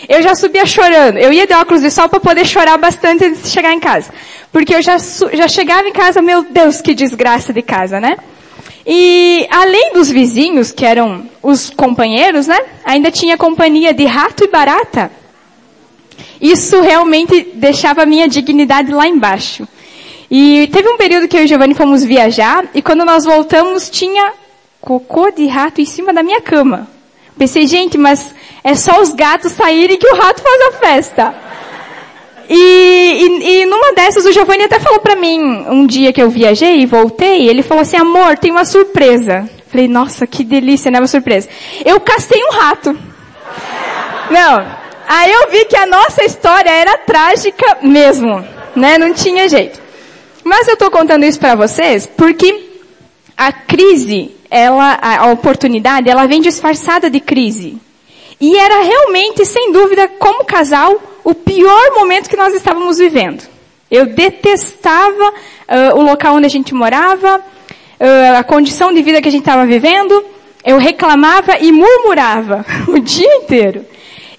Eu 0.08 0.22
já 0.22 0.36
subia 0.36 0.66
chorando. 0.66 1.18
Eu 1.18 1.32
ia 1.32 1.48
de 1.48 1.54
óculos 1.54 1.82
de 1.82 1.90
sol 1.90 2.10
para 2.10 2.20
poder 2.20 2.46
chorar 2.46 2.78
bastante 2.78 3.26
antes 3.26 3.44
de 3.44 3.50
chegar 3.50 3.74
em 3.74 3.80
casa. 3.80 4.12
Porque 4.52 4.76
eu 4.76 4.82
já, 4.82 4.98
já 4.98 5.48
chegava 5.48 5.88
em 5.88 5.94
casa, 5.94 6.22
meu 6.22 6.44
Deus, 6.44 6.82
que 6.82 6.94
desgraça 6.94 7.54
de 7.54 7.62
casa, 7.62 8.00
né? 8.00 8.18
E 8.86 9.48
além 9.50 9.94
dos 9.94 10.10
vizinhos, 10.10 10.72
que 10.72 10.86
eram 10.86 11.30
os 11.42 11.70
companheiros, 11.70 12.48
né? 12.48 12.60
Ainda 12.84 13.10
tinha 13.10 13.38
companhia 13.38 13.94
de 13.94 14.06
rato 14.06 14.44
e 14.44 14.48
barata. 14.48 15.10
Isso 16.44 16.82
realmente 16.82 17.52
deixava 17.54 18.04
a 18.04 18.06
minha 18.06 18.28
dignidade 18.28 18.92
lá 18.92 19.08
embaixo. 19.08 19.66
E 20.30 20.68
teve 20.74 20.90
um 20.90 20.98
período 20.98 21.26
que 21.26 21.38
eu 21.38 21.44
e 21.44 21.46
o 21.46 21.48
Giovanni 21.48 21.74
fomos 21.74 22.04
viajar, 22.04 22.66
e 22.76 22.82
quando 22.82 23.06
nós 23.06 23.24
voltamos 23.24 23.90
tinha 23.90 24.34
cocô 24.82 25.32
de 25.32 25.48
rato 25.48 25.80
em 25.80 25.86
cima 25.86 26.12
da 26.12 26.22
minha 26.22 26.42
cama. 26.42 26.90
Pensei, 27.38 27.66
gente, 27.66 27.98
mas 27.98 28.36
é 28.62 28.76
só 28.76 29.02
os 29.02 29.14
gatos 29.14 29.54
saírem 29.54 29.98
que 29.98 30.06
o 30.06 30.16
rato 30.18 30.42
faz 30.42 30.62
a 30.62 30.72
festa. 30.80 31.36
E, 32.50 32.56
e, 32.60 33.62
e 33.62 33.66
numa 33.66 33.94
dessas 33.94 34.26
o 34.26 34.34
Giovanni 34.34 34.64
até 34.64 34.82
falou 34.82 35.00
para 35.00 35.16
mim, 35.16 35.40
um 35.70 35.88
dia 35.88 36.12
que 36.12 36.22
eu 36.22 36.30
viajei 36.30 36.82
e 36.82 36.86
voltei, 36.86 37.48
ele 37.48 37.64
falou 37.64 37.84
assim, 37.84 37.96
amor, 37.96 38.38
tem 38.38 38.52
uma 38.52 38.66
surpresa. 38.66 39.50
Falei, 39.70 39.88
nossa, 39.88 40.28
que 40.28 40.44
delícia, 40.44 40.92
né? 40.92 41.00
Uma 41.00 41.08
surpresa. 41.08 41.48
Eu 41.86 42.02
cacei 42.02 42.44
um 42.44 42.52
rato. 42.52 42.98
Não. 44.30 44.83
Aí 45.08 45.32
eu 45.32 45.50
vi 45.50 45.66
que 45.66 45.76
a 45.76 45.86
nossa 45.86 46.24
história 46.24 46.70
era 46.70 46.98
trágica 46.98 47.78
mesmo, 47.82 48.46
né? 48.76 48.98
Não 48.98 49.14
tinha 49.14 49.48
jeito. 49.48 49.80
Mas 50.44 50.68
eu 50.68 50.76
tô 50.76 50.92
contando 50.92 51.24
isso 51.24 51.40
para 51.40 51.56
vocês 51.56 52.06
porque 52.06 52.72
a 53.38 53.52
crise, 53.52 54.32
ela, 54.50 54.98
a 55.02 55.32
oportunidade, 55.32 56.10
ela 56.10 56.28
vem 56.28 56.42
disfarçada 56.42 57.10
de 57.10 57.20
crise. 57.20 57.78
E 58.40 58.58
era 58.58 58.84
realmente, 58.84 59.46
sem 59.46 59.72
dúvida, 59.72 60.08
como 60.08 60.44
casal, 60.44 61.02
o 61.24 61.34
pior 61.34 61.96
momento 61.96 62.30
que 62.30 62.36
nós 62.36 62.54
estávamos 62.54 62.98
vivendo. 62.98 63.44
Eu 63.90 64.08
detestava 64.08 65.30
uh, 65.30 65.98
o 65.98 66.02
local 66.02 66.36
onde 66.36 66.46
a 66.46 66.50
gente 66.50 66.74
morava, 66.74 67.38
uh, 67.38 68.38
a 68.38 68.44
condição 68.44 68.92
de 68.92 69.02
vida 69.02 69.22
que 69.22 69.30
a 69.30 69.32
gente 69.32 69.42
estava 69.42 69.66
vivendo. 69.66 70.24
Eu 70.66 70.78
reclamava 70.78 71.58
e 71.60 71.72
murmurava 71.72 72.66
o 72.88 73.00
dia 73.00 73.34
inteiro. 73.36 73.86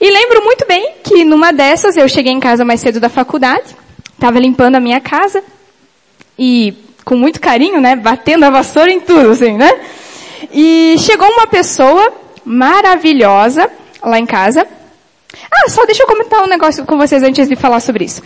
E 0.04 0.10
lembro 0.10 0.44
muito 0.44 0.66
bem 0.66 0.96
que 1.02 1.24
numa 1.24 1.50
dessas 1.50 1.96
eu 1.96 2.06
cheguei 2.06 2.30
em 2.30 2.38
casa 2.38 2.62
mais 2.62 2.78
cedo 2.82 3.00
da 3.00 3.08
faculdade, 3.08 3.74
estava 4.12 4.38
limpando 4.38 4.76
a 4.76 4.80
minha 4.80 5.00
casa 5.00 5.42
e 6.38 6.74
com 7.06 7.16
muito 7.16 7.40
carinho, 7.40 7.80
né, 7.80 7.96
batendo 7.96 8.44
a 8.44 8.50
vassoura 8.50 8.92
em 8.92 9.00
tudo, 9.00 9.30
assim, 9.30 9.54
né? 9.56 9.72
E 10.52 10.96
chegou 10.98 11.26
uma 11.26 11.46
pessoa 11.46 12.12
maravilhosa 12.44 13.70
lá 14.02 14.18
em 14.18 14.26
casa. 14.26 14.66
Ah, 15.50 15.70
só 15.70 15.86
deixa 15.86 16.02
eu 16.02 16.06
comentar 16.06 16.44
um 16.44 16.48
negócio 16.48 16.84
com 16.84 16.98
vocês 16.98 17.22
antes 17.22 17.48
de 17.48 17.56
falar 17.56 17.80
sobre 17.80 18.04
isso. 18.04 18.20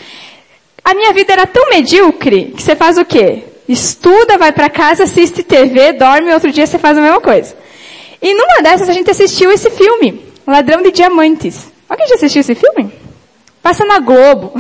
A 0.85 0.95
minha 0.95 1.13
vida 1.13 1.33
era 1.33 1.47
tão 1.47 1.71
medíocre 1.71 2.55
que 2.57 2.63
você 2.65 2.75
faz 2.75 2.99
o 2.99 3.05
quê? 3.05 3.45
Estuda, 3.69 4.37
vai 4.37 4.51
para 4.51 4.69
casa, 4.69 5.05
assiste 5.05 5.45
TV, 5.45 5.93
dorme, 5.93 6.35
outro 6.35 6.51
dia 6.51 6.67
você 6.67 6.77
faz 6.77 6.99
a 6.99 7.01
mesma 7.01 7.21
coisa. 7.21 7.57
E 8.21 8.35
numa 8.35 8.63
dessas 8.65 8.89
a 8.89 8.93
gente 8.93 9.13
assistiu 9.13 9.53
esse 9.53 9.71
filme, 9.71 10.28
Ladrão 10.49 10.81
de 10.81 10.91
Diamantes. 10.91 11.71
Alguém 11.87 12.09
já 12.09 12.15
assistiu 12.15 12.41
esse 12.41 12.55
filme? 12.55 12.91
Passa 13.63 13.85
na 13.85 13.99
Globo. 13.99 14.55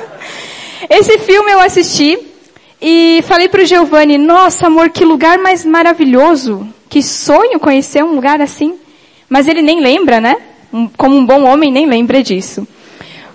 esse 0.88 1.18
filme 1.18 1.52
eu 1.52 1.60
assisti 1.60 2.18
e 2.80 3.22
falei 3.28 3.46
pro 3.46 3.66
Giovanni, 3.66 4.16
nossa 4.16 4.68
amor, 4.68 4.88
que 4.88 5.04
lugar 5.04 5.36
mais 5.36 5.66
maravilhoso. 5.66 6.66
Que 6.88 7.02
sonho 7.02 7.60
conhecer 7.60 8.02
um 8.02 8.14
lugar 8.14 8.40
assim. 8.40 8.78
Mas 9.28 9.46
ele 9.46 9.60
nem 9.60 9.80
lembra, 9.80 10.18
né? 10.18 10.34
Como 10.96 11.14
um 11.14 11.26
bom 11.26 11.44
homem, 11.44 11.70
nem 11.70 11.86
lembra 11.86 12.22
disso. 12.22 12.66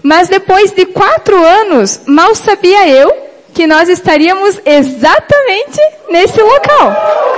Mas 0.01 0.29
depois 0.29 0.71
de 0.71 0.83
quatro 0.87 1.37
anos, 1.43 2.01
mal 2.07 2.33
sabia 2.33 2.89
eu 2.89 3.13
que 3.53 3.67
nós 3.67 3.87
estaríamos 3.87 4.59
exatamente 4.65 5.79
nesse 6.09 6.41
local. 6.41 7.36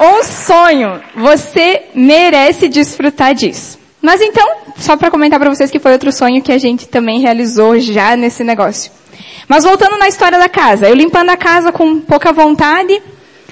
Um 0.00 0.22
sonho. 0.22 1.02
Você 1.14 1.84
merece 1.94 2.68
desfrutar 2.68 3.34
disso. 3.34 3.78
Mas 4.00 4.20
então, 4.20 4.46
só 4.76 4.96
para 4.96 5.10
comentar 5.10 5.40
para 5.40 5.50
vocês 5.50 5.70
que 5.70 5.78
foi 5.78 5.92
outro 5.92 6.12
sonho 6.12 6.42
que 6.42 6.52
a 6.52 6.58
gente 6.58 6.86
também 6.86 7.20
realizou 7.20 7.78
já 7.80 8.14
nesse 8.14 8.44
negócio. 8.44 8.92
Mas 9.48 9.64
voltando 9.64 9.96
na 9.98 10.08
história 10.08 10.38
da 10.38 10.48
casa, 10.48 10.88
eu 10.88 10.94
limpando 10.94 11.30
a 11.30 11.36
casa 11.36 11.72
com 11.72 12.00
pouca 12.00 12.32
vontade, 12.32 13.02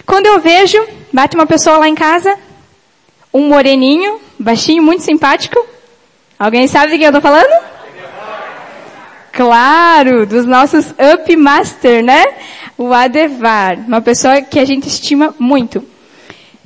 quando 0.04 0.26
eu 0.26 0.40
vejo, 0.40 0.78
bate 1.12 1.34
uma 1.34 1.46
pessoa 1.46 1.78
lá 1.78 1.88
em 1.88 1.94
casa, 1.94 2.36
um 3.32 3.48
moreninho, 3.48 4.20
baixinho, 4.38 4.82
muito 4.82 5.02
simpático. 5.02 5.64
Alguém 6.38 6.68
sabe 6.68 6.92
de 6.92 6.98
quem 6.98 7.06
eu 7.06 7.12
tô 7.12 7.20
falando? 7.20 7.64
Claro, 9.32 10.26
dos 10.26 10.44
nossos 10.46 10.90
Up 10.90 11.36
Master, 11.36 12.04
né? 12.04 12.24
O 12.76 12.92
Adevar, 12.92 13.78
uma 13.86 14.00
pessoa 14.00 14.42
que 14.42 14.58
a 14.58 14.64
gente 14.64 14.86
estima 14.88 15.34
muito. 15.38 15.93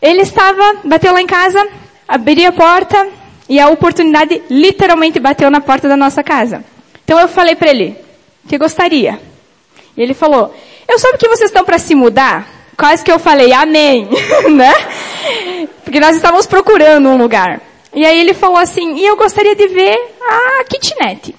Ele 0.01 0.23
estava, 0.23 0.81
bateu 0.85 1.13
lá 1.13 1.21
em 1.21 1.27
casa, 1.27 1.67
abriu 2.07 2.49
a 2.49 2.53
porta 2.53 3.09
e 3.49 3.59
a 3.59 3.69
oportunidade 3.69 4.43
literalmente 4.49 5.19
bateu 5.19 5.51
na 5.51 5.61
porta 5.61 5.89
da 5.89 5.97
nossa 5.97 6.23
casa. 6.23 6.65
Então 7.05 7.19
eu 7.19 7.29
falei 7.29 7.57
para 7.57 7.71
ele, 7.71 7.97
que 8.47 8.59
gostaria. 8.59 9.19
E 9.97 10.03
ele 10.03 10.15
falou, 10.15 10.55
eu 10.87 10.99
soube 10.99 11.19
que 11.19 11.29
vocês 11.29 11.51
estão 11.51 11.65
para 11.65 11.79
se 11.79 11.95
mudar. 11.95 12.47
Quase 12.77 13.03
que 13.03 13.11
eu 13.11 13.19
falei, 13.19 13.53
amém, 13.53 14.09
né? 14.55 14.73
Porque 15.85 15.99
nós 15.99 16.15
estávamos 16.15 16.47
procurando 16.47 17.09
um 17.09 17.17
lugar. 17.17 17.61
E 17.93 18.07
aí 18.07 18.21
ele 18.21 18.35
falou 18.35 18.59
assim, 18.59 18.97
e 18.97 19.07
eu 19.07 19.17
gostaria 19.17 19.57
de 19.57 19.67
ver 19.67 20.15
a 20.21 20.65
kitnet. 20.65 21.35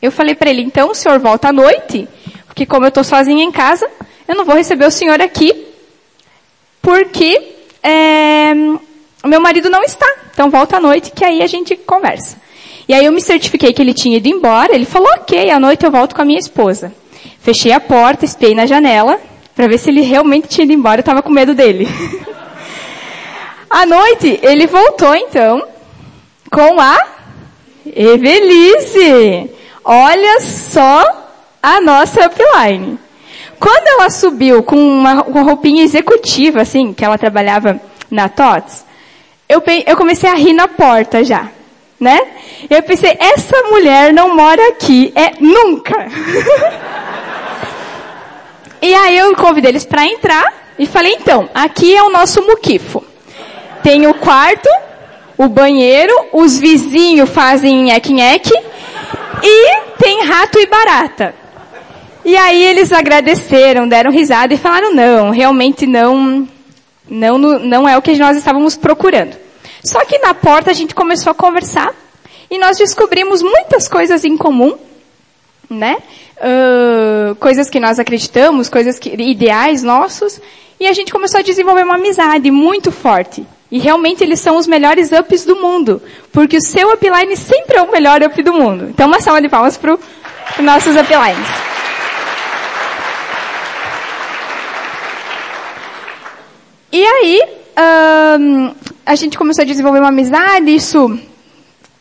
Eu 0.00 0.10
falei 0.10 0.34
para 0.34 0.48
ele, 0.48 0.62
então 0.62 0.90
o 0.90 0.94
senhor 0.94 1.18
volta 1.18 1.48
à 1.48 1.52
noite, 1.52 2.08
porque 2.46 2.64
como 2.64 2.86
eu 2.86 2.88
estou 2.88 3.04
sozinha 3.04 3.44
em 3.44 3.52
casa, 3.52 3.86
eu 4.26 4.34
não 4.34 4.46
vou 4.46 4.54
receber 4.54 4.86
o 4.86 4.90
senhor 4.90 5.20
aqui, 5.20 5.66
porque 6.82 7.54
é, 7.82 8.54
meu 9.24 9.40
marido 9.40 9.68
não 9.68 9.82
está. 9.82 10.06
Então 10.32 10.50
volta 10.50 10.76
à 10.76 10.80
noite 10.80 11.10
que 11.10 11.24
aí 11.24 11.42
a 11.42 11.46
gente 11.46 11.76
conversa. 11.76 12.36
E 12.88 12.94
aí 12.94 13.04
eu 13.04 13.12
me 13.12 13.20
certifiquei 13.20 13.72
que 13.72 13.80
ele 13.80 13.94
tinha 13.94 14.16
ido 14.16 14.28
embora. 14.28 14.74
Ele 14.74 14.84
falou, 14.84 15.08
ok, 15.14 15.50
à 15.50 15.60
noite 15.60 15.84
eu 15.84 15.90
volto 15.90 16.14
com 16.14 16.22
a 16.22 16.24
minha 16.24 16.38
esposa. 16.38 16.92
Fechei 17.40 17.72
a 17.72 17.80
porta, 17.80 18.24
espiei 18.24 18.54
na 18.54 18.66
janela, 18.66 19.18
para 19.54 19.68
ver 19.68 19.78
se 19.78 19.90
ele 19.90 20.00
realmente 20.00 20.48
tinha 20.48 20.64
ido 20.64 20.72
embora. 20.72 21.00
Eu 21.00 21.04
tava 21.04 21.22
com 21.22 21.30
medo 21.30 21.54
dele. 21.54 21.86
à 23.70 23.86
noite, 23.86 24.40
ele 24.42 24.66
voltou 24.66 25.14
então, 25.14 25.64
com 26.50 26.80
a 26.80 26.98
Evelise. 27.86 29.50
Olha 29.84 30.40
só 30.40 31.04
a 31.62 31.80
nossa 31.80 32.26
upline. 32.26 32.98
Quando 33.60 33.86
ela 33.86 34.10
subiu 34.10 34.62
com 34.62 34.76
uma, 34.76 35.22
roupinha 35.42 35.84
executiva, 35.84 36.62
assim, 36.62 36.92
que 36.92 37.04
ela 37.04 37.16
trabalhava 37.16 37.80
na 38.10 38.28
TOTS, 38.28 38.84
eu, 39.48 39.62
eu 39.86 39.96
comecei 39.96 40.28
a 40.28 40.34
rir 40.34 40.54
na 40.54 40.66
porta 40.66 41.22
já 41.22 41.50
né? 42.00 42.18
Eu 42.70 42.82
pensei, 42.82 43.14
essa 43.20 43.62
mulher 43.64 44.12
não 44.12 44.34
mora 44.34 44.70
aqui, 44.70 45.12
é 45.14 45.34
nunca. 45.38 46.08
e 48.80 48.94
aí 48.94 49.18
eu 49.18 49.36
convidei 49.36 49.70
eles 49.70 49.84
para 49.84 50.06
entrar 50.06 50.50
e 50.78 50.86
falei, 50.86 51.16
então, 51.20 51.50
aqui 51.54 51.94
é 51.94 52.02
o 52.02 52.08
nosso 52.08 52.40
muquifo. 52.42 53.04
Tem 53.82 54.06
o 54.06 54.14
quarto, 54.14 54.68
o 55.36 55.46
banheiro, 55.48 56.14
os 56.32 56.58
vizinhos 56.58 57.28
fazem 57.28 57.84
nheque-nheque 57.84 58.54
e 59.42 59.76
tem 59.98 60.24
rato 60.24 60.58
e 60.58 60.66
barata. 60.66 61.34
E 62.24 62.36
aí 62.36 62.62
eles 62.62 62.92
agradeceram, 62.92 63.88
deram 63.88 64.10
risada 64.10 64.52
e 64.52 64.58
falaram, 64.58 64.94
não, 64.94 65.30
realmente 65.30 65.86
não, 65.86 66.46
Não, 67.08 67.38
não 67.38 67.88
é 67.88 67.96
o 67.96 68.02
que 68.02 68.16
nós 68.18 68.36
estávamos 68.36 68.76
procurando. 68.76 69.36
Só 69.82 70.04
que 70.04 70.18
na 70.18 70.34
porta 70.34 70.70
a 70.70 70.74
gente 70.74 70.94
começou 70.94 71.30
a 71.32 71.34
conversar 71.34 71.92
e 72.50 72.58
nós 72.58 72.76
descobrimos 72.78 73.42
muitas 73.42 73.88
coisas 73.88 74.24
em 74.24 74.36
comum, 74.36 74.76
né? 75.68 75.96
Uh, 76.36 77.34
coisas 77.36 77.68
que 77.70 77.80
nós 77.80 77.98
acreditamos, 77.98 78.68
coisas 78.68 78.98
que, 78.98 79.10
ideais 79.10 79.82
nossos, 79.82 80.40
e 80.78 80.86
a 80.86 80.92
gente 80.92 81.12
começou 81.12 81.40
a 81.40 81.42
desenvolver 81.42 81.84
uma 81.84 81.96
amizade 81.96 82.50
muito 82.50 82.92
forte. 82.92 83.44
E 83.70 83.78
realmente 83.78 84.22
eles 84.22 84.40
são 84.40 84.56
os 84.56 84.66
melhores 84.66 85.10
ups 85.12 85.44
do 85.44 85.56
mundo, 85.56 86.02
porque 86.32 86.56
o 86.56 86.62
seu 86.62 86.92
upline 86.92 87.36
sempre 87.36 87.78
é 87.78 87.82
o 87.82 87.90
melhor 87.90 88.22
up 88.22 88.42
do 88.42 88.52
mundo. 88.52 88.88
Então 88.90 89.06
uma 89.06 89.20
salva 89.20 89.40
de 89.40 89.48
palmas 89.48 89.76
para 89.76 89.94
os 89.94 90.00
nossos 90.60 90.94
uplines. 90.96 91.48
E 96.92 97.04
aí, 97.04 97.42
um, 98.40 98.72
a 99.06 99.14
gente 99.14 99.38
começou 99.38 99.62
a 99.62 99.66
desenvolver 99.66 100.00
uma 100.00 100.08
amizade, 100.08 100.74
isso 100.74 101.18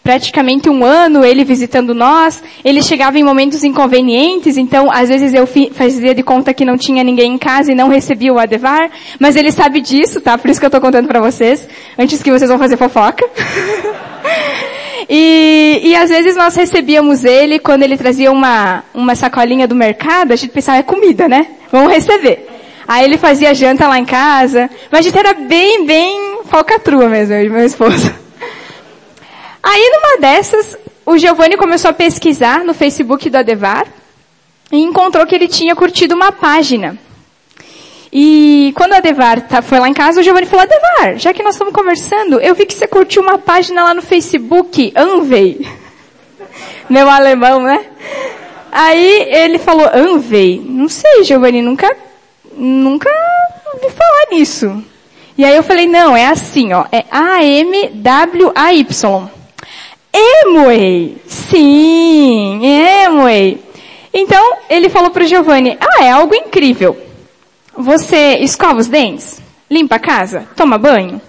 praticamente 0.04 0.68
um 0.68 0.84
ano, 0.84 1.24
ele 1.24 1.44
visitando 1.44 1.94
nós, 1.94 2.42
ele 2.66 2.82
chegava 2.82 3.20
em 3.20 3.24
momentos 3.24 3.64
inconvenientes, 3.64 4.58
então 4.58 4.90
às 4.92 5.10
vezes 5.10 5.34
eu 5.36 5.48
fazia 5.72 6.16
de 6.16 6.24
conta 6.24 6.52
que 6.56 6.66
não 6.66 6.76
tinha 6.76 7.04
ninguém 7.04 7.34
em 7.34 7.38
casa 7.38 7.72
e 7.72 7.76
não 7.76 7.90
recebia 7.90 8.34
o 8.34 8.40
Adevar, 8.40 8.90
mas 9.20 9.36
ele 9.36 9.52
sabe 9.52 9.80
disso, 9.82 10.20
tá? 10.20 10.36
Por 10.36 10.50
isso 10.50 10.60
que 10.60 10.66
eu 10.66 10.72
tô 10.72 10.82
contando 10.82 11.08
para 11.08 11.20
vocês, 11.20 11.68
antes 11.96 12.24
que 12.24 12.32
vocês 12.32 12.50
vão 12.50 12.58
fazer 12.58 12.76
fofoca. 12.76 13.24
e, 15.08 15.82
e 15.84 15.96
às 15.96 16.10
vezes 16.10 16.36
nós 16.36 16.56
recebíamos 16.56 17.24
ele 17.24 17.60
quando 17.60 17.84
ele 17.84 17.96
trazia 17.96 18.32
uma, 18.32 18.84
uma 18.96 19.14
sacolinha 19.14 19.68
do 19.68 19.76
mercado, 19.76 20.32
a 20.32 20.36
gente 20.36 20.50
pensava, 20.50 20.80
é 20.80 20.84
comida, 20.84 21.28
né? 21.28 21.46
Vamos 21.72 21.94
receber. 21.94 22.49
Aí 22.90 23.06
ele 23.06 23.20
fazia 23.20 23.54
janta 23.54 23.88
lá 23.88 24.00
em 24.00 24.04
casa. 24.04 24.68
Mas 24.90 25.02
a 25.02 25.04
gente 25.04 25.20
era 25.20 25.34
bem, 25.34 25.86
bem 25.86 26.40
falcatrua 26.46 27.08
mesmo, 27.08 27.36
eu 27.36 27.46
e 27.46 27.50
meu 27.50 27.64
esposo. 27.64 28.12
Aí 29.62 29.92
numa 29.92 30.20
dessas, 30.20 30.76
o 31.06 31.16
Giovanni 31.16 31.56
começou 31.56 31.92
a 31.92 31.94
pesquisar 31.94 32.66
no 32.66 32.74
Facebook 32.74 33.30
do 33.30 33.38
Adevar 33.38 33.86
e 34.72 34.82
encontrou 34.82 35.24
que 35.28 35.36
ele 35.36 35.48
tinha 35.48 35.76
curtido 35.76 36.16
uma 36.16 36.32
página. 36.32 36.98
E 38.12 38.74
quando 38.76 38.94
o 38.94 38.96
Adevar 38.96 39.42
tá, 39.42 39.62
foi 39.62 39.80
lá 39.80 39.88
em 39.88 39.94
casa, 39.94 40.20
o 40.20 40.24
Giovanni 40.24 40.48
falou, 40.48 40.66
Adevar, 40.66 41.20
já 41.20 41.32
que 41.32 41.44
nós 41.44 41.54
estamos 41.54 41.76
conversando, 41.76 42.40
eu 42.40 42.56
vi 42.56 42.66
que 42.66 42.74
você 42.74 42.88
curtiu 42.88 43.22
uma 43.22 43.38
página 43.38 43.84
lá 43.84 43.94
no 43.94 44.02
Facebook, 44.02 44.92
Anvei. 44.96 45.64
Meu 46.90 47.08
alemão, 47.08 47.62
né? 47.62 47.86
Aí 48.72 49.28
ele 49.30 49.60
falou, 49.60 49.88
Anvei? 49.94 50.60
Não 50.66 50.90
sei, 50.90 51.24
Giovanni, 51.24 51.62
nunca 51.62 52.09
nunca 52.60 53.10
ouvi 53.74 53.90
falar 53.90 54.28
nisso. 54.32 54.84
E 55.38 55.46
aí 55.46 55.56
eu 55.56 55.64
falei, 55.64 55.88
não, 55.88 56.16
é 56.18 56.26
assim, 56.28 56.74
ó, 56.74 56.86
é 56.92 57.06
A-M-W-A-Y. 57.10 58.90
Emway! 60.14 61.18
Sim, 61.26 62.62
Emway. 62.64 63.64
Então, 64.14 64.58
ele 64.70 64.90
falou 64.90 65.12
para 65.12 65.24
o 65.24 65.28
Giovanni, 65.28 65.78
ah, 65.80 66.04
é 66.04 66.12
algo 66.12 66.36
incrível. 66.36 66.98
Você 67.78 68.40
escova 68.40 68.80
os 68.80 68.88
dentes? 68.88 69.42
Limpa 69.70 69.96
a 69.96 70.00
casa? 70.00 70.46
Toma 70.56 70.78
banho? 70.78 71.22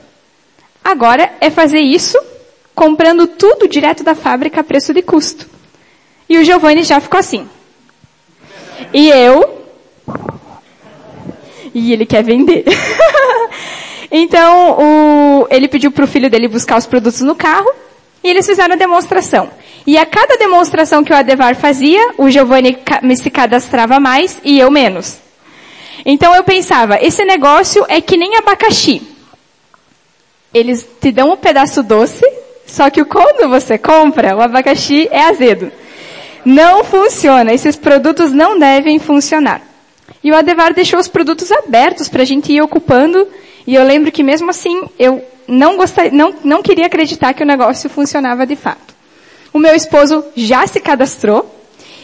Agora 0.82 1.32
é 1.40 1.50
fazer 1.50 1.80
isso 1.80 2.18
comprando 2.74 3.26
tudo 3.26 3.68
direto 3.68 4.02
da 4.02 4.14
fábrica 4.14 4.60
a 4.60 4.64
preço 4.64 4.92
de 4.92 5.02
custo. 5.02 5.46
E 6.28 6.38
o 6.38 6.44
Giovanni 6.44 6.82
já 6.82 6.98
ficou 6.98 7.20
assim. 7.20 7.48
E 8.92 9.08
eu 9.08 9.59
e 11.74 11.92
ele 11.92 12.06
quer 12.06 12.22
vender. 12.22 12.64
então, 14.10 14.76
o, 14.78 15.46
ele 15.50 15.68
pediu 15.68 15.90
para 15.90 16.04
o 16.04 16.08
filho 16.08 16.30
dele 16.30 16.48
buscar 16.48 16.76
os 16.76 16.86
produtos 16.86 17.20
no 17.20 17.34
carro 17.34 17.70
e 18.22 18.28
eles 18.28 18.46
fizeram 18.46 18.74
a 18.74 18.78
demonstração. 18.78 19.50
E 19.86 19.96
a 19.96 20.04
cada 20.04 20.36
demonstração 20.36 21.02
que 21.02 21.12
o 21.12 21.16
Adevar 21.16 21.56
fazia, 21.56 22.12
o 22.18 22.30
Giovanni 22.30 22.78
se 23.16 23.30
cadastrava 23.30 23.98
mais 23.98 24.38
e 24.44 24.58
eu 24.58 24.70
menos. 24.70 25.18
Então 26.04 26.34
eu 26.34 26.44
pensava, 26.44 26.98
esse 27.00 27.24
negócio 27.24 27.84
é 27.88 28.00
que 28.00 28.16
nem 28.16 28.36
abacaxi. 28.36 29.02
Eles 30.52 30.86
te 31.00 31.12
dão 31.12 31.32
um 31.32 31.36
pedaço 31.36 31.82
doce, 31.82 32.24
só 32.66 32.90
que 32.90 33.04
quando 33.04 33.48
você 33.48 33.78
compra, 33.78 34.36
o 34.36 34.40
abacaxi 34.40 35.08
é 35.10 35.24
azedo. 35.24 35.70
Não 36.44 36.84
funciona. 36.84 37.52
Esses 37.52 37.76
produtos 37.76 38.32
não 38.32 38.58
devem 38.58 38.98
funcionar. 38.98 39.62
E 40.22 40.30
o 40.30 40.36
Adevar 40.36 40.74
deixou 40.74 40.98
os 40.98 41.08
produtos 41.08 41.50
abertos 41.50 42.08
para 42.08 42.22
a 42.22 42.26
gente 42.26 42.52
ir 42.52 42.62
ocupando. 42.62 43.26
E 43.66 43.74
eu 43.74 43.84
lembro 43.84 44.12
que 44.12 44.22
mesmo 44.22 44.50
assim, 44.50 44.84
eu 44.98 45.24
não, 45.48 45.76
gostaria, 45.76 46.10
não, 46.10 46.34
não 46.44 46.62
queria 46.62 46.86
acreditar 46.86 47.34
que 47.34 47.42
o 47.42 47.46
negócio 47.46 47.88
funcionava 47.88 48.46
de 48.46 48.56
fato. 48.56 48.94
O 49.52 49.58
meu 49.58 49.74
esposo 49.74 50.24
já 50.36 50.66
se 50.66 50.80
cadastrou. 50.80 51.54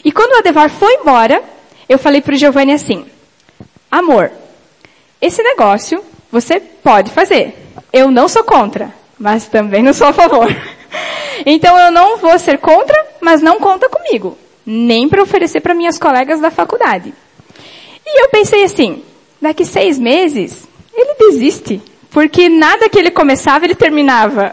E 0.04 0.10
quando 0.10 0.32
o 0.32 0.38
Adevar 0.38 0.70
foi 0.70 0.94
embora, 0.94 1.42
eu 1.88 1.98
falei 1.98 2.20
para 2.20 2.34
o 2.34 2.38
Giovanni 2.38 2.72
assim, 2.72 3.04
amor, 3.90 4.30
esse 5.20 5.42
negócio 5.42 6.02
você 6.30 6.60
pode 6.60 7.10
fazer. 7.10 7.54
Eu 7.92 8.10
não 8.10 8.28
sou 8.28 8.44
contra, 8.44 8.92
mas 9.18 9.46
também 9.46 9.82
não 9.82 9.92
sou 9.92 10.08
a 10.08 10.12
favor. 10.12 10.48
Então 11.44 11.78
eu 11.78 11.92
não 11.92 12.16
vou 12.16 12.38
ser 12.38 12.56
contra, 12.58 12.96
mas 13.20 13.42
não 13.42 13.60
conta 13.60 13.90
comigo. 13.90 14.38
Nem 14.64 15.06
para 15.06 15.22
oferecer 15.22 15.60
para 15.60 15.74
minhas 15.74 15.98
colegas 15.98 16.40
da 16.40 16.50
faculdade. 16.50 17.12
E 18.06 18.22
eu 18.22 18.28
pensei 18.28 18.62
assim, 18.62 19.02
daqui 19.42 19.64
seis 19.64 19.98
meses, 19.98 20.68
ele 20.94 21.14
desiste. 21.18 21.82
Porque 22.10 22.48
nada 22.48 22.88
que 22.88 22.98
ele 22.98 23.10
começava, 23.10 23.64
ele 23.64 23.74
terminava. 23.74 24.52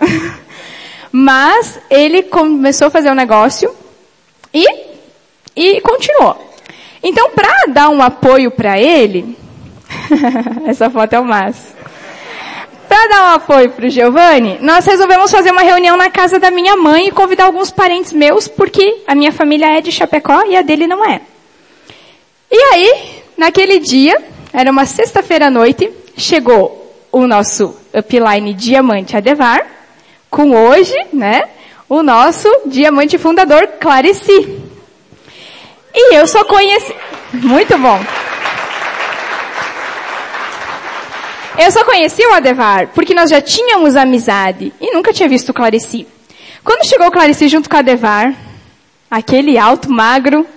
Mas 1.11 1.79
ele 1.89 2.23
começou 2.23 2.87
a 2.87 2.91
fazer 2.91 3.11
um 3.11 3.15
negócio 3.15 3.73
e, 4.53 4.65
e 5.55 5.79
continuou. 5.81 6.51
Então, 7.01 7.29
para 7.29 7.65
dar 7.67 7.89
um 7.89 8.01
apoio 8.01 8.49
para 8.49 8.79
ele, 8.79 9.37
essa 10.65 10.89
foto 10.89 11.13
é 11.13 11.19
o 11.19 11.25
máximo. 11.25 11.73
Para 12.87 13.07
dar 13.07 13.23
um 13.23 13.35
apoio 13.35 13.71
para 13.71 13.85
o 13.85 13.89
Giovanni, 13.89 14.57
nós 14.61 14.85
resolvemos 14.85 15.31
fazer 15.31 15.51
uma 15.51 15.61
reunião 15.61 15.95
na 15.95 16.09
casa 16.09 16.39
da 16.39 16.51
minha 16.51 16.75
mãe 16.75 17.07
e 17.07 17.11
convidar 17.11 17.45
alguns 17.45 17.71
parentes 17.71 18.11
meus, 18.11 18.47
porque 18.47 19.03
a 19.07 19.15
minha 19.15 19.31
família 19.31 19.77
é 19.77 19.81
de 19.81 19.91
Chapecó 19.91 20.43
e 20.45 20.55
a 20.55 20.61
dele 20.61 20.87
não 20.87 21.03
é. 21.03 21.21
E 22.51 22.57
aí, 22.73 23.22
Naquele 23.37 23.79
dia, 23.79 24.21
era 24.51 24.71
uma 24.71 24.85
sexta-feira 24.85 25.47
à 25.47 25.49
noite, 25.49 25.91
chegou 26.15 26.83
o 27.11 27.27
nosso 27.27 27.75
upline 27.93 28.53
Diamante 28.53 29.17
Adevar, 29.17 29.65
com 30.29 30.51
hoje, 30.55 30.95
né, 31.11 31.43
o 31.87 32.01
nosso 32.01 32.49
diamante 32.65 33.17
fundador 33.17 33.67
Clarici. 33.79 34.61
E 35.93 36.15
eu 36.15 36.25
só 36.27 36.43
conheci, 36.43 36.95
muito 37.33 37.77
bom. 37.77 37.99
Eu 41.57 41.71
só 41.71 41.85
conheci 41.85 42.25
o 42.25 42.33
Adevar 42.33 42.87
porque 42.95 43.13
nós 43.13 43.29
já 43.29 43.39
tínhamos 43.39 43.95
amizade 43.95 44.73
e 44.81 44.91
nunca 44.91 45.13
tinha 45.13 45.29
visto 45.29 45.49
o 45.49 45.53
Clarici. 45.53 46.07
Quando 46.63 46.87
chegou 46.87 47.07
o 47.07 47.11
Clarici 47.11 47.47
junto 47.47 47.69
com 47.69 47.75
o 47.75 47.79
Adevar, 47.79 48.33
aquele 49.09 49.57
alto, 49.59 49.91
magro, 49.91 50.47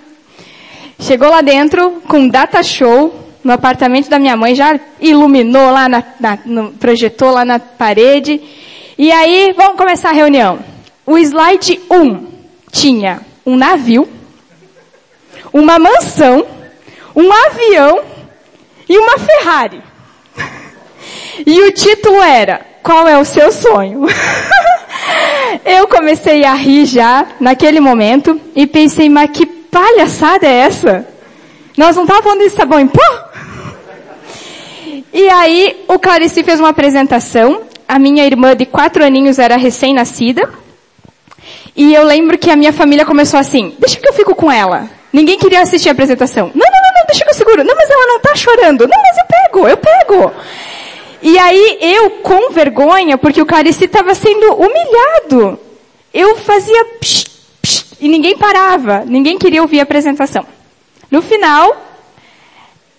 Chegou 0.99 1.29
lá 1.29 1.41
dentro 1.41 2.01
com 2.07 2.27
data 2.27 2.63
show 2.63 3.27
no 3.43 3.53
apartamento 3.53 4.09
da 4.09 4.17
minha 4.17 4.35
mãe, 4.35 4.55
já 4.55 4.79
iluminou 4.99 5.71
lá 5.71 5.87
na, 5.87 6.03
na 6.19 6.39
no, 6.43 6.71
projetou 6.73 7.31
lá 7.31 7.45
na 7.45 7.59
parede. 7.59 8.41
E 8.97 9.11
aí, 9.11 9.53
vamos 9.55 9.77
começar 9.77 10.09
a 10.09 10.13
reunião. 10.13 10.59
O 11.05 11.17
slide 11.17 11.79
1 11.89 12.27
tinha 12.71 13.21
um 13.45 13.55
navio, 13.55 14.09
uma 15.53 15.79
mansão, 15.79 16.45
um 17.15 17.31
avião 17.31 18.01
e 18.89 18.97
uma 18.97 19.17
Ferrari. 19.17 19.81
E 21.45 21.61
o 21.61 21.71
título 21.71 22.21
era, 22.21 22.65
qual 22.81 23.07
é 23.07 23.17
o 23.17 23.23
seu 23.23 23.51
sonho? 23.51 24.07
Eu 25.63 25.87
comecei 25.87 26.43
a 26.43 26.53
rir 26.53 26.85
já 26.85 27.27
naquele 27.39 27.79
momento 27.79 28.41
e 28.55 28.67
pensei, 28.67 29.07
mas 29.09 29.29
que 29.31 29.56
palhaçada 29.77 30.47
é 30.47 30.53
essa? 30.61 31.07
Nós 31.77 31.95
não 31.95 32.03
estávamos 32.03 32.25
falando 32.25 32.49
de 32.49 32.49
sabão 32.49 32.79
em 32.79 32.87
pó? 32.87 33.29
E 35.13 35.29
aí, 35.29 35.85
o 35.87 35.99
Clarice 35.99 36.43
fez 36.43 36.59
uma 36.59 36.69
apresentação. 36.69 37.61
A 37.87 37.99
minha 37.99 38.25
irmã 38.25 38.55
de 38.55 38.65
quatro 38.65 39.03
aninhos 39.05 39.37
era 39.37 39.55
recém-nascida. 39.55 40.49
E 41.75 41.93
eu 41.93 42.03
lembro 42.03 42.39
que 42.39 42.49
a 42.49 42.55
minha 42.55 42.73
família 42.73 43.05
começou 43.05 43.39
assim, 43.39 43.75
deixa 43.77 43.99
que 43.99 44.09
eu 44.09 44.13
fico 44.13 44.33
com 44.33 44.51
ela. 44.51 44.89
Ninguém 45.13 45.37
queria 45.37 45.61
assistir 45.61 45.89
a 45.89 45.91
apresentação. 45.91 46.47
Não, 46.55 46.65
não, 46.65 46.81
não, 46.81 46.99
não, 46.99 47.05
deixa 47.07 47.23
que 47.23 47.29
eu 47.29 47.35
seguro. 47.35 47.63
Não, 47.63 47.75
mas 47.75 47.89
ela 47.89 48.07
não 48.07 48.17
está 48.17 48.35
chorando. 48.35 48.87
Não, 48.87 48.97
mas 48.99 49.17
eu 49.17 49.25
pego, 49.25 49.67
eu 49.67 49.77
pego. 49.77 50.33
E 51.21 51.37
aí 51.37 51.77
eu, 51.81 52.09
com 52.21 52.49
vergonha, 52.49 53.15
porque 53.17 53.41
o 53.41 53.45
Clarice 53.45 53.85
estava 53.85 54.15
sendo 54.15 54.55
humilhado, 54.55 55.59
eu 56.13 56.35
fazia 56.37 56.83
psh, 56.99 57.26
e 57.99 58.07
ninguém 58.07 58.37
parava, 58.37 59.03
ninguém 59.05 59.37
queria 59.37 59.61
ouvir 59.61 59.79
a 59.79 59.83
apresentação. 59.83 60.45
No 61.09 61.21
final, 61.21 61.75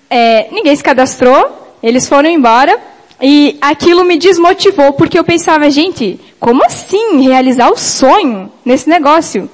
é, 0.09 0.49
ninguém 0.51 0.75
se 0.75 0.83
cadastrou, 0.83 1.77
eles 1.83 2.09
foram 2.09 2.29
embora, 2.29 2.79
E 3.21 3.59
aquilo 3.61 4.05
me 4.05 4.17
desmotivou, 4.17 4.93
porque 4.93 5.19
eu 5.19 5.25
pensava, 5.25 5.69
gente, 5.71 6.21
como 6.39 6.65
assim 6.65 7.21
realizar 7.21 7.69
o 7.69 7.77
sonho 7.77 8.51
nesse 8.65 8.89
negócio? 8.89 9.51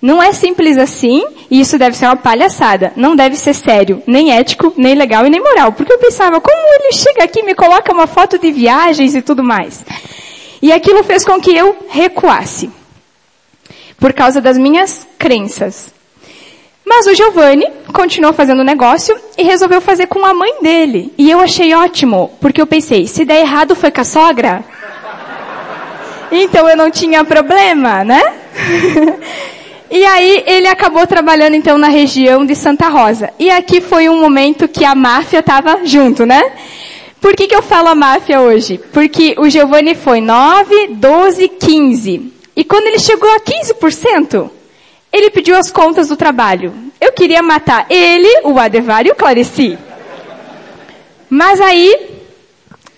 Não 0.00 0.22
é 0.22 0.30
simples 0.32 0.76
assim, 0.76 1.24
e 1.50 1.58
isso 1.60 1.78
deve 1.78 1.96
ser 1.96 2.04
uma 2.04 2.16
palhaçada. 2.16 2.92
Não 2.94 3.16
deve 3.16 3.34
ser 3.34 3.54
sério, 3.54 4.02
nem 4.06 4.30
ético, 4.30 4.74
nem 4.76 4.94
legal 4.94 5.26
e 5.26 5.30
nem 5.30 5.40
moral. 5.40 5.72
Porque 5.72 5.92
eu 5.92 5.98
pensava, 5.98 6.38
como 6.38 6.54
ele 6.54 6.92
chega 6.92 7.24
aqui 7.24 7.40
e 7.40 7.44
me 7.44 7.54
coloca 7.54 7.92
uma 7.92 8.06
foto 8.06 8.38
de 8.38 8.52
viagens 8.52 9.14
e 9.14 9.22
tudo 9.22 9.42
mais? 9.42 9.82
E 10.60 10.70
aquilo 10.70 11.02
fez 11.02 11.24
com 11.24 11.40
que 11.40 11.56
eu 11.56 11.74
recuasse. 11.88 12.70
Por 13.98 14.12
causa 14.12 14.40
das 14.40 14.58
minhas 14.58 15.06
crenças. 15.18 15.94
Mas 16.84 17.06
o 17.06 17.14
Giovanni 17.14 17.66
continuou 17.92 18.32
fazendo 18.32 18.60
o 18.60 18.64
negócio 18.64 19.16
e 19.36 19.42
resolveu 19.42 19.80
fazer 19.80 20.06
com 20.06 20.24
a 20.24 20.32
mãe 20.32 20.62
dele. 20.62 21.12
E 21.18 21.30
eu 21.30 21.40
achei 21.40 21.74
ótimo, 21.74 22.30
porque 22.40 22.60
eu 22.60 22.66
pensei, 22.66 23.06
se 23.06 23.24
der 23.24 23.40
errado 23.40 23.74
foi 23.74 23.90
com 23.90 24.00
a 24.00 24.04
sogra? 24.04 24.64
Então 26.30 26.68
eu 26.68 26.76
não 26.76 26.90
tinha 26.90 27.24
problema, 27.24 28.04
né? 28.04 28.22
E 29.88 30.04
aí 30.04 30.42
ele 30.46 30.66
acabou 30.66 31.06
trabalhando 31.06 31.54
então 31.54 31.78
na 31.78 31.86
região 31.86 32.44
de 32.44 32.56
Santa 32.56 32.88
Rosa. 32.88 33.30
E 33.38 33.48
aqui 33.50 33.80
foi 33.80 34.08
um 34.08 34.20
momento 34.20 34.66
que 34.66 34.84
a 34.84 34.96
máfia 34.96 35.38
estava 35.38 35.84
junto, 35.84 36.26
né? 36.26 36.42
Por 37.20 37.34
que, 37.34 37.46
que 37.46 37.54
eu 37.54 37.62
falo 37.62 37.88
a 37.88 37.94
máfia 37.94 38.40
hoje? 38.40 38.80
Porque 38.92 39.36
o 39.38 39.48
Giovanni 39.48 39.94
foi 39.94 40.20
9, 40.20 40.88
12, 40.88 41.48
15. 41.48 42.32
E 42.56 42.64
quando 42.64 42.86
ele 42.86 42.98
chegou 42.98 43.30
a 43.30 43.38
15%, 43.38 44.50
ele 45.12 45.30
pediu 45.30 45.54
as 45.56 45.70
contas 45.70 46.08
do 46.08 46.16
trabalho. 46.16 46.74
Eu 46.98 47.12
queria 47.12 47.42
matar 47.42 47.86
ele, 47.90 48.40
o 48.44 48.58
Adevar 48.58 49.06
e 49.06 49.10
o 49.10 49.14
Clarici. 49.14 49.78
Mas 51.28 51.60
aí, 51.60 52.16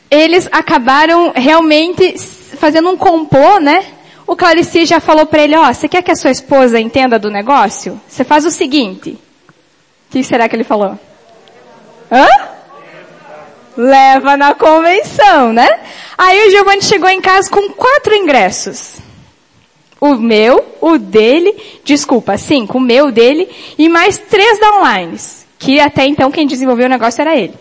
eles 0.09 0.49
acabaram 0.53 1.33
realmente 1.35 2.17
fazendo 2.57 2.89
um 2.91 2.97
complô, 2.97 3.59
né? 3.59 3.85
O 4.27 4.37
Clarice 4.37 4.85
já 4.85 5.01
falou 5.01 5.27
para 5.27 5.43
ele, 5.43 5.57
ó, 5.57 5.69
oh, 5.69 5.75
você 5.75 5.89
quer 5.89 6.03
que 6.03 6.13
a 6.13 6.17
sua 6.17 6.31
esposa 6.31 6.79
entenda 6.79 7.19
do 7.19 7.31
negócio? 7.31 8.01
Você 8.07 8.25
faz 8.25 8.45
o 8.45 8.51
seguinte. 8.51 9.11
O 9.11 10.11
que 10.11 10.23
será 10.23 10.49
que 10.49 10.55
ele 10.55 10.65
falou? 10.65 10.99
Hã? 12.13 12.27
Leva 13.77 14.37
na 14.37 14.55
convenção, 14.55 15.53
né? 15.53 15.69
Aí 16.17 16.47
o 16.47 16.51
Giovanni 16.51 16.83
chegou 16.83 17.09
em 17.09 17.21
casa 17.21 17.51
com 17.51 17.71
quatro 17.71 18.15
ingressos. 18.15 19.08
O 20.01 20.15
meu, 20.15 20.65
o 20.81 20.97
dele, 20.97 21.55
desculpa, 21.85 22.37
cinco, 22.37 22.79
o 22.79 22.81
meu, 22.81 23.11
dele, 23.11 23.49
e 23.77 23.89
mais 23.89 24.17
três 24.17 24.59
downlines. 24.61 25.47
Que 25.59 25.81
até 25.81 26.07
então 26.07 26.31
quem 26.31 26.47
desenvolveu 26.47 26.87
o 26.87 26.91
negócio 26.91 27.21
era 27.21 27.37
ele. 27.37 27.55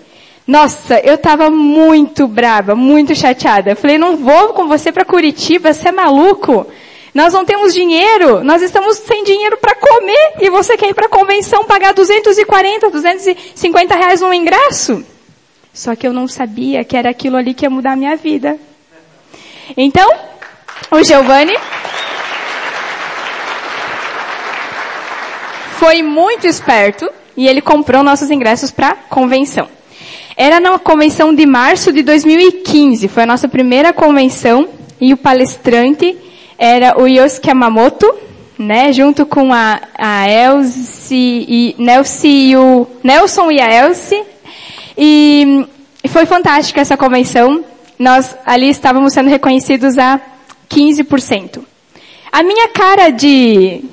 Nossa, 0.46 1.00
eu 1.00 1.18
tava 1.18 1.50
muito 1.50 2.28
brava, 2.28 2.74
muito 2.76 3.14
chateada. 3.16 3.72
Eu 3.72 3.76
falei, 3.76 3.98
não 3.98 4.16
vou 4.16 4.50
com 4.54 4.68
você 4.68 4.92
para 4.92 5.04
Curitiba, 5.04 5.74
você 5.74 5.90
é 5.90 5.92
maluco? 5.92 6.66
Nós 7.14 7.34
não 7.34 7.44
temos 7.44 7.74
dinheiro, 7.74 8.44
nós 8.44 8.62
estamos 8.62 8.98
sem 8.98 9.24
dinheiro 9.24 9.58
para 9.58 9.74
comer 9.76 10.34
e 10.40 10.50
você 10.50 10.78
quer 10.78 10.90
ir 10.90 10.94
para 10.94 11.10
convenção 11.10 11.66
pagar 11.66 11.94
240, 11.94 12.92
250 12.92 13.96
reais 13.96 14.22
no 14.22 14.32
ingresso? 14.32 15.04
Só 15.74 15.96
que 15.96 16.08
eu 16.08 16.14
não 16.14 16.28
sabia 16.28 16.84
que 16.84 16.96
era 16.96 17.10
aquilo 17.10 17.36
ali 17.36 17.54
que 17.54 17.66
ia 17.66 17.70
mudar 17.70 17.94
a 17.94 17.96
minha 17.96 18.16
vida. 18.16 18.58
Então, 19.76 20.10
o 20.92 21.04
Giovanni 21.04 21.56
foi 25.78 26.02
muito 26.02 26.48
esperto 26.48 27.08
e 27.36 27.48
ele 27.48 27.62
comprou 27.62 28.04
nossos 28.04 28.32
ingressos 28.32 28.72
para 28.72 28.96
convenção. 28.96 29.68
Era 30.36 30.60
na 30.60 30.78
convenção 30.80 31.34
de 31.34 31.46
março 31.46 31.92
de 31.92 32.02
2015, 32.02 33.08
foi 33.08 33.24
a 33.24 33.26
nossa 33.26 33.48
primeira 33.48 33.94
convenção, 33.94 34.68
e 35.00 35.14
o 35.14 35.18
palestrante 35.18 36.18
era 36.58 37.00
o 37.00 37.08
Yosuke 37.08 37.48
Yamamoto, 37.48 38.12
né, 38.58 38.92
junto 38.92 39.26
com 39.26 39.54
a, 39.54 39.80
a 39.96 40.30
Elsie 40.30 41.46
e, 41.48 41.76
Nelson 41.78 42.28
e 42.28 42.58
o, 42.58 42.88
Nelson 43.04 43.52
e 43.52 43.62
a 43.62 43.86
Elsie. 43.86 44.24
E, 44.98 45.68
e 46.04 46.08
foi 46.08 46.26
fantástica 46.26 46.82
essa 46.82 46.98
convenção. 46.98 47.64
Nós 48.00 48.36
ali 48.46 48.70
estávamos 48.70 49.14
sendo 49.14 49.30
reconhecidos 49.30 49.98
a 50.00 50.20
15%. 50.70 51.62
A 52.32 52.42
minha 52.42 52.68
cara 52.70 53.10
de 53.12 53.84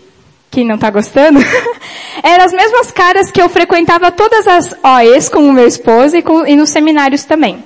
quem 0.54 0.64
não 0.64 0.76
está 0.76 0.88
gostando, 0.88 1.40
eram 2.22 2.44
as 2.44 2.52
mesmas 2.52 2.92
caras 2.92 3.30
que 3.32 3.42
eu 3.42 3.48
frequentava 3.48 4.12
todas 4.12 4.46
as 4.46 4.72
OEs 4.84 5.28
com 5.28 5.48
o 5.48 5.52
meu 5.52 5.66
esposo 5.66 6.16
e, 6.16 6.22
com, 6.22 6.46
e 6.46 6.54
nos 6.54 6.70
seminários 6.70 7.24
também. 7.24 7.62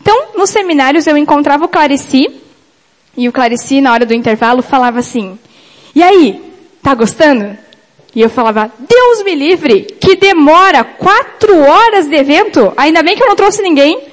Então, 0.00 0.30
nos 0.36 0.50
seminários 0.50 1.06
eu 1.06 1.16
encontrava 1.16 1.64
o 1.64 1.68
Clarici, 1.68 2.28
e 3.16 3.28
o 3.28 3.32
Clarici, 3.32 3.80
na 3.80 3.92
hora 3.92 4.04
do 4.04 4.12
intervalo, 4.12 4.60
falava 4.60 4.98
assim, 4.98 5.38
e 5.94 6.02
aí, 6.02 6.42
tá 6.82 6.94
gostando? 6.94 7.56
E 8.14 8.20
eu 8.20 8.28
falava, 8.28 8.72
Deus 8.76 9.22
me 9.22 9.34
livre, 9.36 9.82
que 10.00 10.16
demora 10.16 10.82
quatro 10.82 11.56
horas 11.60 12.08
de 12.08 12.16
evento, 12.16 12.72
ainda 12.76 13.02
bem 13.02 13.16
que 13.16 13.22
eu 13.22 13.28
não 13.28 13.36
trouxe 13.36 13.62
ninguém. 13.62 14.08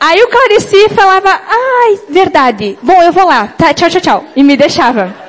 Aí 0.00 0.22
o 0.22 0.28
Clarici 0.28 0.88
falava, 0.90 1.28
ai, 1.28 1.98
verdade, 2.08 2.78
bom, 2.82 3.02
eu 3.02 3.12
vou 3.12 3.26
lá, 3.26 3.48
tá, 3.48 3.74
tchau, 3.74 3.90
tchau, 3.90 4.00
tchau, 4.00 4.24
e 4.34 4.42
me 4.42 4.56
deixava. 4.56 5.23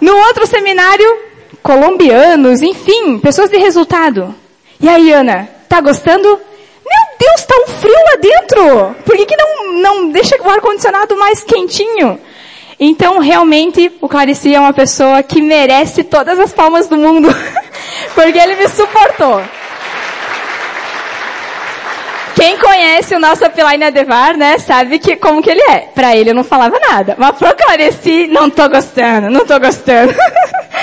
No 0.00 0.16
outro 0.16 0.46
seminário, 0.46 1.18
colombianos, 1.62 2.62
enfim, 2.62 3.18
pessoas 3.18 3.50
de 3.50 3.58
resultado. 3.58 4.34
E 4.80 4.88
aí, 4.88 5.12
Ana, 5.12 5.48
tá 5.68 5.80
gostando? 5.80 6.28
Meu 6.28 7.18
Deus, 7.18 7.44
tá 7.44 7.54
um 7.56 7.66
frio 7.66 7.92
lá 7.92 8.16
dentro! 8.16 8.96
Por 9.04 9.16
que, 9.16 9.26
que 9.26 9.36
não, 9.36 9.72
não 9.74 10.10
deixa 10.10 10.36
o 10.40 10.48
ar-condicionado 10.48 11.16
mais 11.16 11.42
quentinho? 11.42 12.18
Então, 12.78 13.18
realmente, 13.18 13.92
o 14.00 14.08
Clarice 14.08 14.54
é 14.54 14.58
uma 14.58 14.72
pessoa 14.72 15.22
que 15.22 15.42
merece 15.42 16.02
todas 16.02 16.38
as 16.38 16.50
palmas 16.50 16.88
do 16.88 16.96
mundo, 16.96 17.28
porque 18.14 18.38
ele 18.38 18.56
me 18.56 18.68
suportou. 18.68 19.42
Quem 22.40 22.56
conhece 22.56 23.14
o 23.14 23.18
nosso 23.18 23.44
Upline 23.44 23.84
Adevar, 23.84 24.34
né, 24.34 24.56
sabe 24.56 24.98
que, 24.98 25.14
como 25.14 25.42
que 25.42 25.50
ele 25.50 25.60
é. 25.60 25.80
Pra 25.94 26.16
ele 26.16 26.30
eu 26.30 26.34
não 26.34 26.42
falava 26.42 26.78
nada. 26.80 27.14
Mas 27.18 27.36
pro 27.36 27.54
Clareci, 27.54 28.28
não 28.28 28.48
tô 28.48 28.66
gostando, 28.66 29.28
não 29.28 29.44
tô 29.44 29.60
gostando. 29.60 30.14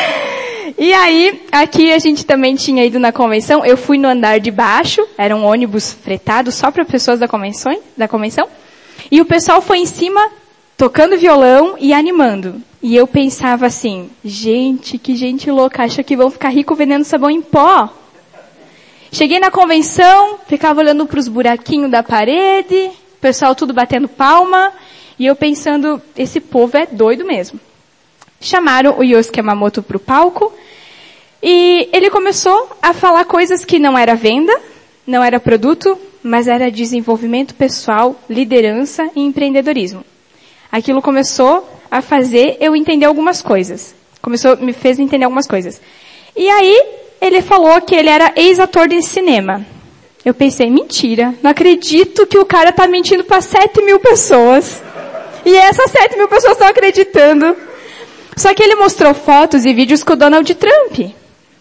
e 0.78 0.94
aí, 0.94 1.42
aqui 1.52 1.92
a 1.92 1.98
gente 1.98 2.24
também 2.28 2.54
tinha 2.54 2.86
ido 2.86 3.00
na 3.00 3.12
convenção. 3.12 3.66
Eu 3.66 3.76
fui 3.76 3.98
no 3.98 4.08
andar 4.08 4.40
de 4.40 4.52
baixo, 4.52 5.04
era 5.18 5.36
um 5.36 5.44
ônibus 5.44 5.94
fretado 5.94 6.52
só 6.52 6.70
para 6.70 6.86
pessoas 6.86 7.20
da 7.20 7.28
convenção, 7.28 7.76
da 7.98 8.08
convenção. 8.08 8.48
E 9.10 9.20
o 9.20 9.26
pessoal 9.26 9.60
foi 9.60 9.80
em 9.80 9.88
cima, 9.88 10.30
tocando 10.78 11.18
violão 11.18 11.76
e 11.80 11.92
animando. 11.92 12.62
E 12.84 12.96
eu 12.96 13.08
pensava 13.08 13.66
assim, 13.66 14.12
gente, 14.24 15.00
que 15.00 15.16
gente 15.16 15.50
louca, 15.50 15.84
acha 15.84 16.04
que 16.04 16.16
vão 16.16 16.30
ficar 16.30 16.50
rico 16.50 16.76
vendendo 16.76 17.04
sabão 17.04 17.32
em 17.32 17.42
pó. 17.42 17.92
Cheguei 19.12 19.40
na 19.40 19.50
convenção, 19.50 20.38
ficava 20.48 20.82
olhando 20.82 21.06
para 21.06 21.20
os 21.20 21.28
buraquinhos 21.28 21.90
da 21.90 22.04
parede, 22.04 22.92
o 23.14 23.20
pessoal 23.22 23.56
tudo 23.56 23.74
batendo 23.74 24.08
palma, 24.08 24.74
e 25.18 25.26
eu 25.26 25.36
pensando, 25.36 26.02
esse 26.16 26.40
povo 26.40 26.78
é 26.78 26.86
doido 26.86 27.26
mesmo. 27.26 27.60
Chamaram 28.40 28.98
o 29.00 29.04
Yosuke 29.04 29.40
Yamamoto 29.40 29.82
para 29.82 29.98
o 29.98 30.00
palco, 30.00 30.54
e 31.42 31.90
ele 31.94 32.10
começou 32.10 32.70
a 32.82 32.94
falar 32.94 33.26
coisas 33.26 33.64
que 33.64 33.80
não 33.80 33.98
era 33.98 34.16
venda, 34.16 34.54
não 35.06 35.24
era 35.24 35.40
produto, 35.40 35.98
mas 36.22 36.48
era 36.48 36.70
desenvolvimento 36.70 37.56
pessoal, 37.56 38.16
liderança 38.30 39.10
e 39.16 39.22
empreendedorismo. 39.22 40.04
Aquilo 40.72 41.02
começou 41.02 41.68
a 41.90 42.02
fazer 42.02 42.58
eu 42.60 42.76
entender 42.76 43.06
algumas 43.06 43.42
coisas. 43.42 43.96
Começou, 44.22 44.58
me 44.58 44.74
fez 44.74 45.00
entender 45.00 45.24
algumas 45.24 45.48
coisas. 45.48 45.82
E 46.36 46.50
aí, 46.50 46.84
ele 47.20 47.42
falou 47.42 47.82
que 47.82 47.96
ele 47.96 48.10
era 48.10 48.34
ex-ator 48.36 48.88
de 48.88 49.02
cinema. 49.02 49.66
Eu 50.24 50.34
pensei, 50.34 50.70
mentira, 50.70 51.34
não 51.42 51.52
acredito 51.52 52.28
que 52.28 52.38
o 52.38 52.46
cara 52.46 52.72
tá 52.72 52.88
mentindo 52.88 53.24
para 53.24 53.42
7 53.42 53.82
mil 53.82 54.00
pessoas. 54.00 54.82
E 55.46 55.56
essas 55.56 55.90
7 55.92 56.18
mil 56.18 56.28
pessoas 56.28 56.54
estão 56.54 56.68
acreditando. 56.68 57.56
Só 58.36 58.54
que 58.54 58.62
ele 58.62 58.76
mostrou 58.76 59.14
fotos 59.14 59.66
e 59.66 59.74
vídeos 59.74 60.04
com 60.04 60.14
o 60.14 60.18
Donald 60.18 60.54
Trump. 60.56 61.00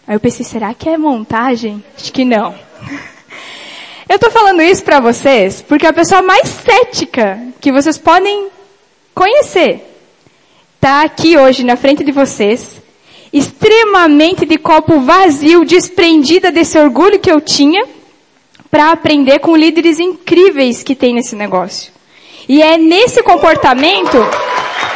Aí 0.07 0.15
eu 0.15 0.19
pensei, 0.19 0.45
será 0.45 0.73
que 0.73 0.89
é 0.89 0.97
montagem? 0.97 1.83
Acho 1.97 2.11
que 2.11 2.23
não. 2.23 2.55
Eu 4.09 4.17
tô 4.17 4.31
falando 4.31 4.61
isso 4.61 4.85
para 4.85 5.01
vocês 5.01 5.61
porque 5.61 5.85
a 5.85 5.91
pessoa 5.91 6.21
mais 6.21 6.47
cética 6.47 7.39
que 7.59 7.73
vocês 7.73 7.97
podem 7.97 8.47
conhecer 9.13 9.83
tá 10.79 11.01
aqui 11.01 11.37
hoje 11.37 11.65
na 11.65 11.75
frente 11.75 12.05
de 12.05 12.13
vocês 12.13 12.81
extremamente 13.31 14.45
de 14.45 14.57
copo 14.57 14.99
vazio, 14.99 15.65
desprendida 15.65 16.51
desse 16.51 16.77
orgulho 16.77 17.19
que 17.19 17.31
eu 17.31 17.41
tinha, 17.41 17.85
para 18.69 18.91
aprender 18.91 19.39
com 19.39 19.55
líderes 19.55 19.99
incríveis 19.99 20.83
que 20.83 20.95
tem 20.95 21.13
nesse 21.13 21.35
negócio. 21.35 21.91
E 22.47 22.61
é 22.61 22.77
nesse 22.77 23.21
comportamento 23.23 24.17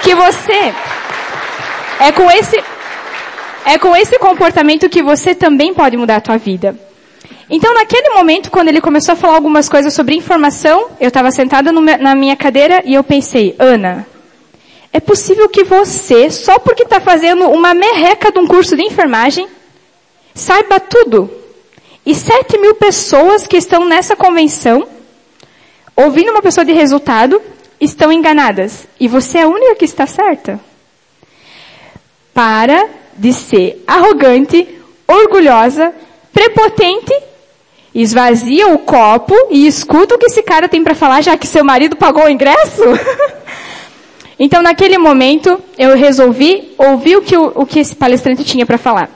que 0.04 0.16
você, 0.16 0.74
é 2.00 2.12
com 2.12 2.30
esse, 2.32 2.58
é 3.66 3.78
com 3.78 3.96
esse 3.96 4.18
comportamento 4.20 4.90
que 4.90 5.04
você 5.04 5.36
também 5.36 5.74
pode 5.74 5.98
mudar 5.98 6.18
a 6.18 6.22
tua 6.22 6.38
vida. 6.38 6.78
Então, 7.50 7.74
naquele 7.74 8.10
momento, 8.12 8.50
quando 8.50 8.70
ele 8.70 8.80
começou 8.80 9.12
a 9.12 9.16
falar 9.16 9.36
algumas 9.36 9.68
coisas 9.68 9.94
sobre 9.94 10.16
informação, 10.16 10.88
eu 11.00 11.10
estava 11.10 11.32
sentada 11.32 11.72
na 11.72 12.16
minha 12.16 12.36
cadeira 12.36 12.82
e 12.86 12.94
eu 12.94 13.04
pensei, 13.04 13.54
Ana, 13.60 14.08
é 14.94 15.00
possível 15.00 15.48
que 15.48 15.64
você, 15.64 16.30
só 16.30 16.60
porque 16.60 16.84
está 16.84 17.00
fazendo 17.00 17.50
uma 17.50 17.74
merreca 17.74 18.32
de 18.32 18.40
um 18.40 18.48
curso 18.48 18.76
de 18.76 18.84
enfermagem, 18.84 19.48
saiba 20.34 20.80
tudo. 20.80 21.30
E 22.06 22.14
sete 22.14 22.58
mil 22.58 22.76
pessoas 22.76 23.48
que 23.48 23.58
estão 23.58 23.86
nessa 23.86 24.16
convenção, 24.16 24.88
ouvindo 25.96 26.32
uma 26.32 26.42
pessoa 26.42 26.66
de 26.66 26.74
resultado, 26.74 27.42
estão 27.80 28.12
enganadas. 28.12 28.88
E 29.00 29.08
você 29.08 29.38
é 29.38 29.44
a 29.44 29.48
única 29.48 29.76
que 29.76 29.86
está 29.86 30.06
certa. 30.06 30.60
Para 32.34 32.90
de 33.16 33.32
ser 33.32 33.84
arrogante, 33.88 34.68
orgulhosa, 35.08 35.94
prepotente, 36.34 37.14
esvazia 37.94 38.68
o 38.70 38.80
copo 38.80 39.36
e 39.50 39.68
escuta 39.68 40.16
o 40.16 40.18
que 40.18 40.26
esse 40.26 40.42
cara 40.42 40.68
tem 40.68 40.84
para 40.84 40.96
falar, 40.96 41.22
já 41.22 41.38
que 41.38 41.48
seu 41.48 41.64
marido 41.64 41.96
pagou 41.96 42.24
o 42.26 42.30
ingresso. 42.30 42.84
então, 44.44 44.64
naquele 44.64 44.98
momento, 44.98 45.62
eu 45.78 45.96
resolvi 45.96 46.74
ouvir 46.76 47.16
o 47.16 47.22
que, 47.22 47.38
o, 47.38 47.52
o 47.58 47.64
que 47.64 47.78
esse 47.78 47.96
palestrante 47.96 48.44
tinha 48.44 48.66
para 48.66 48.80
falar. 48.80 49.08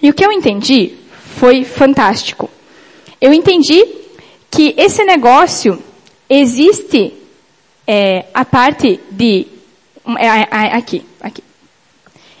E 0.00 0.08
o 0.08 0.14
que 0.14 0.24
eu 0.24 0.32
entendi 0.32 0.94
foi 1.38 1.64
fantástico. 1.64 2.48
Eu 3.20 3.34
entendi 3.34 3.84
que 4.50 4.74
esse 4.78 5.04
negócio 5.04 5.78
existe 6.30 7.12
é, 7.86 8.24
a 8.32 8.42
parte 8.42 8.98
de 9.10 9.46
é, 10.18 10.26
é, 10.26 10.46
aqui, 10.74 11.04
aqui. 11.20 11.44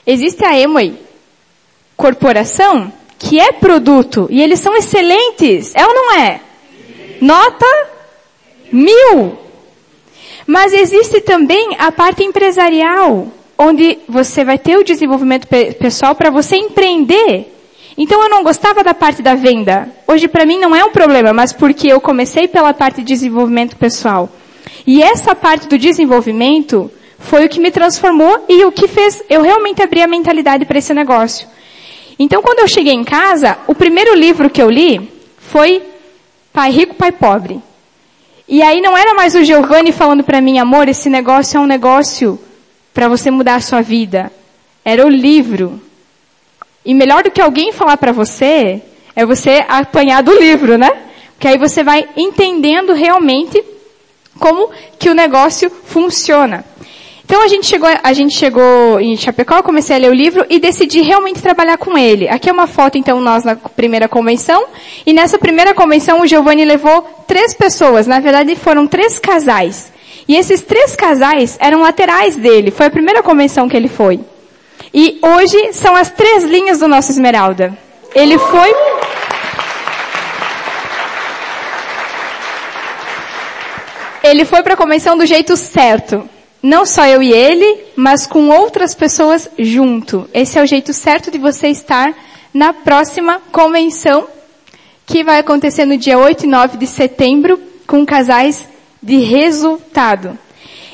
Existe 0.06 0.46
a 0.46 0.58
Emway 0.58 0.94
Corporação 1.94 2.90
que 3.18 3.38
é 3.38 3.52
produto 3.52 4.28
e 4.30 4.40
eles 4.40 4.60
são 4.60 4.74
excelentes, 4.74 5.74
é 5.74 5.86
ou 5.86 5.92
não 5.92 6.14
é? 6.14 6.40
Nota 7.20 7.66
mil. 8.72 9.43
Mas 10.46 10.72
existe 10.72 11.20
também 11.20 11.76
a 11.78 11.90
parte 11.90 12.22
empresarial, 12.22 13.28
onde 13.58 13.98
você 14.08 14.44
vai 14.44 14.58
ter 14.58 14.76
o 14.76 14.84
desenvolvimento 14.84 15.46
pessoal 15.78 16.14
para 16.14 16.30
você 16.30 16.56
empreender. 16.56 17.52
Então 17.96 18.22
eu 18.22 18.28
não 18.28 18.42
gostava 18.42 18.82
da 18.82 18.92
parte 18.92 19.22
da 19.22 19.34
venda. 19.34 19.88
Hoje 20.06 20.28
para 20.28 20.44
mim 20.44 20.58
não 20.58 20.74
é 20.74 20.84
um 20.84 20.90
problema, 20.90 21.32
mas 21.32 21.52
porque 21.52 21.92
eu 21.92 22.00
comecei 22.00 22.48
pela 22.48 22.74
parte 22.74 22.96
de 22.96 23.04
desenvolvimento 23.04 23.76
pessoal. 23.76 24.28
E 24.86 25.02
essa 25.02 25.34
parte 25.34 25.68
do 25.68 25.78
desenvolvimento 25.78 26.90
foi 27.18 27.46
o 27.46 27.48
que 27.48 27.60
me 27.60 27.70
transformou 27.70 28.44
e 28.48 28.64
o 28.64 28.72
que 28.72 28.86
fez 28.86 29.22
eu 29.30 29.40
realmente 29.40 29.82
abrir 29.82 30.02
a 30.02 30.06
mentalidade 30.06 30.64
para 30.66 30.78
esse 30.78 30.92
negócio. 30.92 31.48
Então, 32.18 32.42
quando 32.42 32.60
eu 32.60 32.68
cheguei 32.68 32.92
em 32.92 33.02
casa, 33.02 33.58
o 33.66 33.74
primeiro 33.74 34.14
livro 34.14 34.50
que 34.50 34.62
eu 34.62 34.70
li 34.70 35.10
foi 35.38 35.82
Pai 36.52 36.70
Rico, 36.70 36.94
Pai 36.94 37.10
Pobre. 37.10 37.60
E 38.46 38.62
aí 38.62 38.80
não 38.80 38.96
era 38.96 39.14
mais 39.14 39.34
o 39.34 39.42
Giovanni 39.42 39.90
falando 39.90 40.22
para 40.22 40.40
mim, 40.40 40.58
amor, 40.58 40.88
esse 40.88 41.08
negócio 41.08 41.56
é 41.56 41.60
um 41.60 41.66
negócio 41.66 42.38
para 42.92 43.08
você 43.08 43.30
mudar 43.30 43.56
a 43.56 43.60
sua 43.60 43.80
vida. 43.80 44.30
Era 44.84 45.04
o 45.04 45.08
livro. 45.08 45.80
E 46.84 46.92
melhor 46.92 47.22
do 47.22 47.30
que 47.30 47.40
alguém 47.40 47.72
falar 47.72 47.96
para 47.96 48.12
você, 48.12 48.82
é 49.16 49.24
você 49.24 49.64
apanhar 49.66 50.22
do 50.22 50.38
livro, 50.38 50.76
né? 50.76 50.90
Porque 51.32 51.48
aí 51.48 51.56
você 51.56 51.82
vai 51.82 52.06
entendendo 52.16 52.92
realmente 52.92 53.64
como 54.38 54.70
que 54.98 55.08
o 55.08 55.14
negócio 55.14 55.70
funciona. 55.70 56.64
Então 57.34 57.42
a 57.42 57.48
gente 57.48 57.66
chegou, 57.66 57.90
a 58.00 58.12
gente 58.12 58.38
chegou 58.38 59.00
em 59.00 59.16
Chapecó, 59.16 59.60
comecei 59.60 59.96
a 59.96 59.98
ler 59.98 60.08
o 60.08 60.14
livro 60.14 60.46
e 60.48 60.60
decidi 60.60 61.00
realmente 61.00 61.42
trabalhar 61.42 61.76
com 61.76 61.98
ele. 61.98 62.28
Aqui 62.28 62.48
é 62.48 62.52
uma 62.52 62.68
foto, 62.68 62.96
então, 62.96 63.20
nós 63.20 63.42
na 63.42 63.56
primeira 63.56 64.06
convenção. 64.06 64.66
E 65.04 65.12
nessa 65.12 65.36
primeira 65.36 65.74
convenção 65.74 66.20
o 66.20 66.28
Giovanni 66.28 66.64
levou 66.64 67.02
três 67.26 67.52
pessoas. 67.52 68.06
Na 68.06 68.20
verdade 68.20 68.54
foram 68.54 68.86
três 68.86 69.18
casais. 69.18 69.92
E 70.28 70.36
esses 70.36 70.62
três 70.62 70.94
casais 70.94 71.56
eram 71.60 71.80
laterais 71.80 72.36
dele. 72.36 72.70
Foi 72.70 72.86
a 72.86 72.90
primeira 72.90 73.20
convenção 73.20 73.68
que 73.68 73.76
ele 73.76 73.88
foi. 73.88 74.20
E 74.94 75.18
hoje 75.20 75.72
são 75.72 75.96
as 75.96 76.12
três 76.12 76.44
linhas 76.44 76.78
do 76.78 76.86
nosso 76.86 77.10
Esmeralda. 77.10 77.76
Ele 78.14 78.38
foi 78.38 78.72
ele 84.22 84.44
foi 84.44 84.62
para 84.62 84.74
a 84.74 84.76
convenção 84.76 85.18
do 85.18 85.26
jeito 85.26 85.56
certo. 85.56 86.30
Não 86.64 86.86
só 86.86 87.04
eu 87.04 87.22
e 87.22 87.30
ele, 87.30 87.84
mas 87.94 88.26
com 88.26 88.48
outras 88.48 88.94
pessoas 88.94 89.50
junto. 89.58 90.26
Esse 90.32 90.58
é 90.58 90.62
o 90.62 90.66
jeito 90.66 90.94
certo 90.94 91.30
de 91.30 91.36
você 91.36 91.68
estar 91.68 92.14
na 92.54 92.72
próxima 92.72 93.38
convenção, 93.52 94.26
que 95.04 95.22
vai 95.22 95.40
acontecer 95.40 95.84
no 95.84 95.98
dia 95.98 96.16
8 96.16 96.44
e 96.44 96.48
9 96.48 96.78
de 96.78 96.86
setembro, 96.86 97.60
com 97.86 98.06
casais 98.06 98.66
de 99.02 99.18
resultado. 99.18 100.38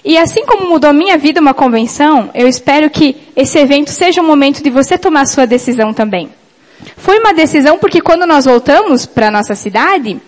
E 0.05 0.19
assim 0.19 0.45
como 0.45 0.69
mudou 0.69 0.93
minha 0.93 1.17
vida 1.17 1.41
uma 1.41 1.55
convenção, 1.55 2.31
eu 2.35 2.49
espero 2.49 2.91
que 2.91 3.17
esse 3.37 3.57
evento 3.57 3.91
seja 3.91 4.21
um 4.21 4.27
momento 4.27 4.65
de 4.65 4.71
você 4.71 4.99
tomar 4.99 5.25
sua 5.27 5.47
decisão 5.47 5.95
também. 5.95 6.31
Foi 6.97 7.21
uma 7.21 7.33
decisão 7.33 7.79
porque 7.79 8.01
quando 8.01 8.27
nós 8.27 8.45
voltamos 8.45 9.07
para 9.07 9.31
nossa 9.31 9.55
cidade, 9.55 10.21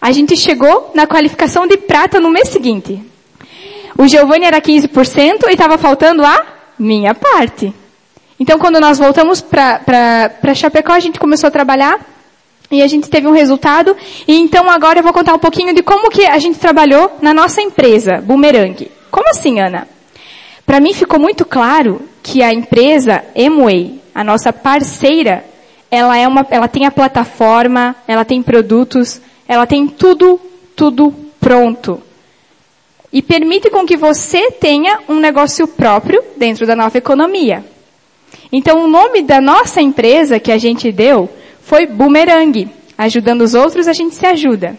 a 0.00 0.10
gente 0.10 0.36
chegou 0.36 0.90
na 0.92 1.06
qualificação 1.06 1.68
de 1.68 1.76
prata 1.76 2.18
no 2.18 2.32
mês 2.32 2.48
seguinte. 2.48 3.00
O 4.00 4.06
Giovanni 4.06 4.44
era 4.44 4.60
15% 4.60 5.48
e 5.48 5.52
estava 5.54 5.76
faltando 5.76 6.24
a 6.24 6.46
minha 6.78 7.16
parte. 7.16 7.74
Então, 8.38 8.56
quando 8.56 8.78
nós 8.78 8.96
voltamos 8.96 9.40
para 9.40 10.54
Chapecó, 10.54 10.92
a 10.92 11.00
gente 11.00 11.18
começou 11.18 11.48
a 11.48 11.50
trabalhar 11.50 11.98
e 12.70 12.80
a 12.80 12.86
gente 12.86 13.10
teve 13.10 13.26
um 13.26 13.32
resultado. 13.32 13.96
E 14.28 14.38
então 14.38 14.70
agora 14.70 15.00
eu 15.00 15.02
vou 15.02 15.12
contar 15.12 15.34
um 15.34 15.38
pouquinho 15.40 15.74
de 15.74 15.82
como 15.82 16.10
que 16.10 16.24
a 16.24 16.38
gente 16.38 16.60
trabalhou 16.60 17.16
na 17.20 17.34
nossa 17.34 17.60
empresa, 17.60 18.22
Boomerang. 18.22 18.88
Como 19.10 19.28
assim, 19.30 19.58
Ana? 19.58 19.88
Para 20.64 20.78
mim 20.78 20.94
ficou 20.94 21.18
muito 21.18 21.44
claro 21.44 22.00
que 22.22 22.40
a 22.40 22.52
empresa 22.52 23.24
Emway, 23.34 24.00
a 24.14 24.22
nossa 24.22 24.52
parceira, 24.52 25.44
ela 25.90 26.16
é 26.16 26.28
uma, 26.28 26.46
ela 26.50 26.68
tem 26.68 26.86
a 26.86 26.92
plataforma, 26.92 27.96
ela 28.06 28.24
tem 28.24 28.44
produtos, 28.44 29.20
ela 29.48 29.66
tem 29.66 29.88
tudo, 29.88 30.40
tudo 30.76 31.12
pronto 31.40 32.00
e 33.12 33.22
permite 33.22 33.70
com 33.70 33.86
que 33.86 33.96
você 33.96 34.50
tenha 34.52 35.00
um 35.08 35.18
negócio 35.18 35.66
próprio 35.66 36.22
dentro 36.36 36.66
da 36.66 36.76
nova 36.76 36.98
economia. 36.98 37.64
Então, 38.52 38.84
o 38.84 38.88
nome 38.88 39.22
da 39.22 39.40
nossa 39.40 39.80
empresa 39.80 40.38
que 40.38 40.52
a 40.52 40.58
gente 40.58 40.92
deu 40.92 41.28
foi 41.62 41.86
Boomerang. 41.86 42.68
Ajudando 42.96 43.42
os 43.42 43.54
outros, 43.54 43.86
a 43.88 43.92
gente 43.92 44.14
se 44.14 44.26
ajuda. 44.26 44.78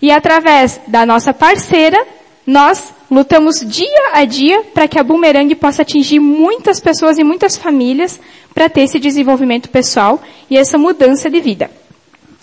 E 0.00 0.10
através 0.10 0.80
da 0.86 1.04
nossa 1.04 1.32
parceira, 1.32 1.98
nós 2.46 2.94
lutamos 3.10 3.60
dia 3.60 4.10
a 4.12 4.24
dia 4.24 4.64
para 4.74 4.88
que 4.88 4.98
a 4.98 5.02
Boomerang 5.02 5.54
possa 5.54 5.82
atingir 5.82 6.18
muitas 6.18 6.80
pessoas 6.80 7.18
e 7.18 7.24
muitas 7.24 7.56
famílias 7.56 8.20
para 8.54 8.68
ter 8.68 8.82
esse 8.82 8.98
desenvolvimento 8.98 9.68
pessoal 9.68 10.20
e 10.48 10.56
essa 10.56 10.78
mudança 10.78 11.28
de 11.28 11.40
vida. 11.40 11.70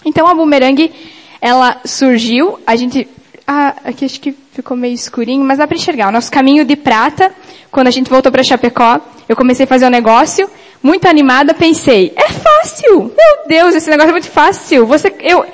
Então 0.06 0.28
a 0.28 0.34
Boomerang, 0.34 0.92
ela 1.42 1.82
surgiu, 1.86 2.60
a 2.66 2.76
gente 2.76 3.08
ah, 3.48 3.76
aqui 3.84 4.06
acho 4.06 4.20
que 4.20 4.36
ficou 4.54 4.76
meio 4.76 4.94
escurinho, 4.96 5.44
mas 5.44 5.60
dá 5.60 5.68
para 5.68 5.78
enxergar. 5.78 6.10
O 6.10 6.12
nosso 6.12 6.32
caminho 6.32 6.66
de 6.66 6.76
prata, 6.76 7.32
quando 7.72 7.88
a 7.88 7.92
gente 7.92 8.10
voltou 8.10 8.32
para 8.32 8.44
Chapecó, 8.44 9.00
eu 9.30 9.36
comecei 9.36 9.66
a 9.66 9.68
fazer 9.68 9.86
um 9.86 9.90
negócio, 9.90 10.50
muito 10.82 11.08
animada, 11.08 11.54
pensei, 11.54 12.12
é 12.16 12.30
fácil! 12.30 13.12
Meu 13.16 13.48
Deus, 13.48 13.76
esse 13.76 13.90
negócio 13.90 14.10
é 14.10 14.14
muito 14.14 14.30
fácil! 14.30 14.88
Você, 14.88 15.14
eu, 15.20 15.46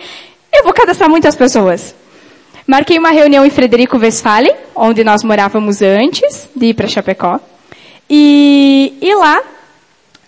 eu 0.53 0.63
vou 0.63 0.73
cadastrar 0.73 1.09
muitas 1.09 1.35
pessoas. 1.35 1.93
Marquei 2.65 2.97
uma 2.97 3.11
reunião 3.11 3.45
em 3.45 3.49
Frederico 3.49 3.97
Westphalen, 3.97 4.55
onde 4.73 5.03
nós 5.03 5.23
morávamos 5.23 5.81
antes 5.81 6.47
de 6.55 6.67
ir 6.67 6.73
para 6.73 6.87
Chapecó. 6.87 7.39
E, 8.09 8.93
e 9.01 9.15
lá, 9.15 9.41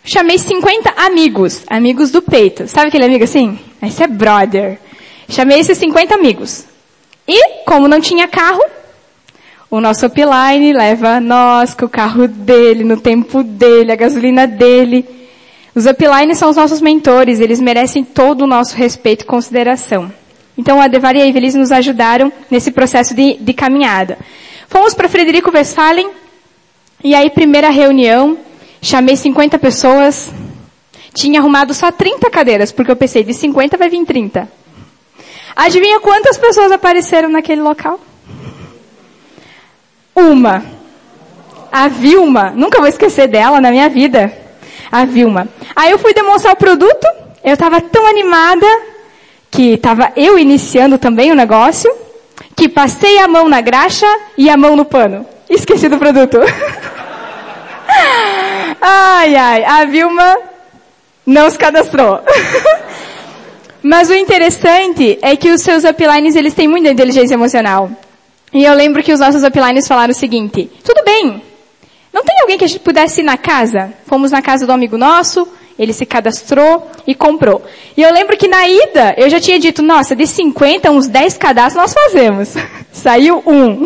chamei 0.03 0.38
50 0.38 0.93
amigos, 0.97 1.64
amigos 1.68 2.11
do 2.11 2.22
peito. 2.22 2.68
Sabe 2.68 2.88
aquele 2.88 3.05
amigo 3.05 3.24
assim? 3.24 3.57
Esse 3.82 4.03
é 4.03 4.07
brother. 4.07 4.80
Chamei 5.30 5.59
esses 5.59 5.78
50 5.78 6.16
amigos. 6.16 6.73
E, 7.28 7.64
como 7.66 7.88
não 7.88 8.02
tinha 8.02 8.28
carro, 8.28 8.64
o 9.70 9.82
nosso 9.82 10.06
upline 10.06 10.74
leva 10.74 11.20
nós 11.20 11.74
com 11.74 11.86
o 11.86 11.90
carro 11.90 12.28
dele, 12.28 12.84
no 12.84 12.98
tempo 12.98 13.44
dele, 13.44 13.92
a 13.92 13.96
gasolina 13.96 14.46
dele. 14.46 15.04
Os 15.74 15.86
uplines 15.86 16.38
são 16.38 16.50
os 16.50 16.56
nossos 16.56 16.80
mentores, 16.80 17.40
eles 17.40 17.60
merecem 17.60 18.04
todo 18.04 18.42
o 18.42 18.48
nosso 18.48 18.76
respeito 18.76 19.24
e 19.24 19.26
consideração. 19.26 20.12
Então 20.58 20.80
a 20.80 20.88
Devar 20.88 21.16
e 21.16 21.22
a 21.22 21.28
Evelise 21.28 21.58
nos 21.58 21.72
ajudaram 21.72 22.32
nesse 22.52 22.72
processo 22.72 23.16
de, 23.16 23.36
de 23.38 23.54
caminhada. 23.54 24.20
Fomos 24.68 24.94
para 24.94 25.10
Frederico 25.10 25.50
Westphalen, 25.52 26.10
e 27.04 27.16
aí 27.16 27.30
primeira 27.30 27.70
reunião, 27.70 28.38
chamei 28.82 29.16
50 29.16 29.58
pessoas, 29.58 30.32
tinha 31.14 31.40
arrumado 31.40 31.74
só 31.74 31.92
30 31.92 32.30
cadeiras, 32.30 32.72
porque 32.72 32.92
eu 32.92 32.96
pensei, 32.96 33.24
de 33.24 33.34
50 33.34 33.78
vai 33.78 33.90
vir 33.90 34.06
30. 34.06 34.48
Adivinha 35.56 35.99
quantas 35.99 36.38
pessoas 36.38 36.72
apareceram 36.72 37.30
naquele 37.30 37.62
local? 37.62 37.99
Uma. 40.16 40.64
A 41.72 41.88
Vilma. 41.88 42.51
Nunca 42.56 42.80
vou 42.80 42.88
esquecer 42.88 43.28
dela 43.28 43.62
na 43.62 43.72
minha 43.72 43.89
vida. 43.89 44.34
A 44.91 45.06
Vilma. 45.06 45.47
Aí 45.76 45.91
eu 45.91 45.99
fui 45.99 46.14
demonstrar 46.14 46.54
o 46.54 46.58
produto. 46.58 47.08
Eu 47.43 47.54
estava 47.54 47.82
tão 47.82 48.08
animada 48.08 48.66
que 49.51 49.74
estava 49.74 50.12
eu 50.16 50.39
iniciando 50.39 50.97
também 50.97 51.32
o 51.32 51.36
negócio, 51.36 51.93
que 52.56 52.68
passei 52.68 53.20
a 53.20 53.28
mão 53.28 53.47
na 53.47 53.62
graxa 53.62 54.08
e 54.38 54.49
a 54.49 54.58
mão 54.58 54.76
no 54.76 54.86
pano. 54.86 55.26
Esqueci 55.49 55.88
do 55.88 55.99
produto. 55.99 56.39
ai, 58.82 59.36
ai, 59.36 59.64
a 59.64 59.86
Vilma 59.86 60.38
não 61.26 61.49
se 61.49 61.58
cadastrou. 61.58 62.20
Mas 63.84 64.10
o 64.10 64.16
interessante 64.16 65.20
é 65.22 65.36
que 65.36 65.52
os 65.52 65.62
seus 65.62 65.84
uplines, 65.84 66.36
eles 66.36 66.54
têm 66.54 66.70
muita 66.70 66.90
inteligência 66.90 67.34
emocional. 67.34 67.92
E 68.54 68.64
eu 68.64 68.74
lembro 68.74 69.04
que 69.04 69.12
os 69.12 69.20
nossos 69.20 69.44
uplines 69.44 69.88
falaram 69.88 70.12
o 70.12 70.16
seguinte, 70.16 70.72
tudo 70.84 71.04
bem, 71.04 71.42
não 72.14 72.24
tem 72.24 72.40
alguém 72.40 72.58
que 72.58 72.64
a 72.64 72.68
gente 72.68 72.80
pudesse 72.80 73.22
ir 73.22 73.24
na 73.24 73.36
casa? 73.36 73.92
Fomos 74.06 74.32
na 74.32 74.42
casa 74.42 74.66
do 74.66 74.72
amigo 74.72 74.98
nosso, 74.98 75.48
ele 75.78 75.92
se 75.92 76.06
cadastrou 76.06 76.90
e 77.06 77.14
comprou. 77.14 77.62
E 77.98 78.02
eu 78.02 78.14
lembro 78.14 78.38
que 78.38 78.48
na 78.48 78.68
ida, 78.70 79.16
eu 79.18 79.30
já 79.30 79.40
tinha 79.40 79.60
dito, 79.60 79.82
nossa, 79.82 80.16
de 80.16 80.28
50, 80.28 80.90
uns 80.92 81.08
10 81.08 81.38
cadastros 81.38 81.82
nós 81.82 81.94
fazemos. 81.94 82.54
Saiu 82.94 83.44
um. 83.46 83.86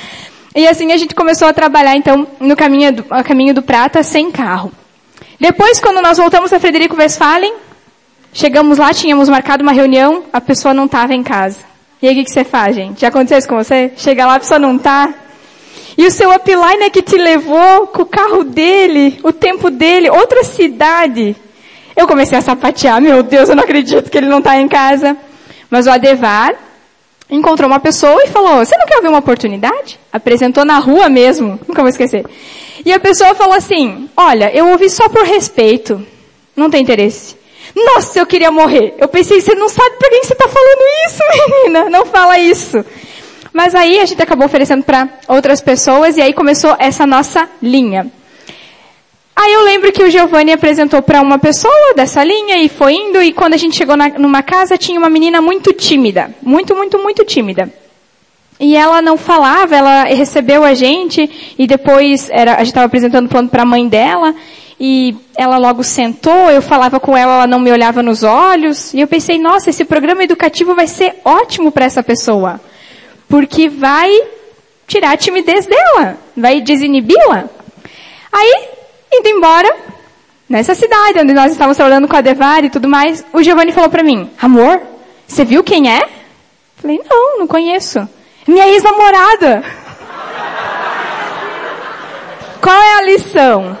e 0.54 0.68
assim 0.68 0.92
a 0.92 0.96
gente 0.96 1.14
começou 1.14 1.48
a 1.48 1.52
trabalhar, 1.52 1.96
então, 1.96 2.28
no 2.38 2.54
caminho 2.54 2.92
do, 2.92 3.02
caminho 3.24 3.54
do 3.54 3.62
Prata, 3.62 4.02
sem 4.02 4.30
carro. 4.30 4.70
Depois, 5.40 5.80
quando 5.80 6.00
nós 6.00 6.18
voltamos 6.18 6.52
a 6.52 6.60
Frederico 6.60 6.96
Westphalen, 6.96 7.54
chegamos 8.32 8.78
lá, 8.78 8.92
tínhamos 8.92 9.28
marcado 9.28 9.62
uma 9.62 9.72
reunião, 9.72 10.24
a 10.32 10.40
pessoa 10.40 10.72
não 10.72 10.86
estava 10.86 11.14
em 11.14 11.22
casa. 11.22 11.58
E 12.00 12.08
aí 12.08 12.20
o 12.20 12.24
que, 12.24 12.30
você 12.30 12.42
faz, 12.42 12.74
gente? 12.74 13.00
Já 13.00 13.08
aconteceu 13.08 13.38
isso 13.38 13.48
com 13.48 13.56
você? 13.56 13.92
Chega 13.96 14.26
lá, 14.26 14.34
a 14.34 14.40
pessoa 14.40 14.58
não 14.58 14.76
está. 14.76 15.14
E 15.96 16.06
o 16.06 16.10
seu 16.10 16.32
upline 16.32 16.82
é 16.82 16.90
que 16.90 17.02
te 17.02 17.16
levou 17.16 17.86
com 17.88 18.02
o 18.02 18.06
carro 18.06 18.42
dele, 18.42 19.20
o 19.22 19.32
tempo 19.32 19.70
dele, 19.70 20.10
outra 20.10 20.42
cidade. 20.42 21.36
Eu 21.94 22.08
comecei 22.08 22.36
a 22.36 22.40
sapatear, 22.40 23.00
meu 23.00 23.22
Deus, 23.22 23.48
eu 23.48 23.54
não 23.54 23.62
acredito 23.62 24.10
que 24.10 24.18
ele 24.18 24.26
não 24.26 24.38
está 24.38 24.58
em 24.58 24.66
casa. 24.66 25.16
Mas 25.70 25.86
o 25.86 25.90
Adevar 25.90 26.54
encontrou 27.30 27.68
uma 27.68 27.80
pessoa 27.80 28.22
e 28.24 28.28
falou, 28.28 28.64
você 28.64 28.76
não 28.76 28.86
quer 28.86 29.00
ver 29.00 29.08
uma 29.08 29.18
oportunidade? 29.18 29.98
Apresentou 30.12 30.64
na 30.64 30.78
rua 30.78 31.08
mesmo, 31.08 31.60
nunca 31.68 31.82
vou 31.82 31.88
esquecer. 31.88 32.24
E 32.84 32.92
a 32.92 32.98
pessoa 32.98 33.34
falou 33.34 33.54
assim, 33.54 34.08
olha, 34.16 34.50
eu 34.52 34.68
ouvi 34.68 34.90
só 34.90 35.08
por 35.08 35.24
respeito, 35.24 36.04
não 36.56 36.68
tem 36.68 36.82
interesse. 36.82 37.36
Nossa, 37.74 38.18
eu 38.18 38.26
queria 38.26 38.50
morrer. 38.50 38.94
Eu 38.98 39.08
pensei, 39.08 39.40
você 39.40 39.54
não 39.54 39.68
sabe 39.68 39.96
pra 39.96 40.10
quem 40.10 40.22
você 40.22 40.32
está 40.32 40.48
falando 40.48 40.82
isso, 41.06 41.22
menina, 41.64 41.90
não 41.90 42.06
fala 42.06 42.38
isso. 42.38 42.84
Mas 43.52 43.74
aí 43.74 43.98
a 43.98 44.06
gente 44.06 44.22
acabou 44.22 44.46
oferecendo 44.46 44.82
para 44.82 45.08
outras 45.28 45.60
pessoas 45.60 46.16
e 46.16 46.22
aí 46.22 46.32
começou 46.32 46.74
essa 46.78 47.06
nossa 47.06 47.48
linha. 47.62 48.10
Aí 49.34 49.52
eu 49.52 49.62
lembro 49.62 49.92
que 49.92 50.02
o 50.02 50.10
Giovanni 50.10 50.52
apresentou 50.52 51.02
para 51.02 51.20
uma 51.20 51.38
pessoa 51.38 51.94
dessa 51.96 52.22
linha 52.22 52.62
e 52.62 52.68
foi 52.68 52.94
indo 52.94 53.20
e 53.22 53.32
quando 53.32 53.54
a 53.54 53.56
gente 53.56 53.76
chegou 53.76 53.96
na, 53.96 54.08
numa 54.10 54.42
casa 54.42 54.76
tinha 54.76 54.98
uma 54.98 55.10
menina 55.10 55.40
muito 55.40 55.72
tímida, 55.72 56.34
muito, 56.42 56.74
muito, 56.76 56.98
muito 56.98 57.24
tímida. 57.24 57.72
E 58.60 58.76
ela 58.76 59.02
não 59.02 59.16
falava, 59.16 59.74
ela 59.74 60.04
recebeu 60.04 60.62
a 60.62 60.74
gente 60.74 61.54
e 61.58 61.66
depois 61.66 62.28
era, 62.30 62.54
a 62.54 62.58
gente 62.58 62.68
estava 62.68 62.86
apresentando 62.86 63.26
o 63.26 63.28
plano 63.28 63.48
para 63.48 63.62
a 63.62 63.66
mãe 63.66 63.88
dela 63.88 64.34
e 64.84 65.14
ela 65.38 65.58
logo 65.58 65.84
sentou, 65.84 66.50
eu 66.50 66.60
falava 66.60 66.98
com 66.98 67.16
ela, 67.16 67.34
ela 67.34 67.46
não 67.46 67.60
me 67.60 67.70
olhava 67.70 68.02
nos 68.02 68.24
olhos 68.24 68.92
e 68.92 69.00
eu 69.00 69.06
pensei, 69.06 69.38
nossa, 69.38 69.70
esse 69.70 69.84
programa 69.84 70.24
educativo 70.24 70.74
vai 70.74 70.88
ser 70.88 71.20
ótimo 71.24 71.70
para 71.70 71.84
essa 71.84 72.02
pessoa 72.02 72.60
porque 73.32 73.68
vai 73.68 74.10
tirar 74.86 75.12
a 75.12 75.16
timidez 75.16 75.66
dela, 75.66 76.18
vai 76.36 76.60
desinibi-la. 76.60 77.44
Aí, 78.30 78.68
indo 79.10 79.26
embora, 79.26 79.74
nessa 80.46 80.74
cidade 80.74 81.18
onde 81.18 81.32
nós 81.32 81.52
estávamos 81.52 81.78
trabalhando 81.78 82.08
com 82.08 82.16
a 82.16 82.20
Devar 82.20 82.62
e 82.62 82.68
tudo 82.68 82.86
mais, 82.88 83.24
o 83.32 83.40
Giovanni 83.40 83.72
falou 83.72 83.88
para 83.88 84.02
mim, 84.02 84.30
amor, 84.38 84.82
você 85.26 85.46
viu 85.46 85.64
quem 85.64 85.90
é? 85.90 86.06
Falei, 86.76 87.00
não, 87.08 87.38
não 87.38 87.46
conheço. 87.46 88.06
Minha 88.46 88.66
ex-namorada. 88.66 89.62
Qual 92.60 92.76
é 92.76 92.98
a 92.98 93.02
lição? 93.02 93.78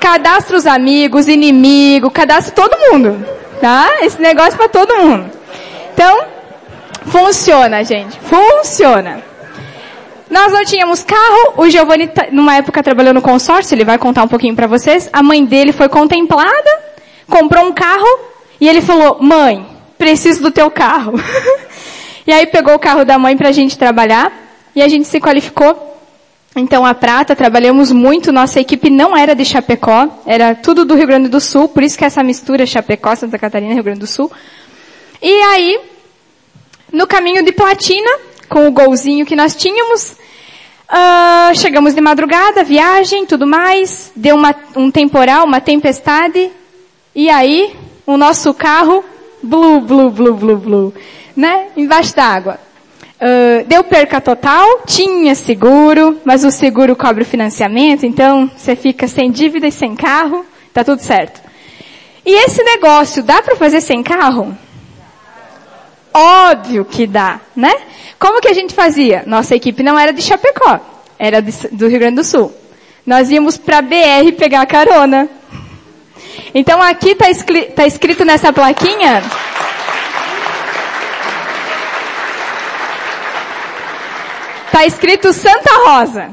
Cadastra 0.00 0.56
os 0.56 0.66
amigos, 0.66 1.28
inimigo, 1.28 2.10
cadastra 2.10 2.54
todo 2.54 2.78
mundo, 2.90 3.24
tá? 3.60 3.98
Esse 4.02 4.20
negócio 4.20 4.56
para 4.56 4.68
todo 4.68 4.96
mundo. 4.96 5.30
Então, 5.92 6.38
Funciona, 7.08 7.82
gente. 7.84 8.18
Funciona. 8.20 9.22
Nós 10.30 10.52
não 10.52 10.62
tínhamos 10.64 11.02
carro, 11.02 11.54
o 11.56 11.68
Giovanni, 11.70 12.10
numa 12.32 12.56
época, 12.56 12.82
trabalhou 12.82 13.14
no 13.14 13.22
consórcio, 13.22 13.74
ele 13.74 13.84
vai 13.84 13.96
contar 13.96 14.22
um 14.24 14.28
pouquinho 14.28 14.54
para 14.54 14.66
vocês. 14.66 15.08
A 15.12 15.22
mãe 15.22 15.44
dele 15.44 15.72
foi 15.72 15.88
contemplada, 15.88 16.70
comprou 17.26 17.64
um 17.64 17.72
carro, 17.72 18.06
e 18.60 18.68
ele 18.68 18.82
falou, 18.82 19.18
mãe, 19.20 19.66
preciso 19.96 20.42
do 20.42 20.50
teu 20.50 20.70
carro. 20.70 21.14
e 22.26 22.32
aí 22.32 22.46
pegou 22.46 22.74
o 22.74 22.78
carro 22.78 23.06
da 23.06 23.18
mãe 23.18 23.36
pra 23.36 23.52
gente 23.52 23.78
trabalhar, 23.78 24.30
e 24.76 24.82
a 24.82 24.88
gente 24.88 25.06
se 25.06 25.18
qualificou. 25.18 25.97
Então 26.56 26.84
a 26.84 26.94
Prata, 26.94 27.36
trabalhamos 27.36 27.92
muito, 27.92 28.32
nossa 28.32 28.58
equipe 28.58 28.90
não 28.90 29.16
era 29.16 29.34
de 29.34 29.44
Chapecó, 29.44 30.08
era 30.26 30.54
tudo 30.54 30.84
do 30.84 30.94
Rio 30.94 31.06
Grande 31.06 31.28
do 31.28 31.40
Sul, 31.40 31.68
por 31.68 31.82
isso 31.82 31.96
que 31.96 32.04
essa 32.04 32.22
mistura 32.22 32.66
Chapecó, 32.66 33.14
Santa 33.14 33.38
Catarina, 33.38 33.74
Rio 33.74 33.84
Grande 33.84 34.00
do 34.00 34.06
Sul. 34.06 34.30
E 35.20 35.30
aí, 35.30 35.80
no 36.92 37.06
caminho 37.06 37.44
de 37.44 37.52
Platina, 37.52 38.10
com 38.48 38.66
o 38.66 38.72
golzinho 38.72 39.26
que 39.26 39.36
nós 39.36 39.54
tínhamos, 39.54 40.16
uh, 40.90 41.54
chegamos 41.54 41.94
de 41.94 42.00
madrugada, 42.00 42.64
viagem, 42.64 43.26
tudo 43.26 43.46
mais, 43.46 44.10
deu 44.16 44.34
uma, 44.34 44.54
um 44.74 44.90
temporal, 44.90 45.44
uma 45.44 45.60
tempestade, 45.60 46.50
e 47.14 47.28
aí 47.28 47.76
o 48.06 48.16
nosso 48.16 48.54
carro, 48.54 49.04
blu, 49.42 49.80
blu, 49.80 50.10
blu, 50.10 50.34
blu, 50.34 50.56
blu, 50.56 50.94
né, 51.36 51.66
embaixo 51.76 52.16
d'água. 52.16 52.58
Uh, 53.20 53.64
deu 53.66 53.82
perca 53.82 54.20
total, 54.20 54.82
tinha 54.86 55.34
seguro, 55.34 56.20
mas 56.24 56.44
o 56.44 56.52
seguro 56.52 56.94
cobre 56.94 57.24
o 57.24 57.26
financiamento, 57.26 58.06
então 58.06 58.48
você 58.56 58.76
fica 58.76 59.08
sem 59.08 59.32
dívida 59.32 59.66
e 59.66 59.72
sem 59.72 59.96
carro, 59.96 60.46
tá 60.72 60.84
tudo 60.84 61.02
certo. 61.02 61.40
E 62.24 62.32
esse 62.44 62.62
negócio, 62.62 63.24
dá 63.24 63.42
para 63.42 63.56
fazer 63.56 63.80
sem 63.80 64.04
carro? 64.04 64.56
Óbvio 66.14 66.84
que 66.84 67.08
dá, 67.08 67.40
né? 67.56 67.74
Como 68.20 68.40
que 68.40 68.48
a 68.48 68.54
gente 68.54 68.72
fazia? 68.72 69.24
Nossa 69.26 69.56
equipe 69.56 69.82
não 69.82 69.98
era 69.98 70.12
de 70.12 70.22
Chapecó, 70.22 70.78
era 71.18 71.42
de, 71.42 71.52
do 71.72 71.88
Rio 71.88 71.98
Grande 71.98 72.16
do 72.16 72.24
Sul. 72.24 72.52
Nós 73.04 73.30
íamos 73.30 73.56
para 73.56 73.82
BR 73.82 74.30
pegar 74.38 74.64
carona. 74.66 75.28
Então 76.54 76.80
aqui 76.80 77.10
está 77.10 77.26
tá 77.74 77.86
escrito 77.86 78.24
nessa 78.24 78.52
plaquinha. 78.52 79.22
Está 84.78 84.86
escrito 84.86 85.32
Santa 85.32 85.70
Rosa. 85.86 86.28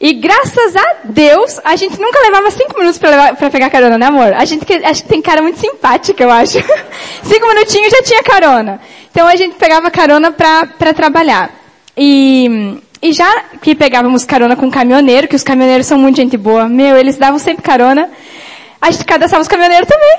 E 0.00 0.12
graças 0.12 0.76
a 0.76 0.94
Deus, 1.02 1.58
a 1.64 1.74
gente 1.74 2.00
nunca 2.00 2.20
levava 2.20 2.48
cinco 2.52 2.78
minutos 2.78 2.96
para 2.96 3.50
pegar 3.50 3.70
carona, 3.70 3.98
né 3.98 4.06
amor? 4.06 4.32
A 4.34 4.44
gente, 4.44 4.64
a 4.72 4.92
gente 4.92 5.08
tem 5.08 5.20
cara 5.20 5.42
muito 5.42 5.58
simpática, 5.58 6.22
eu 6.22 6.30
acho. 6.30 6.58
cinco 7.24 7.48
minutinhos 7.48 7.90
já 7.90 8.00
tinha 8.04 8.22
carona. 8.22 8.80
Então 9.10 9.26
a 9.26 9.34
gente 9.34 9.56
pegava 9.56 9.90
carona 9.90 10.30
para 10.30 10.94
trabalhar. 10.94 11.50
E, 11.96 12.78
e 13.02 13.12
já 13.12 13.46
que 13.60 13.74
pegávamos 13.74 14.24
carona 14.24 14.54
com 14.54 14.70
caminhoneiro, 14.70 15.26
que 15.26 15.34
os 15.34 15.42
caminhoneiros 15.42 15.88
são 15.88 15.98
muito 15.98 16.14
gente 16.14 16.36
boa, 16.36 16.68
meu, 16.68 16.96
eles 16.96 17.16
davam 17.16 17.40
sempre 17.40 17.64
carona, 17.64 18.08
a 18.80 18.92
gente 18.92 19.04
cadastrava 19.04 19.42
os 19.42 19.48
caminhoneiros 19.48 19.88
também. 19.88 20.18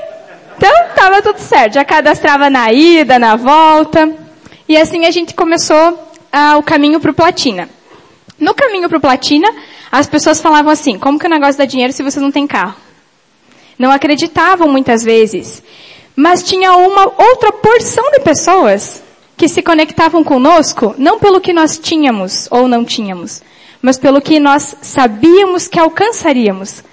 Então, 0.57 0.73
tava 0.93 1.21
tudo 1.21 1.39
certo. 1.39 1.75
Já 1.75 1.85
cadastrava 1.85 2.49
na 2.49 2.73
ida, 2.73 3.17
na 3.17 3.37
volta. 3.37 4.11
E 4.67 4.75
assim 4.75 5.05
a 5.05 5.11
gente 5.11 5.33
começou 5.33 6.11
ah, 6.33 6.57
o 6.57 6.63
caminho 6.63 6.99
para 6.99 7.11
o 7.11 7.13
Platina. 7.13 7.69
No 8.39 8.55
caminho 8.55 8.89
para 8.89 8.97
o 8.97 9.01
Platina, 9.01 9.47
as 9.91 10.07
pessoas 10.07 10.41
falavam 10.41 10.71
assim, 10.71 10.97
como 10.97 11.19
que 11.19 11.27
o 11.27 11.29
negócio 11.29 11.59
dá 11.59 11.65
dinheiro 11.65 11.93
se 11.93 12.01
você 12.01 12.19
não 12.19 12.31
tem 12.31 12.47
carro? 12.47 12.75
Não 13.77 13.91
acreditavam 13.91 14.67
muitas 14.67 15.03
vezes. 15.03 15.61
Mas 16.15 16.41
tinha 16.41 16.73
uma 16.73 17.03
outra 17.05 17.51
porção 17.51 18.11
de 18.11 18.21
pessoas 18.21 19.03
que 19.37 19.47
se 19.47 19.61
conectavam 19.61 20.23
conosco, 20.23 20.95
não 20.97 21.19
pelo 21.19 21.39
que 21.39 21.53
nós 21.53 21.77
tínhamos 21.77 22.47
ou 22.49 22.67
não 22.67 22.83
tínhamos, 22.83 23.41
mas 23.81 23.97
pelo 23.99 24.21
que 24.21 24.39
nós 24.39 24.75
sabíamos 24.81 25.67
que 25.67 25.79
alcançaríamos. 25.79 26.83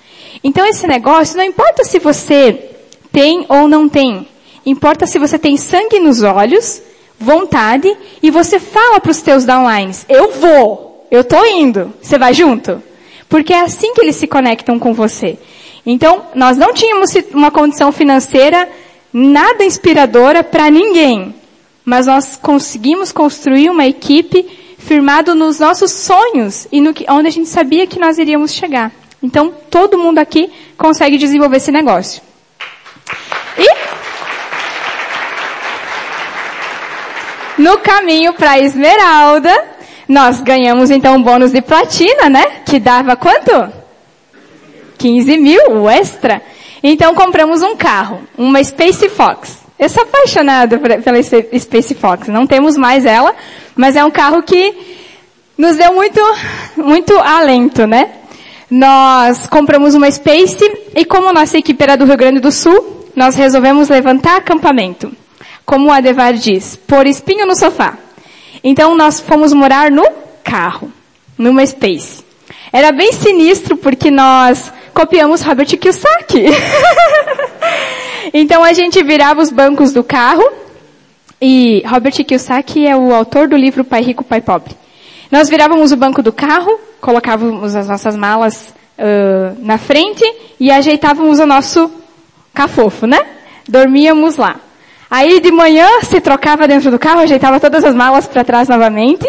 Então 0.45 0.67
esse 0.67 0.87
negócio, 0.87 1.37
não 1.37 1.45
importa 1.45 1.85
se 1.85 1.99
você 1.99 2.71
tem 3.11 3.47
ou 3.49 3.69
não 3.69 3.89
tem, 3.89 4.29
importa 4.67 5.07
se 5.07 5.19
você 5.19 5.39
tem 5.39 5.57
sangue 5.57 5.99
nos 5.99 6.23
olhos, 6.23 6.83
vontade, 7.21 7.95
e 8.23 8.31
você 8.31 8.59
fala 8.59 8.99
para 8.99 9.11
os 9.11 9.21
teus 9.21 9.45
downlines, 9.45 10.07
eu 10.09 10.33
vou, 10.33 11.07
eu 11.11 11.23
tô 11.23 11.45
indo, 11.45 11.93
você 12.01 12.19
vai 12.19 12.33
junto? 12.33 12.83
Porque 13.29 13.53
é 13.53 13.61
assim 13.61 13.93
que 13.93 14.01
eles 14.01 14.17
se 14.17 14.27
conectam 14.27 14.79
com 14.79 14.95
você. 14.95 15.39
Então, 15.85 16.23
nós 16.35 16.57
não 16.57 16.73
tínhamos 16.73 17.11
uma 17.33 17.51
condição 17.51 17.93
financeira 17.93 18.69
nada 19.13 19.65
inspiradora 19.65 20.43
para 20.43 20.71
ninguém, 20.71 21.35
mas 21.85 22.07
nós 22.07 22.37
conseguimos 22.37 23.13
construir 23.13 23.69
uma 23.69 23.87
equipe 23.87 24.47
firmado 24.79 25.35
nos 25.35 25.59
nossos 25.61 25.93
sonhos 25.93 26.67
e 26.73 26.81
no 26.81 26.95
que, 26.95 27.05
onde 27.09 27.29
a 27.29 27.33
gente 27.33 27.49
sabia 27.49 27.87
que 27.87 28.01
nós 28.01 28.19
iríamos 28.19 28.53
chegar. 28.53 28.91
Então, 29.23 29.53
todo 29.71 29.99
mundo 29.99 30.19
aqui 30.19 30.51
consegue 30.79 31.19
desenvolver 31.19 31.59
esse 31.59 31.71
negócio. 31.71 32.23
E 33.59 33.90
no 37.61 37.79
caminho 37.79 38.33
para 38.33 38.59
Esmeralda, 38.59 39.53
nós 40.09 40.41
ganhamos 40.41 40.91
então 40.91 41.15
um 41.15 41.23
bônus 41.23 41.53
de 41.53 41.61
platina, 41.61 42.29
né? 42.29 42.45
Que 42.65 42.81
dava 42.81 43.15
quanto? 43.15 43.73
15 44.99 45.37
mil, 45.39 45.71
o 45.73 45.89
extra. 45.89 46.43
Então 46.83 47.15
compramos 47.15 47.63
um 47.63 47.77
carro, 47.77 48.23
uma 48.37 48.63
Space 48.65 49.09
Fox. 49.11 49.59
Eu 49.79 49.89
sou 49.89 50.03
apaixonada 50.03 50.79
pela 50.79 51.23
Space 51.23 51.95
Fox. 51.95 52.29
Não 52.29 52.47
temos 52.47 52.77
mais 52.77 53.05
ela, 53.05 53.35
mas 53.77 53.95
é 53.95 54.05
um 54.05 54.11
carro 54.11 54.43
que 54.43 54.75
nos 55.57 55.77
deu 55.77 55.95
muito, 55.95 56.21
muito 56.77 57.17
alento, 57.19 57.87
né? 57.87 58.11
Nós 58.71 59.47
compramos 59.47 59.95
uma 59.95 60.11
Space 60.11 60.65
e 60.95 61.05
como 61.05 61.33
nossa 61.33 61.59
equipe 61.59 61.83
era 61.83 61.97
do 61.97 62.05
Rio 62.05 62.17
Grande 62.17 62.41
do 62.41 62.51
Sul, 62.51 63.07
nós 63.15 63.37
resolvemos 63.37 63.89
levantar 63.89 64.37
acampamento. 64.37 65.20
Como 65.71 65.87
o 65.87 65.93
Adevar 65.93 66.33
diz, 66.35 66.75
pôr 66.75 67.07
espinho 67.07 67.47
no 67.47 67.55
sofá. 67.55 67.97
Então 68.63 68.97
nós 68.97 69.21
fomos 69.21 69.53
morar 69.53 69.89
no 69.89 70.03
carro, 70.43 70.93
numa 71.39 71.65
Space. 71.65 72.25
Era 72.73 72.91
bem 72.91 73.13
sinistro 73.13 73.77
porque 73.77 74.11
nós 74.11 74.73
copiamos 74.93 75.43
Robert 75.43 75.69
Kiyosaki. 75.69 76.47
então 78.35 78.65
a 78.65 78.73
gente 78.73 79.01
virava 79.05 79.41
os 79.41 79.49
bancos 79.49 79.93
do 79.93 80.03
carro 80.03 80.43
e 81.41 81.85
Robert 81.87 82.15
Kiyosaki 82.15 82.85
é 82.85 82.97
o 82.97 83.15
autor 83.15 83.47
do 83.47 83.57
livro 83.57 83.85
Pai 83.85 84.03
Rico, 84.03 84.25
Pai 84.25 84.41
Pobre. 84.41 84.75
Nós 85.31 85.49
virávamos 85.49 85.93
o 85.93 85.97
banco 85.97 86.21
do 86.21 86.33
carro, 86.33 86.81
colocávamos 87.01 87.77
as 87.77 87.87
nossas 87.87 88.17
malas 88.17 88.75
uh, 88.99 89.57
na 89.61 89.79
frente 89.79 90.25
e 90.59 90.69
ajeitávamos 90.73 91.39
o 91.39 91.47
nosso 91.47 91.89
cafofo, 92.53 93.07
né? 93.07 93.21
Dormíamos 93.69 94.37
lá. 94.37 94.57
Aí 95.11 95.41
de 95.41 95.51
manhã 95.51 95.89
se 96.03 96.21
trocava 96.21 96.69
dentro 96.69 96.91
do 96.91 96.99
carro, 96.99 97.21
ajeitava 97.21 97.59
todas 97.59 97.85
as 97.85 97.95
malas 97.95 98.27
para 98.27 98.45
trás 98.45 98.69
novamente 98.69 99.27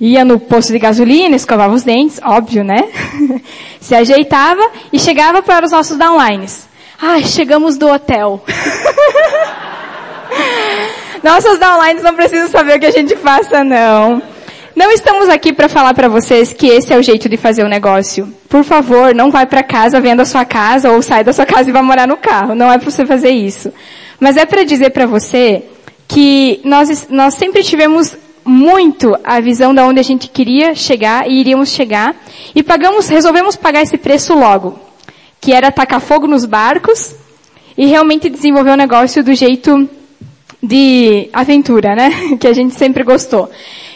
Ia 0.00 0.24
no 0.24 0.38
posto 0.38 0.72
de 0.72 0.78
gasolina, 0.78 1.34
escovava 1.34 1.74
os 1.74 1.82
dentes, 1.82 2.20
óbvio, 2.24 2.62
né? 2.62 2.84
Se 3.80 3.96
ajeitava 3.96 4.62
e 4.92 4.98
chegava 4.98 5.42
para 5.42 5.66
os 5.66 5.72
nossos 5.72 5.96
downlines. 5.96 6.68
Ai, 7.00 7.24
chegamos 7.24 7.76
do 7.76 7.88
hotel. 7.88 8.40
Nossos 11.22 11.58
downlines 11.58 12.02
não 12.04 12.14
precisam 12.14 12.48
saber 12.48 12.76
o 12.76 12.80
que 12.80 12.86
a 12.86 12.92
gente 12.92 13.16
faça, 13.16 13.64
não. 13.64 14.22
Não 14.76 14.92
estamos 14.92 15.28
aqui 15.28 15.52
para 15.52 15.68
falar 15.68 15.92
para 15.94 16.08
vocês 16.08 16.52
que 16.52 16.68
esse 16.68 16.92
é 16.92 16.96
o 16.96 17.02
jeito 17.02 17.28
de 17.28 17.36
fazer 17.36 17.64
o 17.64 17.68
negócio. 17.68 18.32
Por 18.48 18.62
favor, 18.62 19.12
não 19.12 19.32
vai 19.32 19.46
para 19.46 19.64
casa, 19.64 20.00
venda 20.00 20.22
a 20.22 20.26
sua 20.26 20.44
casa 20.44 20.92
ou 20.92 21.02
sai 21.02 21.24
da 21.24 21.32
sua 21.32 21.44
casa 21.44 21.68
e 21.68 21.72
vá 21.72 21.82
morar 21.82 22.06
no 22.06 22.16
carro. 22.16 22.54
Não 22.54 22.72
é 22.72 22.78
para 22.78 22.88
você 22.88 23.04
fazer 23.04 23.30
isso. 23.30 23.72
Mas 24.20 24.36
é 24.36 24.44
para 24.44 24.64
dizer 24.64 24.90
para 24.90 25.06
você 25.06 25.64
que 26.06 26.60
nós, 26.64 27.08
nós 27.08 27.34
sempre 27.34 27.62
tivemos 27.62 28.16
muito 28.44 29.14
a 29.22 29.40
visão 29.40 29.74
da 29.74 29.86
onde 29.86 30.00
a 30.00 30.02
gente 30.02 30.28
queria 30.28 30.74
chegar 30.74 31.28
e 31.28 31.38
iríamos 31.38 31.68
chegar. 31.68 32.16
E 32.54 32.62
pagamos, 32.62 33.08
resolvemos 33.08 33.56
pagar 33.56 33.82
esse 33.82 33.98
preço 33.98 34.34
logo. 34.34 34.78
Que 35.40 35.52
era 35.52 35.70
tacar 35.70 36.00
fogo 36.00 36.26
nos 36.26 36.44
barcos 36.44 37.14
e 37.76 37.86
realmente 37.86 38.28
desenvolver 38.28 38.70
o 38.70 38.76
negócio 38.76 39.22
do 39.22 39.34
jeito 39.34 39.88
de 40.62 41.28
aventura, 41.32 41.94
né? 41.94 42.10
Que 42.40 42.48
a 42.48 42.52
gente 42.52 42.74
sempre 42.74 43.04
gostou. 43.04 43.50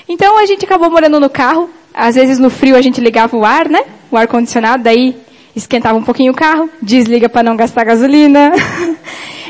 Então 0.08 0.38
a 0.38 0.46
gente 0.46 0.64
acabou 0.64 0.90
morando 0.90 1.18
no 1.18 1.30
carro. 1.30 1.68
Às 1.94 2.14
vezes 2.14 2.38
no 2.38 2.50
frio 2.50 2.76
a 2.76 2.82
gente 2.82 3.00
ligava 3.00 3.36
o 3.36 3.44
ar, 3.44 3.68
né? 3.68 3.80
O 4.10 4.16
ar 4.16 4.26
condicionado, 4.28 4.82
daí 4.82 5.16
esquentava 5.56 5.98
um 5.98 6.02
pouquinho 6.02 6.32
o 6.32 6.34
carro, 6.34 6.68
desliga 6.80 7.28
para 7.28 7.42
não 7.42 7.56
gastar 7.56 7.84
gasolina. 7.84 8.52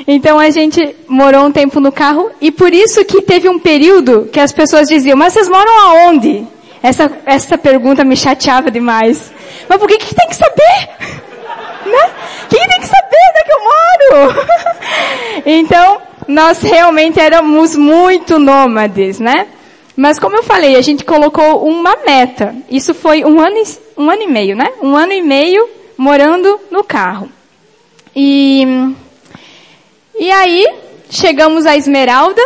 Então 0.06 0.38
a 0.38 0.50
gente 0.50 0.96
morou 1.08 1.46
um 1.46 1.52
tempo 1.52 1.80
no 1.80 1.92
carro 1.92 2.30
e 2.40 2.50
por 2.50 2.72
isso 2.72 3.04
que 3.04 3.22
teve 3.22 3.48
um 3.48 3.58
período 3.58 4.28
que 4.32 4.40
as 4.40 4.52
pessoas 4.52 4.88
diziam, 4.88 5.16
mas 5.16 5.32
vocês 5.32 5.48
moram 5.48 5.72
aonde? 5.80 6.46
Essa, 6.82 7.10
essa 7.24 7.56
pergunta 7.56 8.04
me 8.04 8.16
chateava 8.16 8.70
demais. 8.70 9.32
Mas 9.68 9.78
por 9.78 9.88
que 9.88 9.98
que 9.98 10.14
tem 10.14 10.28
que 10.28 10.36
saber? 10.36 11.22
Né? 11.84 12.10
Quem 12.48 12.64
tem 12.68 12.78
que 12.78 12.86
saber 12.86 13.16
onde 13.28 13.38
é 13.38 13.44
que 13.44 13.52
eu 13.52 14.20
moro? 14.24 14.46
então, 15.44 16.00
nós 16.28 16.62
realmente 16.62 17.18
éramos 17.18 17.74
muito 17.74 18.38
nômades, 18.38 19.18
né? 19.18 19.48
Mas 19.96 20.18
como 20.18 20.36
eu 20.36 20.44
falei, 20.44 20.76
a 20.76 20.80
gente 20.80 21.04
colocou 21.04 21.66
uma 21.66 21.96
meta. 22.06 22.54
Isso 22.70 22.94
foi 22.94 23.24
um 23.24 23.40
ano, 23.40 23.56
um 23.98 24.08
ano 24.08 24.22
e 24.22 24.26
meio, 24.28 24.56
né? 24.56 24.70
Um 24.80 24.96
ano 24.96 25.12
e 25.12 25.22
meio 25.22 25.68
morando 25.98 26.60
no 26.70 26.84
carro. 26.84 27.28
E 28.14 28.94
e 30.18 30.30
aí, 30.30 30.66
chegamos 31.10 31.66
à 31.66 31.76
Esmeralda. 31.76 32.42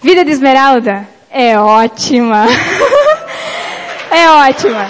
Vida 0.00 0.24
de 0.24 0.30
Esmeralda 0.30 1.08
é 1.30 1.58
ótima. 1.58 2.44
é 4.10 4.28
ótima. 4.28 4.86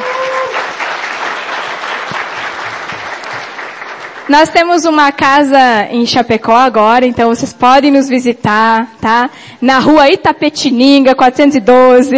Nós 4.28 4.48
temos 4.48 4.84
uma 4.84 5.12
casa 5.12 5.88
em 5.90 6.06
Chapecó 6.06 6.54
agora, 6.54 7.04
então 7.04 7.28
vocês 7.28 7.52
podem 7.52 7.90
nos 7.90 8.08
visitar, 8.08 8.90
tá? 9.00 9.30
Na 9.60 9.78
rua 9.78 10.08
Itapetininga, 10.08 11.14
412. 11.14 12.10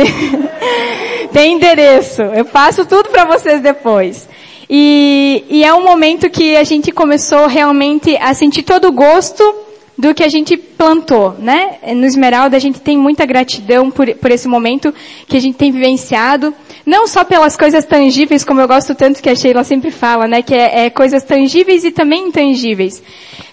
Tem 1.33 1.55
endereço. 1.55 2.23
Eu 2.23 2.45
passo 2.45 2.87
tudo 2.87 3.09
para 3.11 3.25
vocês 3.25 3.61
depois. 3.61 4.29
E, 4.71 5.45
e 5.51 5.65
é 5.65 5.75
um 5.75 5.83
momento 5.83 6.31
que 6.31 6.57
a 6.57 6.65
gente 6.65 6.93
começou 6.93 7.47
realmente 7.47 8.17
a 8.17 8.33
sentir 8.33 8.63
todo 8.63 8.89
o 8.89 8.93
gosto 8.93 9.64
do 9.97 10.13
que 10.13 10.25
a 10.25 10.29
gente 10.29 10.57
plantou, 10.57 11.37
né? 11.39 11.77
No 11.95 12.05
Esmeralda 12.05 12.57
a 12.57 12.61
gente 12.61 12.81
tem 12.81 12.99
muita 12.99 13.25
gratidão 13.25 13.91
por, 13.91 14.13
por 14.17 14.31
esse 14.31 14.49
momento 14.49 14.93
que 15.29 15.37
a 15.37 15.41
gente 15.41 15.57
tem 15.57 15.71
vivenciado, 15.71 16.53
não 16.85 17.07
só 17.07 17.25
pelas 17.25 17.57
coisas 17.57 17.85
tangíveis, 17.85 18.45
como 18.45 18.61
eu 18.61 18.69
gosto 18.69 18.95
tanto 18.95 19.23
que 19.23 19.31
a 19.31 19.35
Sheila 19.35 19.63
sempre 19.63 19.91
fala, 19.91 20.27
né? 20.27 20.43
Que 20.43 20.55
é, 20.55 20.87
é 20.87 20.91
coisas 20.91 21.23
tangíveis 21.23 21.85
e 21.85 21.93
também 21.93 22.29
intangíveis. 22.29 23.03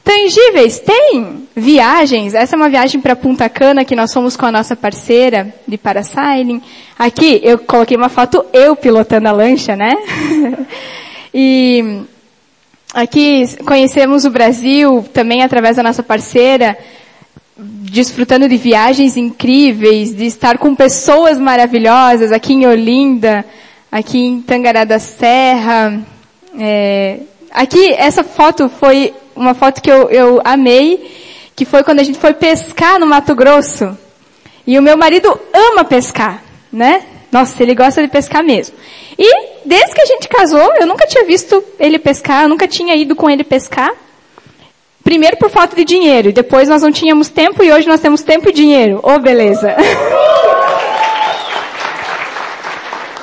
Tangíveis, 0.04 0.80
tem 0.80 1.48
viagens, 1.56 2.34
essa 2.34 2.56
é 2.56 2.58
uma 2.58 2.70
viagem 2.70 3.00
para 3.00 3.16
Punta 3.16 3.48
Cana 3.48 3.86
que 3.86 3.96
nós 3.96 4.12
fomos 4.12 4.36
com 4.36 4.48
a 4.48 4.52
nossa 4.52 4.76
parceira 4.76 5.54
de 5.68 5.78
parasailing. 5.78 6.60
Aqui 6.98 7.40
eu 7.44 7.60
coloquei 7.60 7.96
uma 7.96 8.10
foto 8.10 8.44
eu 8.52 8.76
pilotando 8.76 9.28
a 9.28 9.32
lancha, 9.32 9.76
né? 9.76 9.94
e 11.32 12.02
Aqui 12.94 13.46
conhecemos 13.66 14.26
o 14.26 14.30
Brasil 14.30 15.06
também 15.14 15.44
através 15.44 15.78
da 15.78 15.84
nossa 15.84 16.04
parceira, 16.04 16.78
desfrutando 17.58 18.50
de 18.50 18.58
viagens 18.58 19.16
incríveis, 19.16 20.14
de 20.14 20.26
estar 20.26 20.58
com 20.58 20.76
pessoas 20.76 21.38
maravilhosas 21.38 22.34
aqui 22.34 22.54
em 22.54 22.66
Olinda, 22.66 23.46
aqui 23.90 24.20
em 24.20 24.42
Tangará 24.42 24.84
da 24.84 25.00
Serra. 25.00 26.02
É, 26.60 27.20
aqui, 27.52 27.94
essa 27.94 28.26
foto 28.26 28.68
foi 28.68 29.14
uma 29.38 29.54
foto 29.54 29.82
que 29.82 29.90
eu, 29.90 30.10
eu 30.10 30.42
amei, 30.44 31.10
que 31.56 31.64
foi 31.64 31.84
quando 31.84 32.00
a 32.00 32.04
gente 32.04 32.20
foi 32.20 32.34
pescar 32.34 33.00
no 33.00 33.08
Mato 33.08 33.34
Grosso. 33.34 33.98
E 34.68 34.78
o 34.78 34.82
meu 34.82 34.98
marido 34.98 35.40
ama 35.54 35.86
pescar, 35.86 36.44
né? 36.72 37.04
Nossa, 37.32 37.64
ele 37.64 37.74
gosta 37.74 38.02
de 38.02 38.10
pescar 38.10 38.44
mesmo. 38.44 38.76
E 39.18 39.52
desde 39.66 39.94
que 39.94 40.02
a 40.02 40.06
gente 40.06 40.28
casou, 40.28 40.74
eu 40.80 40.86
nunca 40.86 41.08
tinha 41.08 41.24
visto 41.24 41.64
ele 41.80 41.98
pescar, 41.98 42.44
eu 42.44 42.50
nunca 42.50 42.68
tinha 42.68 42.96
ido 42.96 43.16
com 43.16 43.30
ele 43.30 43.44
pescar. 43.44 43.94
Primeiro 45.04 45.38
por 45.38 45.50
falta 45.50 45.76
de 45.76 45.84
dinheiro, 45.84 46.30
e 46.30 46.34
depois 46.34 46.70
nós 46.70 46.82
não 46.82 46.92
tínhamos 46.92 47.30
tempo 47.30 47.64
e 47.64 47.72
hoje 47.72 47.88
nós 47.88 48.02
temos 48.02 48.22
tempo 48.22 48.50
e 48.50 48.54
dinheiro. 48.54 49.00
Ô, 49.02 49.14
oh, 49.14 49.20
beleza. 49.20 49.76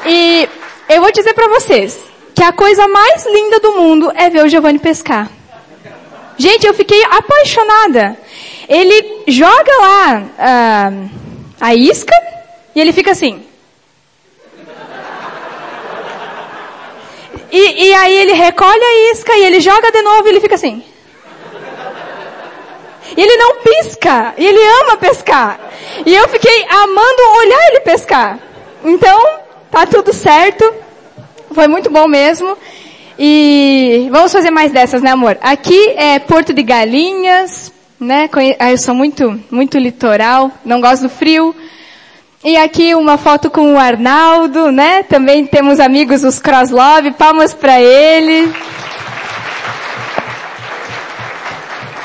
e 0.06 0.48
eu 0.88 1.00
vou 1.00 1.12
dizer 1.12 1.34
para 1.34 1.48
vocês 1.48 1.98
que 2.34 2.42
a 2.42 2.52
coisa 2.52 2.88
mais 2.88 3.26
linda 3.26 3.61
do 3.61 3.72
mundo 3.72 4.11
é 4.14 4.30
ver 4.30 4.44
o 4.44 4.48
Giovanni 4.48 4.78
pescar. 4.78 5.30
Gente, 6.36 6.66
eu 6.66 6.72
fiquei 6.72 7.02
apaixonada. 7.04 8.16
Ele 8.68 9.24
joga 9.26 9.72
lá 9.80 10.22
uh, 10.38 11.11
a 11.61 11.74
isca 11.74 12.14
e 12.74 12.80
ele 12.80 12.92
fica 12.92 13.11
assim. 13.11 13.47
E, 17.51 17.86
e 17.86 17.94
aí 17.94 18.16
ele 18.16 18.32
recolhe 18.32 18.82
a 18.82 19.12
isca 19.12 19.32
e 19.36 19.44
ele 19.44 19.61
joga 19.61 19.90
de 19.90 20.03
novo 20.03 20.26
e 20.26 20.30
ele 20.30 20.40
fica 20.40 20.55
assim. 20.55 20.82
E 23.16 23.20
ele 23.20 23.36
não 23.36 23.57
pisca. 23.57 24.34
E 24.36 24.46
ele 24.46 24.61
ama 24.82 24.96
pescar. 24.96 25.59
E 26.05 26.14
eu 26.14 26.28
fiquei 26.28 26.64
amando 26.68 27.38
olhar 27.38 27.68
ele 27.70 27.80
pescar. 27.80 28.38
Então, 28.84 29.20
tá 29.70 29.86
tudo 29.86 30.12
certo. 30.12 30.72
Foi 31.53 31.66
muito 31.66 31.90
bom 31.90 32.07
mesmo. 32.07 32.57
E 33.18 34.09
vamos 34.12 34.32
fazer 34.32 34.51
mais 34.51 34.70
dessas, 34.70 35.03
né 35.03 35.11
amor? 35.11 35.38
Aqui 35.40 35.94
é 35.96 36.18
Porto 36.20 36.53
de 36.53 36.62
Galinhas, 36.62 37.72
né? 37.99 38.30
Ah, 38.61 38.70
eu 38.70 38.78
sou 38.78 38.94
muito, 38.94 39.42
muito 39.51 39.76
litoral, 39.76 40.53
não 40.64 40.80
gosto 40.80 41.03
do 41.03 41.09
frio. 41.09 41.55
E 42.45 42.57
aqui 42.57 42.95
uma 42.95 43.18
foto 43.18 43.51
com 43.51 43.74
o 43.74 43.78
Arnaldo, 43.78 44.70
né? 44.70 45.03
Também 45.03 45.45
temos 45.45 45.80
amigos 45.80 46.22
os 46.22 46.39
Crosslove, 46.39 47.11
palmas 47.12 47.53
para 47.53 47.80
ele. 47.80 48.53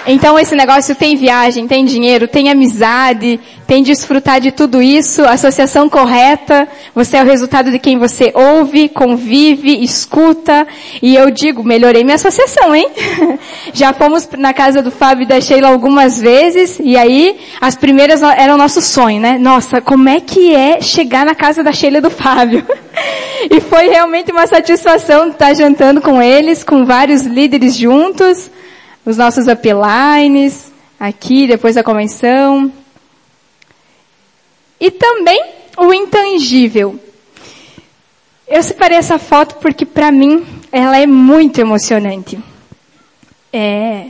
Então 0.06 0.38
esse 0.38 0.56
negócio 0.56 0.94
tem 0.96 1.16
viagem, 1.16 1.68
tem 1.68 1.86
dinheiro, 1.86 2.28
tem 2.28 2.50
amizade, 2.50 3.40
tem 3.66 3.82
desfrutar 3.82 4.42
de 4.42 4.52
tudo 4.52 4.82
isso, 4.82 5.24
associação 5.24 5.90
correta, 5.90 6.68
você 6.94 7.18
é 7.18 7.24
o 7.24 7.26
resultado 7.26 7.72
de 7.72 7.80
quem 7.80 7.98
você 7.98 8.32
ouve, 8.36 8.90
convive, 8.90 9.82
escuta, 9.82 10.68
e 11.02 11.16
eu 11.16 11.32
digo, 11.32 11.64
melhorei 11.64 12.04
minha 12.04 12.16
associação, 12.16 12.76
hein? 12.76 12.88
Já 13.74 13.94
fomos 13.94 14.28
na 14.38 14.54
casa 14.54 14.82
do 14.82 14.92
Fábio 14.92 15.24
e 15.24 15.28
da 15.28 15.40
Sheila 15.40 15.70
algumas 15.70 16.20
vezes, 16.20 16.80
e 16.84 16.98
aí 16.98 17.38
as 17.62 17.76
primeiras 17.76 18.22
eram 18.22 18.58
nosso 18.58 18.82
sonho, 18.82 19.22
né? 19.22 19.38
Nossa, 19.40 19.80
como 19.80 20.10
é 20.10 20.20
que 20.20 20.54
é 20.54 20.82
chegar 20.82 21.26
na 21.26 21.34
casa 21.34 21.64
da 21.64 21.72
Sheila 21.72 22.00
e 22.00 22.02
do 22.02 22.12
Fábio? 22.12 22.66
E 23.52 23.60
foi 23.60 23.90
realmente 23.90 24.32
uma 24.32 24.48
satisfação 24.48 25.28
estar 25.28 25.54
jantando 25.54 26.00
com 26.00 26.22
eles, 26.22 26.64
com 26.64 26.86
vários 26.86 27.24
líderes 27.24 27.76
juntos, 27.76 28.50
os 29.06 29.18
nossos 29.18 29.48
uplines, 29.48 30.72
aqui, 31.00 31.48
depois 31.48 31.76
da 31.76 31.84
convenção. 31.84 32.72
E 34.80 34.92
também 34.92 35.44
o 35.78 35.94
intangível. 35.94 37.00
Eu 38.48 38.62
separei 38.62 38.98
essa 38.98 39.18
foto 39.18 39.56
porque 39.56 39.86
para 39.86 40.12
mim 40.12 40.46
ela 40.72 40.98
é 40.98 41.06
muito 41.06 41.60
emocionante. 41.60 42.40
É. 43.52 44.08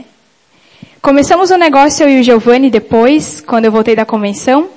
Começamos 1.00 1.50
o 1.50 1.54
um 1.54 1.58
negócio 1.58 2.04
eu 2.04 2.10
e 2.10 2.20
o 2.20 2.22
Giovanni 2.22 2.70
depois, 2.70 3.40
quando 3.40 3.66
eu 3.66 3.72
voltei 3.72 3.94
da 3.94 4.06
convenção, 4.06 4.68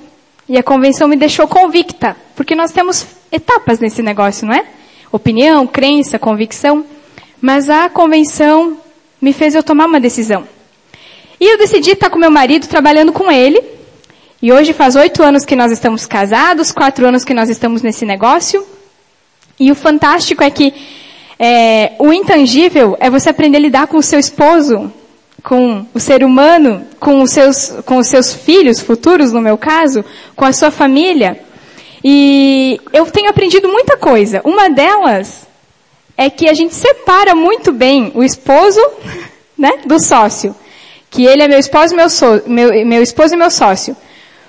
e 0.48 0.58
a 0.58 0.62
convenção 0.62 1.08
me 1.08 1.16
deixou 1.16 1.46
convicta, 1.46 2.16
porque 2.34 2.54
nós 2.54 2.70
temos 2.70 3.06
etapas 3.30 3.80
nesse 3.80 4.02
negócio, 4.02 4.46
não 4.46 4.54
é? 4.54 4.64
Opinião, 5.10 5.66
crença, 5.66 6.18
convicção. 6.18 6.84
Mas 7.40 7.70
a 7.70 7.88
convenção 7.88 8.78
me 9.20 9.32
fez 9.32 9.54
eu 9.54 9.62
tomar 9.62 9.86
uma 9.86 10.00
decisão. 10.00 10.46
E 11.40 11.52
eu 11.52 11.58
decidi 11.58 11.92
estar 11.92 12.10
com 12.10 12.18
meu 12.18 12.30
marido, 12.30 12.66
trabalhando 12.66 13.12
com 13.12 13.30
ele. 13.30 13.62
E 14.40 14.52
hoje 14.52 14.72
faz 14.72 14.94
oito 14.96 15.22
anos 15.22 15.44
que 15.44 15.56
nós 15.56 15.72
estamos 15.72 16.06
casados, 16.06 16.70
quatro 16.70 17.06
anos 17.06 17.24
que 17.24 17.34
nós 17.34 17.48
estamos 17.48 17.82
nesse 17.82 18.04
negócio. 18.04 18.64
E 19.58 19.72
o 19.72 19.74
fantástico 19.74 20.42
é 20.44 20.50
que 20.50 20.72
é, 21.38 21.92
o 21.98 22.12
intangível 22.12 22.96
é 23.00 23.10
você 23.10 23.30
aprender 23.30 23.58
a 23.58 23.60
lidar 23.60 23.86
com 23.88 23.96
o 23.96 24.02
seu 24.02 24.18
esposo, 24.18 24.92
com 25.42 25.86
o 25.92 25.98
ser 25.98 26.22
humano, 26.22 26.84
com 27.00 27.22
os 27.22 27.30
seus, 27.30 27.72
com 27.84 27.96
os 27.96 28.08
seus 28.08 28.32
filhos 28.32 28.80
futuros, 28.80 29.32
no 29.32 29.40
meu 29.40 29.58
caso, 29.58 30.04
com 30.36 30.44
a 30.44 30.52
sua 30.52 30.70
família. 30.70 31.40
E 32.04 32.80
eu 32.92 33.06
tenho 33.06 33.30
aprendido 33.30 33.68
muita 33.68 33.96
coisa. 33.96 34.40
Uma 34.44 34.70
delas 34.70 35.47
é 36.18 36.28
que 36.28 36.48
a 36.48 36.52
gente 36.52 36.74
separa 36.74 37.32
muito 37.32 37.70
bem 37.70 38.10
o 38.12 38.24
esposo, 38.24 38.80
né, 39.56 39.74
do 39.86 40.00
sócio. 40.00 40.52
Que 41.08 41.24
ele 41.24 41.44
é 41.44 41.48
meu 41.48 41.60
esposo, 41.60 41.94
meu, 41.94 42.10
so, 42.10 42.42
meu, 42.44 42.84
meu 42.84 43.00
esposo 43.00 43.34
e 43.34 43.36
meu 43.36 43.50
sócio. 43.52 43.96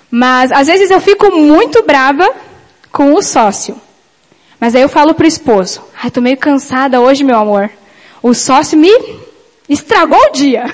Mas 0.09 0.51
às 0.51 0.65
vezes 0.65 0.89
eu 0.89 0.99
fico 0.99 1.31
muito 1.31 1.83
brava 1.83 2.27
com 2.91 3.13
o 3.13 3.21
sócio. 3.21 3.79
Mas 4.59 4.73
aí 4.75 4.81
eu 4.81 4.89
falo 4.89 5.13
pro 5.13 5.27
esposo, 5.27 5.81
ai, 6.03 6.09
tô 6.09 6.19
meio 6.19 6.35
cansada 6.35 6.99
hoje, 6.99 7.23
meu 7.23 7.37
amor. 7.37 7.69
O 8.21 8.33
sócio 8.33 8.77
me 8.77 8.91
estragou 9.69 10.19
o 10.19 10.31
dia. 10.31 10.65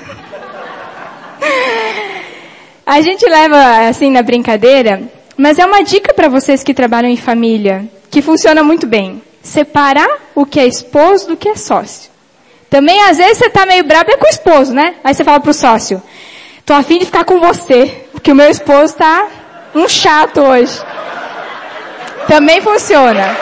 A 2.87 3.01
gente 3.01 3.27
leva 3.27 3.87
assim 3.89 4.09
na 4.09 4.21
brincadeira, 4.21 5.03
mas 5.35 5.59
é 5.59 5.65
uma 5.65 5.83
dica 5.83 6.13
para 6.13 6.29
vocês 6.29 6.63
que 6.63 6.73
trabalham 6.73 7.09
em 7.09 7.17
família, 7.17 7.85
que 8.09 8.21
funciona 8.21 8.63
muito 8.63 8.87
bem 8.87 9.21
separar 9.45 10.09
o 10.33 10.45
que 10.45 10.59
é 10.59 10.65
esposo 10.65 11.27
do 11.27 11.37
que 11.37 11.49
é 11.49 11.55
sócio. 11.55 12.11
Também 12.69 13.01
às 13.03 13.17
vezes 13.17 13.37
você 13.37 13.49
tá 13.49 13.65
meio 13.65 13.85
brabo 13.85 14.11
é 14.11 14.17
com 14.17 14.25
o 14.25 14.29
esposo, 14.29 14.73
né? 14.73 14.95
Aí 15.03 15.13
você 15.13 15.23
fala 15.23 15.39
pro 15.39 15.53
sócio, 15.53 16.01
tô 16.65 16.73
afim 16.73 16.97
de 16.97 17.05
ficar 17.05 17.23
com 17.23 17.39
você, 17.39 18.07
porque 18.11 18.31
o 18.31 18.35
meu 18.35 18.49
esposo 18.49 18.95
tá 18.95 19.27
um 19.73 19.87
chato 19.87 20.41
hoje. 20.41 20.81
Também 22.27 22.59
funciona. 22.59 23.37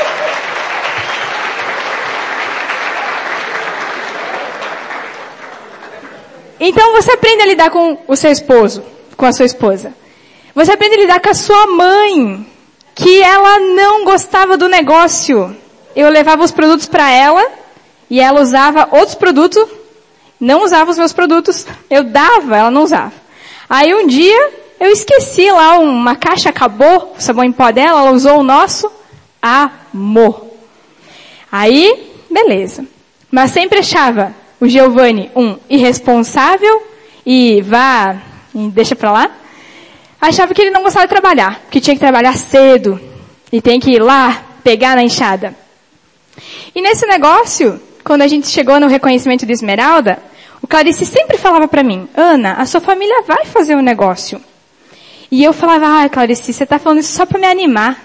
Então 6.59 6.91
você 6.91 7.11
aprende 7.13 7.43
a 7.43 7.45
lidar 7.45 7.69
com 7.69 7.97
o 8.07 8.15
seu 8.15 8.31
esposo, 8.31 8.83
com 9.15 9.25
a 9.25 9.31
sua 9.31 9.45
esposa. 9.45 9.93
Você 10.53 10.71
aprende 10.73 10.95
a 10.95 10.99
lidar 10.99 11.19
com 11.21 11.29
a 11.29 11.33
sua 11.33 11.67
mãe, 11.67 12.45
que 12.93 13.21
ela 13.21 13.59
não 13.59 14.03
gostava 14.03 14.57
do 14.57 14.67
negócio 14.67 15.62
eu 15.95 16.09
levava 16.09 16.43
os 16.43 16.51
produtos 16.51 16.87
para 16.87 17.09
ela 17.11 17.45
e 18.09 18.19
ela 18.19 18.41
usava 18.41 18.89
outros 18.91 19.15
produtos, 19.15 19.67
não 20.39 20.63
usava 20.63 20.91
os 20.91 20.97
meus 20.97 21.13
produtos, 21.13 21.65
eu 21.89 22.03
dava, 22.03 22.57
ela 22.57 22.71
não 22.71 22.83
usava. 22.83 23.13
Aí 23.69 23.93
um 23.93 24.07
dia 24.07 24.51
eu 24.79 24.91
esqueci 24.91 25.49
lá 25.49 25.79
uma 25.79 26.15
caixa 26.15 26.49
acabou, 26.49 27.13
o 27.17 27.21
sabão 27.21 27.43
em 27.43 27.51
pó 27.51 27.71
dela, 27.71 28.01
ela 28.01 28.11
usou 28.11 28.39
o 28.39 28.43
nosso, 28.43 28.91
amor. 29.41 30.47
Aí, 31.51 32.11
beleza. 32.29 32.85
Mas 33.31 33.51
sempre 33.51 33.79
achava 33.79 34.33
o 34.59 34.67
Giovanni 34.67 35.31
um 35.35 35.57
irresponsável 35.69 36.83
e 37.25 37.61
vá, 37.61 38.17
e 38.53 38.67
deixa 38.69 38.95
pra 38.95 39.11
lá. 39.11 39.31
Achava 40.19 40.53
que 40.53 40.61
ele 40.61 40.71
não 40.71 40.83
gostava 40.83 41.05
de 41.05 41.11
trabalhar, 41.11 41.61
que 41.69 41.81
tinha 41.81 41.95
que 41.95 41.99
trabalhar 41.99 42.37
cedo 42.37 42.99
e 43.51 43.61
tem 43.61 43.79
que 43.79 43.91
ir 43.91 44.01
lá 44.01 44.43
pegar 44.63 44.95
na 44.95 45.03
enxada. 45.03 45.55
E 46.75 46.81
nesse 46.81 47.05
negócio, 47.05 47.79
quando 48.03 48.21
a 48.21 48.27
gente 48.27 48.47
chegou 48.47 48.79
no 48.79 48.87
reconhecimento 48.87 49.45
de 49.45 49.53
Esmeralda, 49.53 50.19
o 50.61 50.67
Clarice 50.67 51.05
sempre 51.05 51.37
falava 51.37 51.67
para 51.67 51.83
mim, 51.83 52.07
Ana, 52.15 52.53
a 52.53 52.65
sua 52.65 52.81
família 52.81 53.23
vai 53.27 53.45
fazer 53.45 53.75
um 53.75 53.81
negócio. 53.81 54.41
E 55.31 55.43
eu 55.43 55.51
falava, 55.51 56.03
ah, 56.03 56.09
Clarice, 56.09 56.53
você 56.53 56.65
tá 56.65 56.77
falando 56.77 56.99
isso 56.99 57.13
só 57.13 57.25
para 57.25 57.39
me 57.39 57.47
animar. 57.47 58.01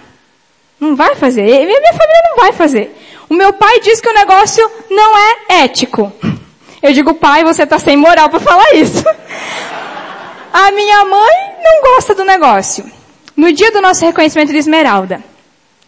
Não 0.81 0.97
vai 0.97 1.14
fazer. 1.14 1.43
E 1.43 1.66
minha 1.66 1.93
família 1.93 2.22
não 2.31 2.37
vai 2.37 2.53
fazer. 2.53 2.97
O 3.29 3.35
meu 3.35 3.53
pai 3.53 3.81
diz 3.81 4.01
que 4.01 4.09
o 4.09 4.14
negócio 4.14 4.68
não 4.91 5.18
é 5.18 5.62
ético. 5.64 6.12
Eu 6.83 6.93
digo, 6.93 7.14
pai, 7.14 7.45
você 7.45 7.66
tá 7.66 7.79
sem 7.79 7.97
moral 7.97 8.31
para 8.31 8.41
falar 8.41 8.72
isso. 8.74 9.05
A 10.53 10.70
minha 10.70 11.05
mãe 11.05 11.53
não 11.62 11.95
gosta 11.95 12.14
do 12.14 12.24
negócio. 12.24 12.91
No 13.37 13.53
dia 13.53 13.70
do 13.72 13.81
nosso 13.81 14.05
reconhecimento 14.05 14.51
de 14.51 14.59
Esmeralda, 14.59 15.22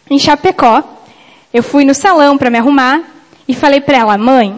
em 0.09 0.19
Chapecó, 0.19 0.83
eu 1.53 1.61
fui 1.61 1.83
no 1.83 1.93
salão 1.93 2.37
para 2.37 2.49
me 2.49 2.57
arrumar 2.57 3.01
e 3.47 3.53
falei 3.53 3.81
para 3.81 3.97
ela, 3.97 4.17
mãe, 4.17 4.55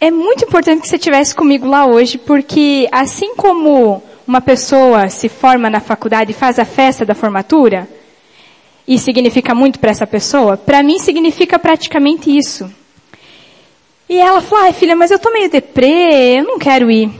é 0.00 0.10
muito 0.10 0.44
importante 0.44 0.82
que 0.82 0.88
você 0.88 0.96
estivesse 0.96 1.34
comigo 1.34 1.66
lá 1.66 1.86
hoje, 1.86 2.18
porque 2.18 2.88
assim 2.92 3.34
como 3.34 4.02
uma 4.26 4.40
pessoa 4.40 5.08
se 5.08 5.28
forma 5.28 5.68
na 5.68 5.80
faculdade 5.80 6.30
e 6.30 6.34
faz 6.34 6.58
a 6.58 6.64
festa 6.64 7.04
da 7.04 7.14
formatura, 7.14 7.88
e 8.86 8.98
significa 8.98 9.54
muito 9.54 9.78
para 9.78 9.90
essa 9.90 10.06
pessoa, 10.06 10.56
para 10.56 10.82
mim 10.82 10.98
significa 10.98 11.58
praticamente 11.58 12.34
isso. 12.34 12.70
E 14.08 14.18
ela 14.18 14.42
falou, 14.42 14.64
ai 14.64 14.72
filha, 14.72 14.94
mas 14.94 15.10
eu 15.10 15.18
tô 15.18 15.32
meio 15.32 15.50
deprê, 15.50 16.38
eu 16.38 16.44
não 16.44 16.58
quero 16.58 16.90
ir. 16.90 17.10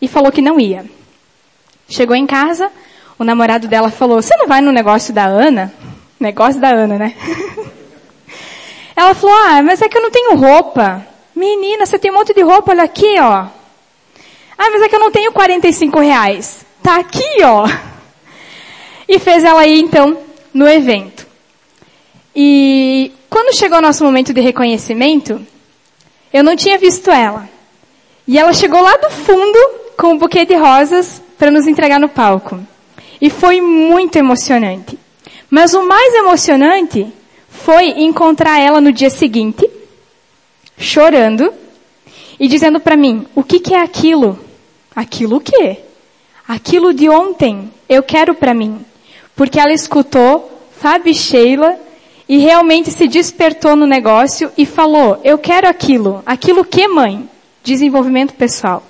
E 0.00 0.08
falou 0.08 0.32
que 0.32 0.40
não 0.40 0.58
ia. 0.58 0.86
Chegou 1.86 2.16
em 2.16 2.26
casa, 2.26 2.70
o 3.18 3.24
namorado 3.24 3.68
dela 3.68 3.90
falou, 3.90 4.22
você 4.22 4.34
não 4.36 4.46
vai 4.46 4.62
no 4.62 4.72
negócio 4.72 5.12
da 5.12 5.26
Ana? 5.26 5.72
Negócio 6.20 6.60
da 6.60 6.68
Ana, 6.68 6.98
né? 6.98 7.14
Ela 8.94 9.14
falou, 9.14 9.34
ah, 9.34 9.62
mas 9.62 9.80
é 9.80 9.88
que 9.88 9.96
eu 9.96 10.02
não 10.02 10.10
tenho 10.10 10.36
roupa. 10.36 11.06
Menina, 11.34 11.86
você 11.86 11.98
tem 11.98 12.10
um 12.10 12.14
monte 12.14 12.34
de 12.34 12.42
roupa, 12.42 12.72
olha 12.72 12.82
aqui, 12.82 13.18
ó. 13.18 13.46
Ah, 14.58 14.70
mas 14.70 14.82
é 14.82 14.88
que 14.90 14.94
eu 14.94 15.00
não 15.00 15.10
tenho 15.10 15.32
45 15.32 15.98
reais. 15.98 16.66
Tá 16.82 16.96
aqui, 16.96 17.42
ó. 17.42 17.66
E 19.08 19.18
fez 19.18 19.42
ela 19.42 19.66
ir, 19.66 19.80
então, 19.80 20.18
no 20.52 20.68
evento. 20.68 21.26
E 22.36 23.10
quando 23.30 23.56
chegou 23.56 23.78
o 23.78 23.82
nosso 23.82 24.04
momento 24.04 24.34
de 24.34 24.40
reconhecimento, 24.42 25.40
eu 26.30 26.44
não 26.44 26.54
tinha 26.54 26.76
visto 26.76 27.10
ela. 27.10 27.48
E 28.28 28.38
ela 28.38 28.52
chegou 28.52 28.82
lá 28.82 28.96
do 28.98 29.10
fundo 29.10 29.58
com 29.96 30.08
um 30.08 30.18
buquê 30.18 30.44
de 30.44 30.54
rosas 30.54 31.22
para 31.38 31.50
nos 31.50 31.66
entregar 31.66 31.98
no 31.98 32.10
palco. 32.10 32.60
E 33.18 33.30
foi 33.30 33.62
muito 33.62 34.16
emocionante. 34.16 34.98
Mas 35.50 35.74
o 35.74 35.84
mais 35.84 36.14
emocionante 36.14 37.12
foi 37.48 37.88
encontrar 38.02 38.60
ela 38.60 38.80
no 38.80 38.92
dia 38.92 39.10
seguinte, 39.10 39.68
chorando 40.78 41.52
e 42.38 42.46
dizendo 42.46 42.78
para 42.78 42.96
mim: 42.96 43.26
"O 43.34 43.42
que, 43.42 43.58
que 43.58 43.74
é 43.74 43.82
aquilo? 43.82 44.38
Aquilo 44.94 45.36
o 45.36 45.40
quê? 45.40 45.78
Aquilo 46.46 46.94
de 46.94 47.08
ontem 47.08 47.70
eu 47.88 48.02
quero 48.02 48.34
para 48.34 48.54
mim." 48.54 48.84
Porque 49.34 49.58
ela 49.58 49.72
escutou 49.72 50.50
Fábio 50.78 51.12
Sheila 51.12 51.76
e 52.28 52.38
realmente 52.38 52.90
se 52.92 53.08
despertou 53.08 53.74
no 53.74 53.86
negócio 53.86 54.52
e 54.56 54.64
falou: 54.64 55.20
"Eu 55.24 55.36
quero 55.36 55.68
aquilo. 55.68 56.22
Aquilo 56.24 56.64
que, 56.64 56.86
mãe? 56.86 57.28
Desenvolvimento 57.64 58.34
pessoal." 58.34 58.84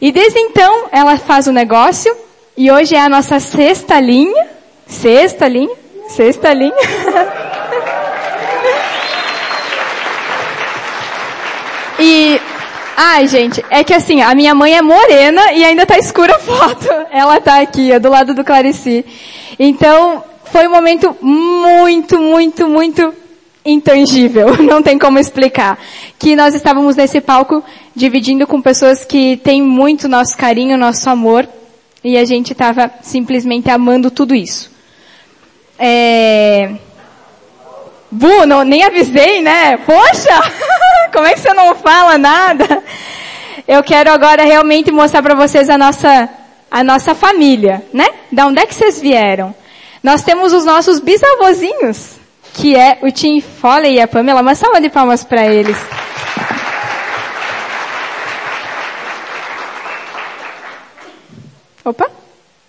E 0.00 0.10
desde 0.10 0.38
então 0.38 0.86
ela 0.90 1.18
faz 1.18 1.46
o 1.46 1.52
negócio 1.52 2.14
e 2.56 2.70
hoje 2.70 2.94
é 2.94 3.00
a 3.00 3.08
nossa 3.08 3.38
sexta 3.40 4.00
linha 4.00 4.55
Sexta 4.86 5.48
linha? 5.48 5.74
Sexta 6.08 6.52
linha? 6.52 6.72
e 11.98 12.40
Ai, 12.98 13.28
gente, 13.28 13.62
é 13.68 13.84
que 13.84 13.92
assim, 13.92 14.22
a 14.22 14.34
minha 14.34 14.54
mãe 14.54 14.74
é 14.74 14.80
morena 14.80 15.52
e 15.52 15.62
ainda 15.62 15.84
tá 15.84 15.98
escura 15.98 16.34
a 16.34 16.38
foto. 16.38 16.88
Ela 17.10 17.38
tá 17.42 17.60
aqui, 17.60 17.98
do 17.98 18.08
lado 18.08 18.32
do 18.32 18.42
Clarici. 18.42 19.04
Então, 19.58 20.24
foi 20.46 20.66
um 20.66 20.70
momento 20.70 21.14
muito, 21.20 22.18
muito, 22.18 22.66
muito 22.66 23.14
intangível. 23.66 24.56
Não 24.64 24.82
tem 24.82 24.98
como 24.98 25.18
explicar. 25.18 25.78
Que 26.18 26.34
nós 26.34 26.54
estávamos 26.54 26.96
nesse 26.96 27.20
palco 27.20 27.62
dividindo 27.94 28.46
com 28.46 28.62
pessoas 28.62 29.04
que 29.04 29.36
têm 29.36 29.62
muito 29.62 30.08
nosso 30.08 30.34
carinho, 30.34 30.78
nosso 30.78 31.10
amor. 31.10 31.46
E 32.02 32.16
a 32.16 32.24
gente 32.24 32.52
estava 32.52 32.90
simplesmente 33.02 33.68
amando 33.68 34.10
tudo 34.10 34.34
isso. 34.34 34.74
É... 35.78 36.70
Bu, 38.10 38.46
não, 38.46 38.62
nem 38.62 38.84
avisei, 38.84 39.42
né? 39.42 39.76
Poxa! 39.78 40.52
Como 41.12 41.26
é 41.26 41.34
que 41.34 41.40
você 41.40 41.52
não 41.52 41.74
fala 41.74 42.16
nada? 42.16 42.82
Eu 43.66 43.82
quero 43.82 44.10
agora 44.10 44.44
realmente 44.44 44.92
mostrar 44.92 45.22
para 45.22 45.34
vocês 45.34 45.68
a 45.68 45.76
nossa, 45.76 46.28
a 46.70 46.84
nossa 46.84 47.14
família, 47.14 47.84
né? 47.92 48.06
Da 48.30 48.46
onde 48.46 48.60
é 48.60 48.66
que 48.66 48.74
vocês 48.74 49.00
vieram? 49.00 49.54
Nós 50.02 50.22
temos 50.22 50.52
os 50.52 50.64
nossos 50.64 51.00
bisavôzinhos, 51.00 52.16
que 52.54 52.76
é 52.76 52.98
o 53.02 53.10
Tim 53.10 53.40
Foley 53.40 53.94
e 53.94 54.00
a 54.00 54.06
Pamela. 54.06 54.40
Uma 54.40 54.54
salva 54.54 54.80
de 54.80 54.88
palmas 54.88 55.24
para 55.24 55.46
eles. 55.46 55.76
Opa, 61.84 62.10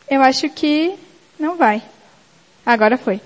eu 0.09 0.21
acho 0.21 0.49
que 0.49 0.93
não 1.39 1.55
vai. 1.55 1.81
Agora 2.67 2.97
foi. 2.97 3.21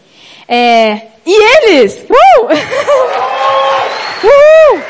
É, 0.48 1.02
e 1.26 1.34
eles? 1.34 2.06
Uh! 2.08 2.46
uh! 4.28 4.82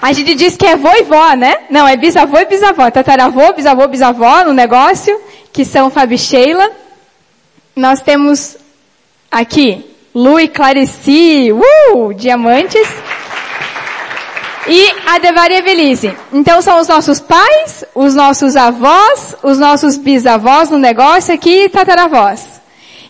A 0.00 0.10
gente 0.14 0.34
diz 0.34 0.56
que 0.56 0.66
é 0.66 0.74
vô 0.74 0.88
e 0.94 1.02
vó, 1.02 1.34
né? 1.34 1.64
Não, 1.68 1.86
é 1.86 1.94
bisavô 1.94 2.38
e 2.38 2.46
bisavó. 2.46 2.90
Tataravô, 2.90 3.52
bisavô, 3.52 3.86
bisavó 3.88 4.44
no 4.44 4.54
negócio, 4.54 5.20
que 5.52 5.66
são 5.66 5.90
Fabi 5.90 6.16
Sheila. 6.16 6.70
Nós 7.74 8.00
temos 8.00 8.56
aqui 9.30 9.84
Lu 10.14 10.40
e 10.40 10.48
Clarici, 10.48 11.52
uh, 11.52 12.14
diamantes. 12.14 12.88
E 14.68 14.90
a 15.06 15.18
Devari 15.18 15.54
e 15.54 15.58
Evelise. 15.58 16.12
Então 16.32 16.60
são 16.60 16.80
os 16.80 16.88
nossos 16.88 17.20
pais, 17.20 17.84
os 17.94 18.14
nossos 18.14 18.56
avós, 18.56 19.36
os 19.42 19.58
nossos 19.58 19.96
bisavós 19.96 20.70
no 20.70 20.78
negócio 20.78 21.32
aqui 21.32 21.64
e 21.64 21.68
tataravós. 21.68 22.60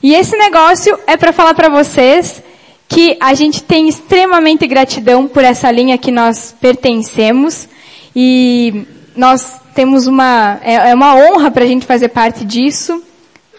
E 0.03 0.15
esse 0.15 0.37
negócio 0.37 0.99
é 1.07 1.17
para 1.17 1.33
falar 1.33 1.55
para 1.55 1.69
vocês 1.69 2.43
que 2.89 3.17
a 3.21 3.35
gente 3.35 3.63
tem 3.63 3.89
extremamente 3.89 4.67
gratidão 4.67 5.27
por 5.27 5.43
essa 5.43 5.71
linha 5.71 5.99
que 5.99 6.13
nós 6.13 6.55
pertencemos 6.61 7.67
e 8.15 8.87
nós 9.17 9.61
temos 9.75 10.07
uma, 10.07 10.59
é, 10.63 10.91
é 10.91 10.95
uma 10.95 11.15
honra 11.17 11.51
para 11.51 11.65
a 11.65 11.67
gente 11.67 11.87
fazer 11.87 12.09
parte 12.09 12.45
disso 12.45 13.03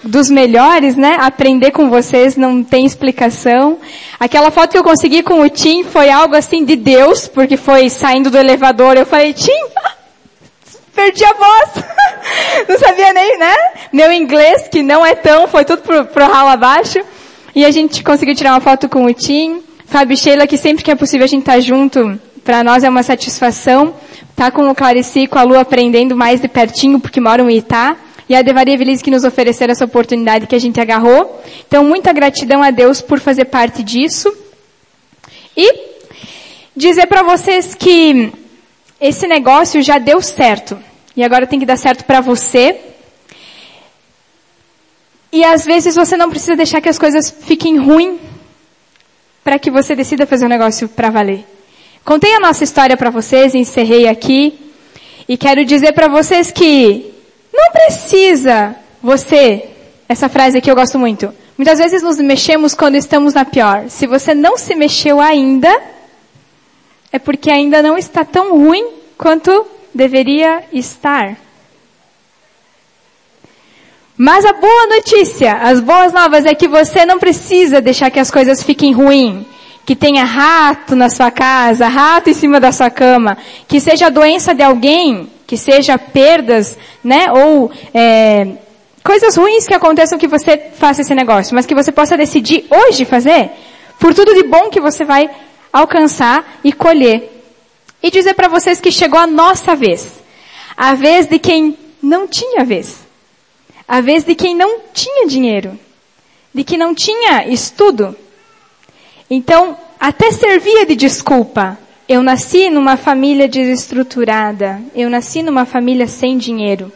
dos 0.04 0.30
melhores, 0.30 0.96
né? 0.96 1.18
Aprender 1.20 1.72
com 1.72 1.90
vocês 1.90 2.36
não 2.36 2.64
tem 2.64 2.86
explicação. 2.86 3.80
Aquela 4.20 4.52
foto 4.52 4.72
que 4.72 4.78
eu 4.78 4.84
consegui 4.84 5.24
com 5.24 5.42
o 5.42 5.50
Tim 5.50 5.84
foi 5.84 6.10
algo 6.10 6.36
assim 6.36 6.64
de 6.64 6.76
Deus, 6.76 7.28
porque 7.28 7.58
foi 7.58 7.90
saindo 7.90 8.30
do 8.30 8.38
elevador, 8.38 8.96
eu 8.96 9.06
falei, 9.06 9.34
Tim, 9.34 9.52
perdi 10.96 11.24
a 11.26 11.34
voz. 11.34 11.86
não 12.70 12.78
sabia 12.78 13.14
nem, 13.14 13.38
né? 13.38 13.56
Meu 13.92 14.12
inglês, 14.12 14.68
que 14.68 14.84
não 14.84 15.06
é 15.06 15.16
tão, 15.16 15.48
foi 15.48 15.66
tudo 15.66 15.82
pro, 15.82 16.06
pro 16.06 16.28
ralo 16.28 16.50
abaixo. 16.50 17.00
E 17.56 17.66
a 17.66 17.72
gente 17.72 18.04
conseguiu 18.04 18.36
tirar 18.36 18.52
uma 18.52 18.62
foto 18.62 18.88
com 18.88 19.06
o 19.06 19.14
Tim. 19.14 19.64
Fábio 19.88 20.18
Sheila, 20.18 20.46
que 20.46 20.58
sempre 20.58 20.84
que 20.84 20.92
é 20.92 20.96
possível 20.96 21.24
a 21.24 21.28
gente 21.28 21.46
tá 21.46 21.60
junto, 21.60 22.20
para 22.44 22.64
nós 22.64 22.84
é 22.84 22.90
uma 22.90 23.04
satisfação. 23.04 23.96
Tá 24.36 24.52
com 24.52 24.70
o 24.70 24.76
Clarice 24.76 25.22
e 25.22 25.28
com 25.28 25.40
a 25.40 25.44
Lu 25.44 25.58
aprendendo 25.58 26.16
mais 26.16 26.40
de 26.40 26.48
pertinho, 26.48 27.00
porque 27.00 27.20
moram 27.20 27.50
em 27.50 27.58
Itá 27.58 27.96
e 28.30 28.36
a 28.36 28.42
Devaria 28.42 28.78
Feliz 28.78 29.02
que 29.02 29.12
nos 29.12 29.24
ofereceram 29.24 29.72
essa 29.72 29.86
oportunidade 29.86 30.48
que 30.48 30.56
a 30.56 30.60
gente 30.60 30.80
agarrou. 30.80 31.42
Então, 31.68 31.84
muita 31.84 32.12
gratidão 32.12 32.62
a 32.62 32.72
Deus 32.72 33.02
por 33.02 33.20
fazer 33.20 33.46
parte 33.46 33.82
disso. 33.82 34.36
E 35.56 35.74
dizer 36.76 37.08
para 37.08 37.24
vocês 37.24 37.74
que 37.74 38.32
esse 39.00 39.28
negócio 39.28 39.82
já 39.82 39.98
deu 39.98 40.22
certo. 40.22 40.78
E 41.16 41.24
agora 41.24 41.48
tem 41.48 41.60
que 41.60 41.66
dar 41.66 41.78
certo 41.78 42.04
para 42.04 42.20
você. 42.20 42.80
E 45.32 45.44
às 45.44 45.66
vezes 45.66 45.96
você 45.96 46.18
não 46.18 46.30
precisa 46.30 46.56
deixar 46.56 46.82
que 46.82 46.90
as 46.90 47.00
coisas 47.00 47.30
fiquem 47.30 47.78
ruins 47.78 48.20
para 49.44 49.58
que 49.58 49.72
você 49.72 49.96
decida 49.96 50.26
fazer 50.26 50.46
um 50.46 50.50
negócio 50.50 50.90
para 50.90 51.10
valer. 51.10 51.46
Contei 52.04 52.34
a 52.36 52.40
nossa 52.40 52.64
história 52.64 52.98
para 52.98 53.10
vocês, 53.10 53.56
encerrei 53.56 54.08
aqui. 54.08 54.60
E 55.28 55.38
quero 55.38 55.64
dizer 55.66 55.94
para 55.94 56.08
vocês 56.08 56.52
que 56.52 57.17
não 57.58 57.72
precisa 57.72 58.76
você, 59.02 59.70
essa 60.08 60.30
frase 60.30 60.60
aqui 60.60 60.70
eu 60.70 60.76
gosto 60.76 61.00
muito. 61.00 61.34
Muitas 61.58 61.80
vezes 61.80 62.04
nos 62.04 62.20
mexemos 62.20 62.76
quando 62.76 62.96
estamos 62.96 63.34
na 63.34 63.44
pior. 63.44 63.90
Se 63.90 64.06
você 64.06 64.36
não 64.36 64.58
se 64.58 64.76
mexeu 64.76 65.20
ainda, 65.20 65.76
é 67.12 67.18
porque 67.18 67.50
ainda 67.50 67.82
não 67.82 67.98
está 67.98 68.24
tão 68.24 68.56
ruim 68.56 68.88
quanto 69.18 69.66
deveria 69.94 70.64
estar. 70.72 71.36
Mas 74.16 74.46
a 74.46 74.54
boa 74.54 74.88
notícia, 74.88 75.54
as 75.54 75.80
boas 75.80 76.14
novas 76.14 76.46
é 76.46 76.54
que 76.54 76.68
você 76.68 77.06
não 77.06 77.18
precisa 77.18 77.82
deixar 77.82 78.12
que 78.12 78.20
as 78.20 78.30
coisas 78.30 78.62
fiquem 78.62 78.94
ruins. 78.94 79.46
Que 79.84 79.96
tenha 79.96 80.26
rato 80.26 80.96
na 80.96 81.10
sua 81.10 81.32
casa, 81.32 81.88
rato 81.88 82.30
em 82.30 82.34
cima 82.34 82.60
da 82.60 82.74
sua 82.74 82.90
cama, 82.90 83.38
que 83.68 83.80
seja 83.80 84.08
a 84.08 84.10
doença 84.10 84.54
de 84.54 84.62
alguém, 84.62 85.30
que 85.48 85.56
seja 85.56 85.98
perdas, 85.98 86.78
né, 87.02 87.32
ou 87.32 87.72
é, 87.94 88.58
coisas 89.02 89.38
ruins 89.38 89.66
que 89.66 89.74
aconteçam 89.74 90.20
que 90.20 90.28
você 90.28 90.58
faça 90.76 91.02
esse 91.02 91.16
negócio, 91.16 91.56
mas 91.56 91.66
que 91.66 91.74
você 91.74 91.90
possa 91.90 92.18
decidir 92.18 92.66
hoje 92.70 93.06
fazer, 93.06 93.50
por 93.98 94.14
tudo 94.14 94.36
de 94.36 94.44
bom 94.44 94.70
que 94.70 94.82
você 94.82 95.06
vai 95.06 95.30
alcançar 95.72 96.60
e 96.66 96.74
colher. 96.74 97.34
E 98.04 98.12
dizer 98.12 98.34
para 98.34 98.50
vocês 98.50 98.82
que 98.82 98.92
chegou 98.92 99.20
a 99.20 99.26
nossa 99.26 99.76
vez. 99.76 100.08
A 100.76 100.94
vez 100.94 101.26
de 101.26 101.40
quem 101.40 101.78
não 102.04 102.28
tinha 102.28 102.64
vez. 102.64 103.00
A 103.88 104.02
vez 104.02 104.24
de 104.24 104.36
quem 104.36 104.54
não 104.54 104.82
tinha 104.94 105.26
dinheiro. 105.26 105.80
De 106.54 106.64
quem 106.64 106.78
não 106.78 106.94
tinha 106.94 107.48
estudo. 107.48 108.16
Então, 109.30 109.78
até 110.00 110.32
servia 110.32 110.86
de 110.86 110.96
desculpa 110.96 111.78
eu 112.08 112.24
nasci 112.24 112.70
numa 112.70 112.96
família 112.96 113.48
desestruturada. 113.48 114.82
Eu 114.96 115.10
nasci 115.10 115.42
numa 115.42 115.66
família 115.66 116.08
sem 116.08 116.38
dinheiro. 116.38 116.92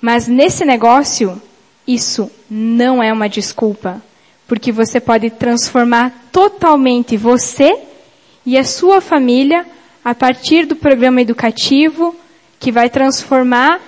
Mas 0.00 0.28
nesse 0.28 0.64
negócio, 0.64 1.40
isso 1.86 2.30
não 2.48 3.02
é 3.02 3.12
uma 3.12 3.28
desculpa. 3.28 4.00
Porque 4.46 4.70
você 4.70 5.00
pode 5.00 5.30
transformar 5.30 6.28
totalmente 6.30 7.16
você 7.16 7.80
e 8.46 8.56
a 8.56 8.62
sua 8.62 9.00
família 9.00 9.66
a 10.04 10.14
partir 10.14 10.66
do 10.66 10.76
programa 10.76 11.20
educativo 11.20 12.14
que 12.60 12.70
vai 12.70 12.88
transformar 12.88 13.80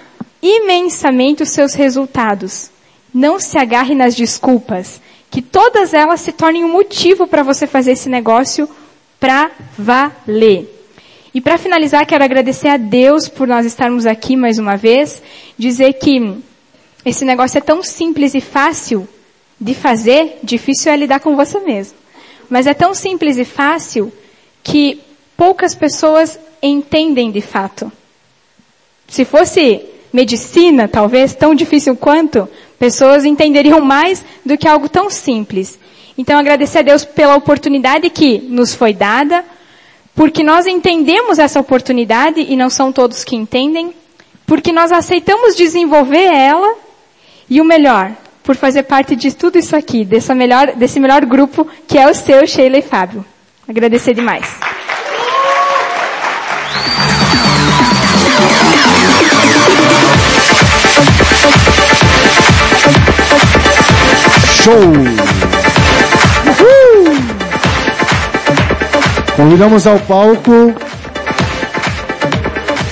imensamente 0.42 1.44
os 1.44 1.50
seus 1.50 1.74
resultados. 1.74 2.70
Não 3.14 3.38
se 3.38 3.56
agarre 3.56 3.94
nas 3.94 4.16
desculpas. 4.16 5.00
Que 5.30 5.40
todas 5.40 5.94
elas 5.94 6.20
se 6.20 6.32
tornem 6.32 6.64
um 6.64 6.72
motivo 6.72 7.28
para 7.28 7.44
você 7.44 7.68
fazer 7.68 7.92
esse 7.92 8.08
negócio 8.08 8.68
para 9.20 9.52
valer. 9.78 10.78
E 11.32 11.40
para 11.40 11.58
finalizar, 11.58 12.04
quero 12.06 12.24
agradecer 12.24 12.68
a 12.68 12.76
Deus 12.76 13.28
por 13.28 13.46
nós 13.46 13.64
estarmos 13.64 14.06
aqui 14.06 14.34
mais 14.34 14.58
uma 14.58 14.76
vez, 14.76 15.22
dizer 15.56 15.92
que 15.92 16.38
esse 17.04 17.24
negócio 17.24 17.58
é 17.58 17.60
tão 17.60 17.82
simples 17.82 18.34
e 18.34 18.40
fácil 18.40 19.06
de 19.60 19.74
fazer, 19.74 20.38
difícil 20.42 20.90
é 20.90 20.96
lidar 20.96 21.20
com 21.20 21.36
você 21.36 21.60
mesmo. 21.60 21.96
Mas 22.48 22.66
é 22.66 22.74
tão 22.74 22.94
simples 22.94 23.36
e 23.36 23.44
fácil 23.44 24.12
que 24.64 25.00
poucas 25.36 25.74
pessoas 25.74 26.38
entendem 26.62 27.30
de 27.30 27.40
fato. 27.40 27.92
Se 29.06 29.24
fosse 29.24 29.82
medicina, 30.12 30.88
talvez, 30.88 31.34
tão 31.34 31.54
difícil 31.54 31.94
quanto, 31.94 32.48
pessoas 32.78 33.24
entenderiam 33.24 33.80
mais 33.80 34.24
do 34.44 34.58
que 34.58 34.66
algo 34.66 34.88
tão 34.88 35.10
simples. 35.10 35.78
Então 36.16 36.38
agradecer 36.38 36.80
a 36.80 36.82
Deus 36.82 37.04
pela 37.04 37.36
oportunidade 37.36 38.10
que 38.10 38.38
nos 38.38 38.74
foi 38.74 38.92
dada, 38.92 39.44
porque 40.14 40.42
nós 40.42 40.66
entendemos 40.66 41.38
essa 41.38 41.60
oportunidade 41.60 42.40
e 42.40 42.56
não 42.56 42.68
são 42.68 42.92
todos 42.92 43.24
que 43.24 43.36
entendem, 43.36 43.94
porque 44.46 44.72
nós 44.72 44.92
aceitamos 44.92 45.56
desenvolver 45.56 46.24
ela 46.24 46.74
e 47.48 47.60
o 47.60 47.64
melhor, 47.64 48.12
por 48.42 48.56
fazer 48.56 48.82
parte 48.84 49.14
de 49.14 49.34
tudo 49.34 49.58
isso 49.58 49.76
aqui, 49.76 50.04
desse 50.04 50.34
melhor, 50.34 50.72
desse 50.74 51.00
melhor 51.00 51.24
grupo 51.24 51.66
que 51.86 51.98
é 51.98 52.08
o 52.08 52.14
seu, 52.14 52.46
Sheila 52.46 52.78
e 52.78 52.82
Fábio. 52.82 53.24
Agradecer 53.68 54.14
demais. 54.14 54.46
Show! 64.62 65.69
Convidamos 69.40 69.86
ao 69.86 69.98
palco 70.00 70.74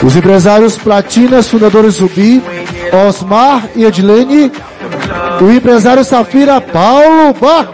Os 0.03 0.17
empresários 0.17 0.79
Platinas, 0.79 1.47
fundadores 1.47 1.97
Zubi, 1.97 2.43
Osmar 3.07 3.69
e 3.77 3.85
Edilene. 3.85 4.51
O 5.43 5.51
empresário 5.51 6.03
Safira, 6.05 6.59
Paulo 6.59 7.35
Bach. 7.39 7.69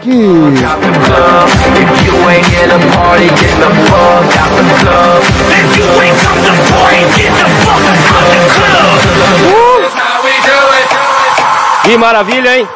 Que 11.83 11.97
maravilha, 11.97 12.57
hein? 12.57 12.67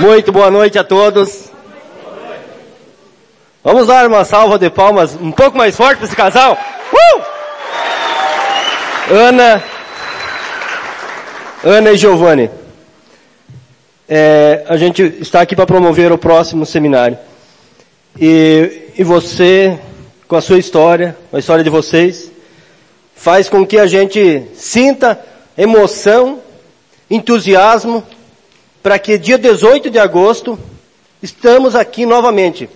Muito 0.00 0.30
boa 0.32 0.50
noite 0.50 0.78
a 0.78 0.84
todos. 0.84 1.47
Vamos 3.62 3.88
dar 3.88 4.06
uma 4.06 4.24
salva 4.24 4.56
de 4.56 4.70
palmas 4.70 5.16
um 5.20 5.32
pouco 5.32 5.58
mais 5.58 5.76
forte 5.76 5.96
para 5.96 6.06
esse 6.06 6.14
casal. 6.14 6.56
Uh! 6.92 7.22
Ana, 9.10 9.64
Ana 11.64 11.90
e 11.90 11.96
Giovanni. 11.96 12.48
É, 14.08 14.64
a 14.68 14.76
gente 14.76 15.02
está 15.20 15.40
aqui 15.40 15.56
para 15.56 15.66
promover 15.66 16.12
o 16.12 16.18
próximo 16.18 16.64
seminário. 16.64 17.18
E, 18.18 18.92
e 18.96 19.02
você, 19.02 19.76
com 20.28 20.36
a 20.36 20.40
sua 20.40 20.58
história, 20.58 21.16
a 21.32 21.38
história 21.40 21.64
de 21.64 21.70
vocês, 21.70 22.30
faz 23.16 23.48
com 23.48 23.66
que 23.66 23.78
a 23.78 23.88
gente 23.88 24.44
sinta 24.54 25.18
emoção, 25.56 26.40
entusiasmo, 27.10 28.04
para 28.84 29.00
que 29.00 29.18
dia 29.18 29.36
18 29.36 29.90
de 29.90 29.98
agosto 29.98 30.56
estamos 31.20 31.74
aqui 31.74 32.06
novamente 32.06 32.70